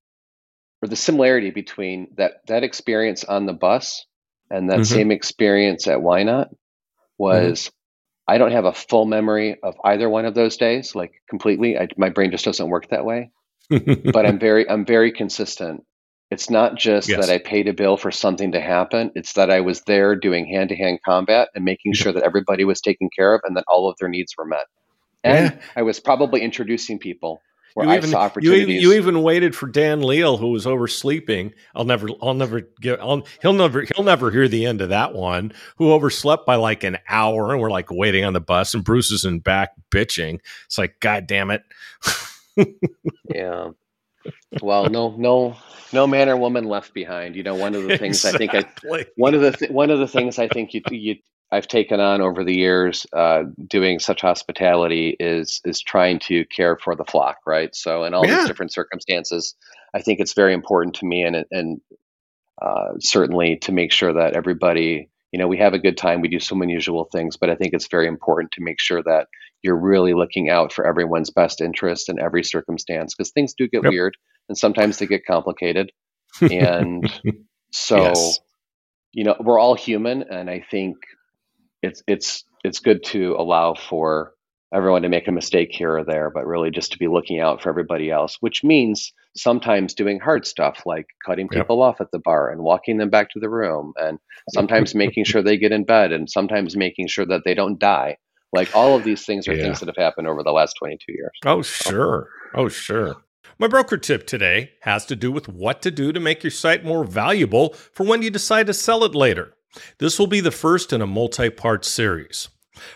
or 0.81 0.87
the 0.89 0.95
similarity 0.95 1.51
between 1.51 2.07
that 2.17 2.41
that 2.47 2.63
experience 2.63 3.23
on 3.23 3.45
the 3.45 3.53
bus 3.53 4.05
and 4.49 4.69
that 4.69 4.81
Mhm. 4.81 4.85
same 4.85 5.11
experience 5.11 5.87
at 5.87 5.99
YNOT 5.99 6.49
was 7.17 7.71
I 8.27 8.37
don't 8.37 8.51
have 8.51 8.65
a 8.65 8.73
full 8.73 9.05
memory 9.05 9.57
of 9.61 9.75
either 9.83 10.09
one 10.09 10.25
of 10.25 10.33
those 10.33 10.55
days, 10.57 10.95
like 10.95 11.11
completely. 11.29 11.77
I, 11.77 11.87
my 11.97 12.09
brain 12.09 12.31
just 12.31 12.45
doesn't 12.45 12.69
work 12.69 12.89
that 12.89 13.05
way. 13.05 13.31
But 13.69 14.25
I'm 14.25 14.39
very 14.39 14.69
I'm 14.69 14.85
very 14.85 15.11
consistent. 15.11 15.83
It's 16.33 16.49
not 16.49 16.75
just 16.75 17.07
Yes. 17.07 17.25
that 17.25 17.33
I 17.33 17.37
paid 17.37 17.67
a 17.67 17.73
bill 17.73 17.95
for 17.95 18.11
something 18.11 18.51
to 18.53 18.59
happen. 18.59 19.11
It's 19.15 19.33
that 19.33 19.49
I 19.51 19.61
was 19.61 19.81
there 19.81 20.15
doing 20.15 20.45
hand 20.47 20.69
to 20.69 20.75
hand 20.75 20.99
combat 21.05 21.49
and 21.55 21.63
making 21.63 21.93
sure 21.93 22.11
that 22.11 22.23
everybody 22.23 22.65
was 22.65 22.81
taken 22.81 23.09
care 23.15 23.33
of 23.35 23.41
and 23.45 23.55
that 23.55 23.65
all 23.67 23.89
of 23.89 23.95
their 23.99 24.09
needs 24.09 24.33
were 24.37 24.45
met. 24.45 24.65
And 25.23 25.53
Yeah. 25.53 25.61
I 25.75 25.83
was 25.83 25.99
probably 25.99 26.41
introducing 26.41 26.99
people 26.99 27.41
where 27.75 27.87
you 27.87 27.93
I 27.93 27.97
even, 27.97 28.09
saw 28.09 28.19
you, 28.19 28.25
opportunities. 28.25 28.61
even, 28.69 28.81
you 28.81 28.93
even 28.93 29.23
waited 29.23 29.55
for 29.55 29.67
Dan 29.67 30.01
Leal, 30.01 30.37
who 30.37 30.49
was 30.51 30.65
oversleeping. 30.67 31.53
I'll 31.75 31.85
never, 31.85 32.07
I'll 32.21 32.33
never 32.35 32.61
get. 32.81 32.99
I'll, 32.99 33.25
he'll 33.41 33.53
never, 33.53 33.81
he'll 33.95 34.03
never 34.05 34.29
hear 34.31 34.47
the 34.47 34.65
end 34.65 34.81
of 34.81 34.89
that 34.89 35.13
one. 35.13 35.53
Who 35.77 35.91
overslept 35.91 36.45
by 36.45 36.55
like 36.55 36.83
an 36.83 36.97
hour, 37.09 37.51
and 37.51 37.59
we're 37.61 37.71
like 37.71 37.89
waiting 37.91 38.25
on 38.25 38.33
the 38.33 38.41
bus, 38.41 38.73
and 38.75 38.83
Bruce 38.83 39.11
is 39.11 39.25
in 39.25 39.39
back 39.39 39.71
bitching. 39.91 40.39
It's 40.65 40.77
like, 40.77 40.99
God 40.99 41.25
damn 41.25 41.49
it! 41.51 41.63
yeah. 43.33 43.69
Well, 44.61 44.89
no, 44.89 45.15
no, 45.17 45.55
no 45.91 46.07
man 46.07 46.29
or 46.29 46.37
woman 46.37 46.65
left 46.65 46.93
behind. 46.93 47.35
You 47.35 47.43
know, 47.43 47.55
one 47.55 47.75
of 47.75 47.83
the 47.83 47.97
things 47.97 48.23
exactly. 48.23 48.49
I 48.49 48.61
think 48.61 48.67
I 48.91 49.05
one 49.15 49.33
of 49.33 49.41
the 49.41 49.51
th- 49.51 49.71
one 49.71 49.89
of 49.89 49.99
the 49.99 50.07
things 50.07 50.39
I 50.39 50.47
think 50.47 50.73
you 50.73 50.81
you 50.91 51.15
I've 51.53 51.67
taken 51.67 51.99
on 51.99 52.19
over 52.19 52.43
the 52.43 52.55
years 52.55 53.05
uh, 53.13 53.43
doing 53.67 53.99
such 53.99 54.21
hospitality 54.21 55.15
is 55.19 55.61
is 55.65 55.81
trying 55.81 56.19
to 56.19 56.45
care 56.45 56.77
for 56.77 56.95
the 56.95 57.05
flock, 57.05 57.37
right? 57.45 57.73
So 57.75 58.03
in 58.03 58.15
all 58.15 58.25
yeah. 58.25 58.37
these 58.37 58.47
different 58.47 58.73
circumstances, 58.73 59.55
I 59.93 60.01
think 60.01 60.19
it's 60.19 60.33
very 60.33 60.53
important 60.53 60.95
to 60.95 61.05
me, 61.05 61.23
and 61.23 61.45
and 61.51 61.79
uh, 62.59 62.93
certainly 62.99 63.57
to 63.57 63.71
make 63.71 63.91
sure 63.91 64.13
that 64.13 64.33
everybody, 64.33 65.09
you 65.31 65.37
know, 65.37 65.47
we 65.47 65.57
have 65.57 65.73
a 65.73 65.79
good 65.79 65.95
time. 65.97 66.21
We 66.21 66.27
do 66.27 66.39
some 66.39 66.61
unusual 66.63 67.05
things, 67.11 67.37
but 67.37 67.51
I 67.51 67.55
think 67.55 67.73
it's 67.73 67.87
very 67.87 68.07
important 68.07 68.51
to 68.53 68.63
make 68.63 68.79
sure 68.79 69.03
that 69.03 69.27
you're 69.63 69.79
really 69.79 70.13
looking 70.13 70.49
out 70.49 70.71
for 70.73 70.85
everyone's 70.85 71.29
best 71.29 71.61
interest 71.61 72.09
in 72.09 72.19
every 72.19 72.43
circumstance 72.43 73.15
because 73.15 73.31
things 73.31 73.53
do 73.57 73.67
get 73.67 73.83
yep. 73.83 73.91
weird 73.91 74.17
and 74.49 74.57
sometimes 74.57 74.99
they 74.99 75.07
get 75.07 75.25
complicated, 75.25 75.91
and 76.41 77.11
so. 77.71 77.97
Yes. 77.97 78.39
You 79.15 79.25
know, 79.25 79.35
we're 79.39 79.59
all 79.59 79.75
human, 79.75 80.23
and 80.23 80.49
I 80.49 80.65
think 80.71 80.95
it's 81.83 82.01
it's 82.07 82.45
it's 82.63 82.79
good 82.79 83.03
to 83.03 83.35
allow 83.37 83.75
for 83.75 84.33
everyone 84.73 85.03
to 85.03 85.09
make 85.09 85.27
a 85.27 85.31
mistake 85.31 85.69
here 85.71 85.97
or 85.97 86.03
there, 86.03 86.31
but 86.33 86.47
really 86.47 86.71
just 86.71 86.93
to 86.93 86.97
be 86.97 87.07
looking 87.07 87.39
out 87.39 87.61
for 87.61 87.69
everybody 87.69 88.09
else, 88.09 88.37
which 88.39 88.63
means 88.63 89.13
sometimes 89.37 89.93
doing 89.93 90.19
hard 90.19 90.47
stuff 90.47 90.81
like 90.85 91.05
cutting 91.23 91.47
people 91.47 91.77
yep. 91.77 91.83
off 91.83 92.01
at 92.01 92.09
the 92.11 92.19
bar 92.19 92.49
and 92.49 92.63
walking 92.63 92.97
them 92.97 93.09
back 93.09 93.29
to 93.29 93.39
the 93.39 93.49
room, 93.49 93.93
and 93.97 94.17
sometimes 94.51 94.95
making 94.95 95.25
sure 95.25 95.43
they 95.43 95.57
get 95.57 95.71
in 95.71 95.83
bed, 95.83 96.11
and 96.11 96.29
sometimes 96.29 96.75
making 96.75 97.07
sure 97.07 97.25
that 97.25 97.41
they 97.45 97.53
don't 97.53 97.79
die. 97.79 98.17
Like 98.53 98.73
all 98.75 98.95
of 98.95 99.03
these 99.03 99.25
things 99.25 99.47
are 99.47 99.55
yeah. 99.55 99.63
things 99.63 99.79
that 99.79 99.87
have 99.87 99.97
happened 99.97 100.27
over 100.27 100.43
the 100.43 100.51
last 100.51 100.75
22 100.77 101.11
years. 101.11 101.31
Oh, 101.45 101.61
sure. 101.63 102.29
Oh, 102.53 102.69
sure. 102.69 103.17
My 103.59 103.67
broker 103.67 103.97
tip 103.97 104.25
today 104.25 104.71
has 104.81 105.05
to 105.07 105.15
do 105.15 105.31
with 105.31 105.47
what 105.47 105.81
to 105.81 105.91
do 105.91 106.11
to 106.11 106.19
make 106.19 106.43
your 106.43 106.51
site 106.51 106.85
more 106.85 107.03
valuable 107.03 107.73
for 107.73 108.05
when 108.05 108.21
you 108.21 108.29
decide 108.29 108.67
to 108.67 108.73
sell 108.73 109.03
it 109.03 109.15
later. 109.15 109.53
This 109.97 110.19
will 110.19 110.27
be 110.27 110.39
the 110.39 110.51
first 110.51 110.93
in 110.93 111.01
a 111.01 111.07
multi 111.07 111.49
part 111.49 111.83
series. 111.83 112.49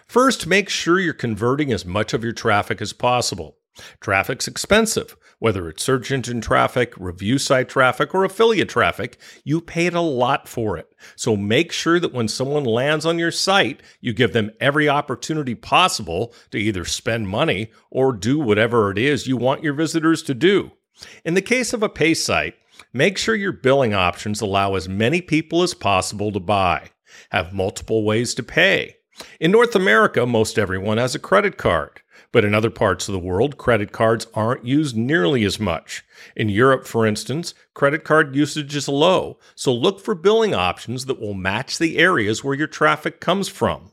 First, 0.08 0.48
make 0.48 0.70
sure 0.70 1.00
you're 1.00 1.14
converting 1.14 1.72
as 1.72 1.86
much 1.86 2.14
of 2.14 2.24
your 2.24 2.34
traffic 2.34 2.82
as 2.82 2.94
possible. 2.94 3.58
Traffic's 4.00 4.48
expensive. 4.48 5.16
Whether 5.40 5.70
it's 5.70 5.84
search 5.84 6.12
engine 6.12 6.42
traffic, 6.42 6.94
review 6.98 7.38
site 7.38 7.70
traffic, 7.70 8.16
or 8.16 8.24
affiliate 8.24 8.70
traffic, 8.70 9.20
you 9.44 9.62
paid 9.62 9.94
a 9.94 10.02
lot 10.02 10.48
for 10.48 10.78
it. 10.78 10.92
So 11.16 11.36
make 11.36 11.72
sure 11.72 12.00
that 12.00 12.14
when 12.14 12.28
someone 12.28 12.64
lands 12.64 13.06
on 13.06 13.20
your 13.20 13.32
site, 13.32 13.82
you 14.02 14.14
give 14.14 14.34
them 14.34 14.52
every 14.60 14.90
opportunity 14.90 15.54
possible 15.54 16.34
to 16.52 16.58
either 16.58 16.86
spend 16.86 17.28
money 17.28 17.72
or 17.92 18.14
do 18.14 18.40
whatever 18.40 18.90
it 18.90 18.98
is 18.98 19.28
you 19.28 19.38
want 19.38 19.64
your 19.64 19.74
visitors 19.74 20.24
to 20.24 20.34
do. 20.34 20.72
In 21.24 21.36
the 21.36 21.42
case 21.42 21.74
of 21.74 21.84
a 21.84 21.90
pay 21.90 22.16
site, 22.16 22.56
Make 22.94 23.18
sure 23.18 23.36
your 23.36 23.52
billing 23.52 23.94
options 23.94 24.42
allow 24.42 24.76
as 24.76 24.90
many 24.90 25.22
people 25.22 25.64
as 25.64 25.74
possible 25.74 26.32
to 26.32 26.40
buy. 26.40 26.92
Have 27.32 27.54
multiple 27.54 28.04
ways 28.04 28.34
to 28.36 28.44
pay. 28.44 28.96
In 29.40 29.52
North 29.52 29.76
America, 29.76 30.26
most 30.26 30.60
everyone 30.60 30.98
has 30.98 31.16
a 31.16 31.20
credit 31.20 31.58
card, 31.58 32.02
but 32.32 32.46
in 32.46 32.54
other 32.54 32.70
parts 32.70 33.08
of 33.08 33.14
the 33.14 33.20
world, 33.20 33.58
credit 33.58 33.92
cards 33.92 34.28
aren't 34.34 34.66
used 34.66 34.96
nearly 34.96 35.44
as 35.44 35.60
much. 35.60 36.04
In 36.36 36.50
Europe, 36.50 36.86
for 36.86 37.06
instance, 37.06 37.54
credit 37.74 38.04
card 38.04 38.36
usage 38.36 38.76
is 38.76 38.88
low, 38.88 39.40
so 39.56 39.74
look 39.74 40.00
for 40.00 40.16
billing 40.16 40.54
options 40.54 41.06
that 41.06 41.20
will 41.20 41.34
match 41.34 41.78
the 41.78 41.98
areas 41.98 42.44
where 42.44 42.56
your 42.56 42.68
traffic 42.68 43.20
comes 43.20 43.48
from. 43.48 43.92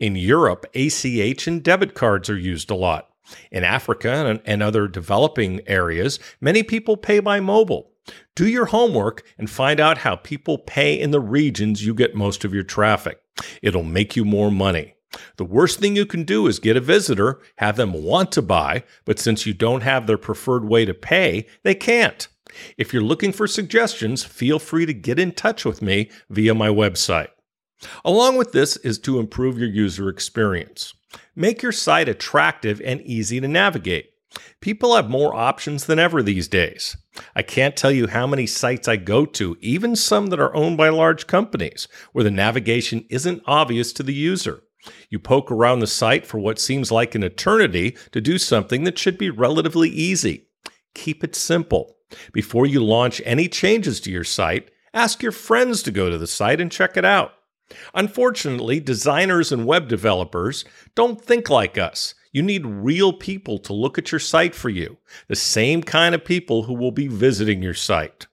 In 0.00 0.16
Europe, 0.16 0.66
ACH 0.74 1.46
and 1.46 1.62
debit 1.62 1.94
cards 1.94 2.30
are 2.30 2.38
used 2.38 2.70
a 2.70 2.74
lot. 2.74 3.10
In 3.50 3.64
Africa 3.64 4.40
and 4.44 4.62
other 4.62 4.88
developing 4.88 5.60
areas, 5.66 6.18
many 6.40 6.62
people 6.62 6.96
pay 6.96 7.20
by 7.20 7.40
mobile. 7.40 7.92
Do 8.34 8.48
your 8.48 8.66
homework 8.66 9.22
and 9.36 9.50
find 9.50 9.80
out 9.80 9.98
how 9.98 10.16
people 10.16 10.58
pay 10.58 10.98
in 10.98 11.10
the 11.10 11.20
regions 11.20 11.84
you 11.84 11.92
get 11.92 12.14
most 12.14 12.44
of 12.44 12.54
your 12.54 12.62
traffic. 12.62 13.20
It'll 13.60 13.82
make 13.82 14.16
you 14.16 14.24
more 14.24 14.50
money. 14.50 14.94
The 15.36 15.44
worst 15.44 15.78
thing 15.80 15.96
you 15.96 16.06
can 16.06 16.24
do 16.24 16.46
is 16.46 16.58
get 16.58 16.76
a 16.76 16.80
visitor, 16.80 17.40
have 17.56 17.76
them 17.76 17.92
want 17.92 18.30
to 18.32 18.42
buy, 18.42 18.84
but 19.04 19.18
since 19.18 19.46
you 19.46 19.54
don't 19.54 19.82
have 19.82 20.06
their 20.06 20.18
preferred 20.18 20.64
way 20.64 20.84
to 20.84 20.94
pay, 20.94 21.46
they 21.62 21.74
can't. 21.74 22.28
If 22.76 22.92
you're 22.92 23.02
looking 23.02 23.32
for 23.32 23.46
suggestions, 23.46 24.24
feel 24.24 24.58
free 24.58 24.86
to 24.86 24.94
get 24.94 25.18
in 25.18 25.32
touch 25.32 25.64
with 25.64 25.82
me 25.82 26.10
via 26.28 26.54
my 26.54 26.68
website. 26.68 27.28
Along 28.04 28.36
with 28.36 28.52
this 28.52 28.76
is 28.78 28.98
to 29.00 29.18
improve 29.18 29.58
your 29.58 29.68
user 29.68 30.08
experience. 30.08 30.94
Make 31.36 31.62
your 31.62 31.72
site 31.72 32.08
attractive 32.08 32.80
and 32.84 33.00
easy 33.02 33.40
to 33.40 33.48
navigate. 33.48 34.10
People 34.60 34.94
have 34.94 35.08
more 35.08 35.34
options 35.34 35.86
than 35.86 35.98
ever 35.98 36.22
these 36.22 36.48
days. 36.48 36.96
I 37.34 37.42
can't 37.42 37.76
tell 37.76 37.90
you 37.90 38.08
how 38.08 38.26
many 38.26 38.46
sites 38.46 38.86
I 38.86 38.96
go 38.96 39.24
to, 39.24 39.56
even 39.60 39.96
some 39.96 40.26
that 40.26 40.40
are 40.40 40.54
owned 40.54 40.76
by 40.76 40.90
large 40.90 41.26
companies, 41.26 41.88
where 42.12 42.24
the 42.24 42.30
navigation 42.30 43.06
isn't 43.08 43.42
obvious 43.46 43.92
to 43.94 44.02
the 44.02 44.14
user. 44.14 44.62
You 45.10 45.18
poke 45.18 45.50
around 45.50 45.80
the 45.80 45.86
site 45.86 46.26
for 46.26 46.38
what 46.38 46.58
seems 46.58 46.92
like 46.92 47.14
an 47.14 47.22
eternity 47.22 47.96
to 48.12 48.20
do 48.20 48.38
something 48.38 48.84
that 48.84 48.98
should 48.98 49.18
be 49.18 49.30
relatively 49.30 49.88
easy. 49.88 50.48
Keep 50.94 51.24
it 51.24 51.34
simple. 51.34 51.96
Before 52.32 52.66
you 52.66 52.82
launch 52.82 53.20
any 53.24 53.48
changes 53.48 54.00
to 54.00 54.10
your 54.10 54.24
site, 54.24 54.70
ask 54.94 55.22
your 55.22 55.32
friends 55.32 55.82
to 55.82 55.90
go 55.90 56.08
to 56.08 56.16
the 56.16 56.26
site 56.26 56.60
and 56.60 56.72
check 56.72 56.96
it 56.96 57.04
out. 57.04 57.32
Unfortunately, 57.94 58.80
designers 58.80 59.52
and 59.52 59.66
web 59.66 59.88
developers 59.88 60.64
don't 60.94 61.20
think 61.20 61.50
like 61.50 61.76
us. 61.76 62.14
You 62.32 62.42
need 62.42 62.64
real 62.64 63.12
people 63.12 63.58
to 63.58 63.72
look 63.72 63.98
at 63.98 64.12
your 64.12 64.20
site 64.20 64.54
for 64.54 64.68
you, 64.68 64.98
the 65.26 65.36
same 65.36 65.82
kind 65.82 66.14
of 66.14 66.24
people 66.24 66.62
who 66.62 66.74
will 66.74 66.92
be 66.92 67.08
visiting 67.08 67.62
your 67.62 67.74
site. 67.74 68.27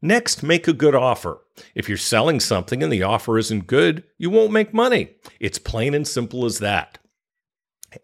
Next, 0.00 0.42
make 0.42 0.68
a 0.68 0.72
good 0.72 0.94
offer. 0.94 1.40
If 1.74 1.88
you're 1.88 1.98
selling 1.98 2.40
something 2.40 2.82
and 2.82 2.92
the 2.92 3.02
offer 3.02 3.38
isn't 3.38 3.66
good, 3.66 4.04
you 4.18 4.30
won't 4.30 4.52
make 4.52 4.72
money. 4.72 5.16
It's 5.40 5.58
plain 5.58 5.94
and 5.94 6.06
simple 6.06 6.44
as 6.44 6.58
that. 6.58 6.98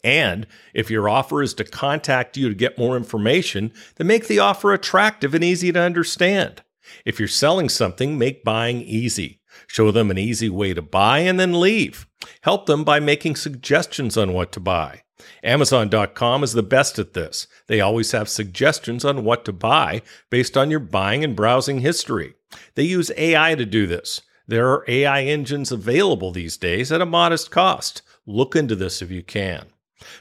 And 0.03 0.47
if 0.75 0.91
your 0.91 1.09
offer 1.09 1.43
is 1.43 1.55
to 1.55 1.65
contact 1.65 2.37
you 2.37 2.49
to 2.49 2.55
get 2.55 2.79
more 2.79 2.97
information, 2.97 3.73
then 3.97 4.07
make 4.07 4.27
the 4.27 4.39
offer 4.39 4.73
attractive 4.73 5.35
and 5.35 5.45
easy 5.45 5.71
to 5.73 5.81
understand. 5.81 6.63
If 7.05 7.19
you're 7.19 7.29
selling 7.29 7.69
something, 7.69 8.19
make 8.19 8.45
buying 8.45 8.81
easy. 8.83 9.41
Show 9.67 9.91
them 9.91 10.11
an 10.11 10.19
easy 10.19 10.49
way 10.49 10.75
to 10.75 10.83
buy 10.83 11.21
and 11.21 11.39
then 11.39 11.61
leave. 11.61 12.07
Help 12.43 12.67
them 12.67 12.85
by 12.85 13.01
making 13.01 13.37
suggestions 13.37 14.17
on 14.17 14.33
what 14.33 14.53
to 14.53 14.61
buy. 14.61 15.03
Amazon.com 15.43 16.43
is 16.43 16.53
the 16.53 16.63
best 16.63 16.99
at 16.99 17.15
this. 17.15 17.47
They 17.67 17.81
always 17.81 18.13
have 18.13 18.29
suggestions 18.29 19.05
on 19.05 19.25
what 19.25 19.45
to 19.45 19.53
buy 19.53 20.03
based 20.31 20.57
on 20.57 20.71
your 20.71 20.81
buying 20.81 21.25
and 21.25 21.37
browsing 21.37 21.81
history. 21.81 22.35
They 22.75 22.85
use 22.85 23.11
AI 23.17 23.55
to 23.55 23.65
do 23.65 23.87
this. 23.87 24.21
There 24.47 24.71
are 24.71 24.85
AI 24.89 25.23
engines 25.23 25.73
available 25.73 26.33
these 26.33 26.57
days 26.57 26.93
at 26.93 27.01
a 27.01 27.07
modest 27.07 27.51
cost. 27.51 28.03
Look 28.27 28.55
into 28.57 28.75
this 28.75 29.01
if 29.01 29.11
you 29.11 29.23
can. 29.23 29.67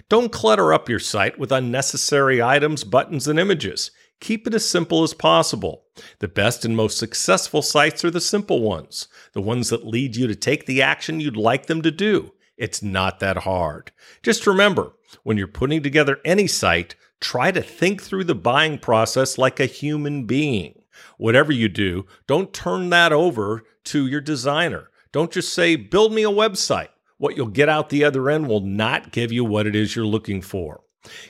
Don't 0.10 0.32
clutter 0.32 0.74
up 0.74 0.90
your 0.90 1.00
site 1.00 1.40
with 1.40 1.52
unnecessary 1.52 2.42
items, 2.42 2.84
buttons, 2.84 3.28
and 3.28 3.40
images. 3.40 3.92
Keep 4.20 4.46
it 4.46 4.54
as 4.54 4.70
simple 4.70 5.02
as 5.02 5.16
possible. 5.16 5.86
The 6.20 6.28
best 6.28 6.64
and 6.64 6.76
most 6.76 6.98
successful 6.98 7.64
sites 7.64 8.06
are 8.06 8.12
the 8.12 8.22
simple 8.22 8.62
ones, 8.62 9.08
the 9.34 9.42
ones 9.42 9.70
that 9.70 9.88
lead 9.88 10.16
you 10.16 10.28
to 10.28 10.36
take 10.36 10.68
the 10.68 10.82
action 10.82 11.20
you'd 11.20 11.36
like 11.36 11.66
them 11.66 11.82
to 11.82 11.92
do. 11.92 12.32
It's 12.58 12.84
not 12.84 13.20
that 13.20 13.38
hard. 13.38 13.92
Just 14.24 14.46
remember, 14.46 14.94
when 15.24 15.38
you're 15.38 15.48
putting 15.48 15.82
together 15.82 16.20
any 16.24 16.48
site, 16.48 16.96
try 17.20 17.52
to 17.52 17.62
think 17.62 18.02
through 18.02 18.26
the 18.26 18.36
buying 18.36 18.78
process 18.78 19.38
like 19.38 19.60
a 19.60 19.66
human 19.66 20.26
being. 20.26 20.82
Whatever 21.18 21.52
you 21.52 21.70
do, 21.70 22.06
don't 22.28 22.54
turn 22.54 22.90
that 22.90 23.12
over 23.14 23.64
to 23.86 24.08
your 24.08 24.22
designer. 24.22 24.90
Don't 25.12 25.32
just 25.32 25.54
say, 25.54 25.76
build 25.76 26.14
me 26.14 26.24
a 26.24 26.30
website. 26.30 26.90
What 27.18 27.36
you'll 27.36 27.48
get 27.48 27.70
out 27.70 27.90
the 27.90 28.04
other 28.04 28.30
end 28.30 28.48
will 28.48 28.62
not 28.62 29.12
give 29.12 29.32
you 29.32 29.46
what 29.46 29.68
it 29.68 29.76
is 29.76 29.96
you're 29.96 30.06
looking 30.06 30.42
for. 30.42 30.82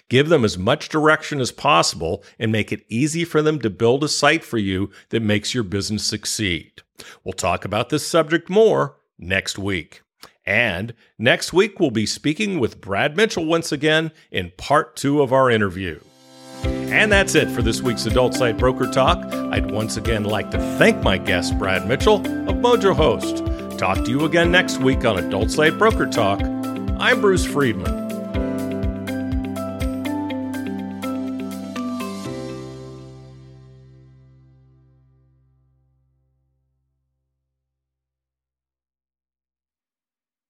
Give 0.10 0.30
them 0.30 0.44
as 0.44 0.58
much 0.58 0.90
direction 0.90 1.40
as 1.40 1.52
possible 1.52 2.24
and 2.38 2.52
make 2.52 2.72
it 2.72 2.86
easy 2.90 3.24
for 3.24 3.42
them 3.42 3.60
to 3.60 3.70
build 3.70 4.04
a 4.04 4.10
site 4.10 4.44
for 4.44 4.58
you 4.58 4.90
that 5.10 5.22
makes 5.22 5.54
your 5.54 5.64
business 5.64 6.04
succeed. 6.04 6.82
We'll 7.24 7.34
talk 7.34 7.66
about 7.66 7.90
this 7.90 8.06
subject 8.06 8.50
more 8.50 8.98
next 9.18 9.58
week. 9.58 10.02
And 10.46 10.94
next 11.18 11.54
week, 11.54 11.80
we'll 11.80 11.92
be 11.92 12.06
speaking 12.06 12.60
with 12.60 12.82
Brad 12.82 13.16
Mitchell 13.16 13.46
once 13.46 13.72
again 13.72 14.12
in 14.32 14.52
part 14.58 14.96
two 14.96 15.22
of 15.22 15.32
our 15.32 15.50
interview. 15.50 16.00
And 16.64 17.12
that's 17.12 17.36
it 17.36 17.50
for 17.50 17.62
this 17.62 17.82
week's 17.82 18.06
Adult 18.06 18.34
Site 18.34 18.58
Broker 18.58 18.88
Talk. 18.88 19.18
I'd 19.34 19.72
once 19.72 19.98
again 19.98 20.24
like 20.24 20.52
to 20.52 20.58
thank 20.78 21.02
my 21.04 21.18
guest, 21.18 21.58
Brad 21.58 21.88
Mitchell 21.88 22.18
of 22.18 22.56
Mojo 22.58 22.96
Host. 22.96 23.38
Talk 23.80 24.04
to 24.06 24.12
you 24.12 24.26
again 24.26 24.52
next 24.52 24.80
week 24.80 25.06
on 25.06 25.18
Adult 25.18 25.52
Site 25.52 25.78
Broker 25.78 26.06
Talk. 26.06 26.42
I'm 27.00 27.22
Bruce 27.22 27.46
Friedman. 27.46 28.01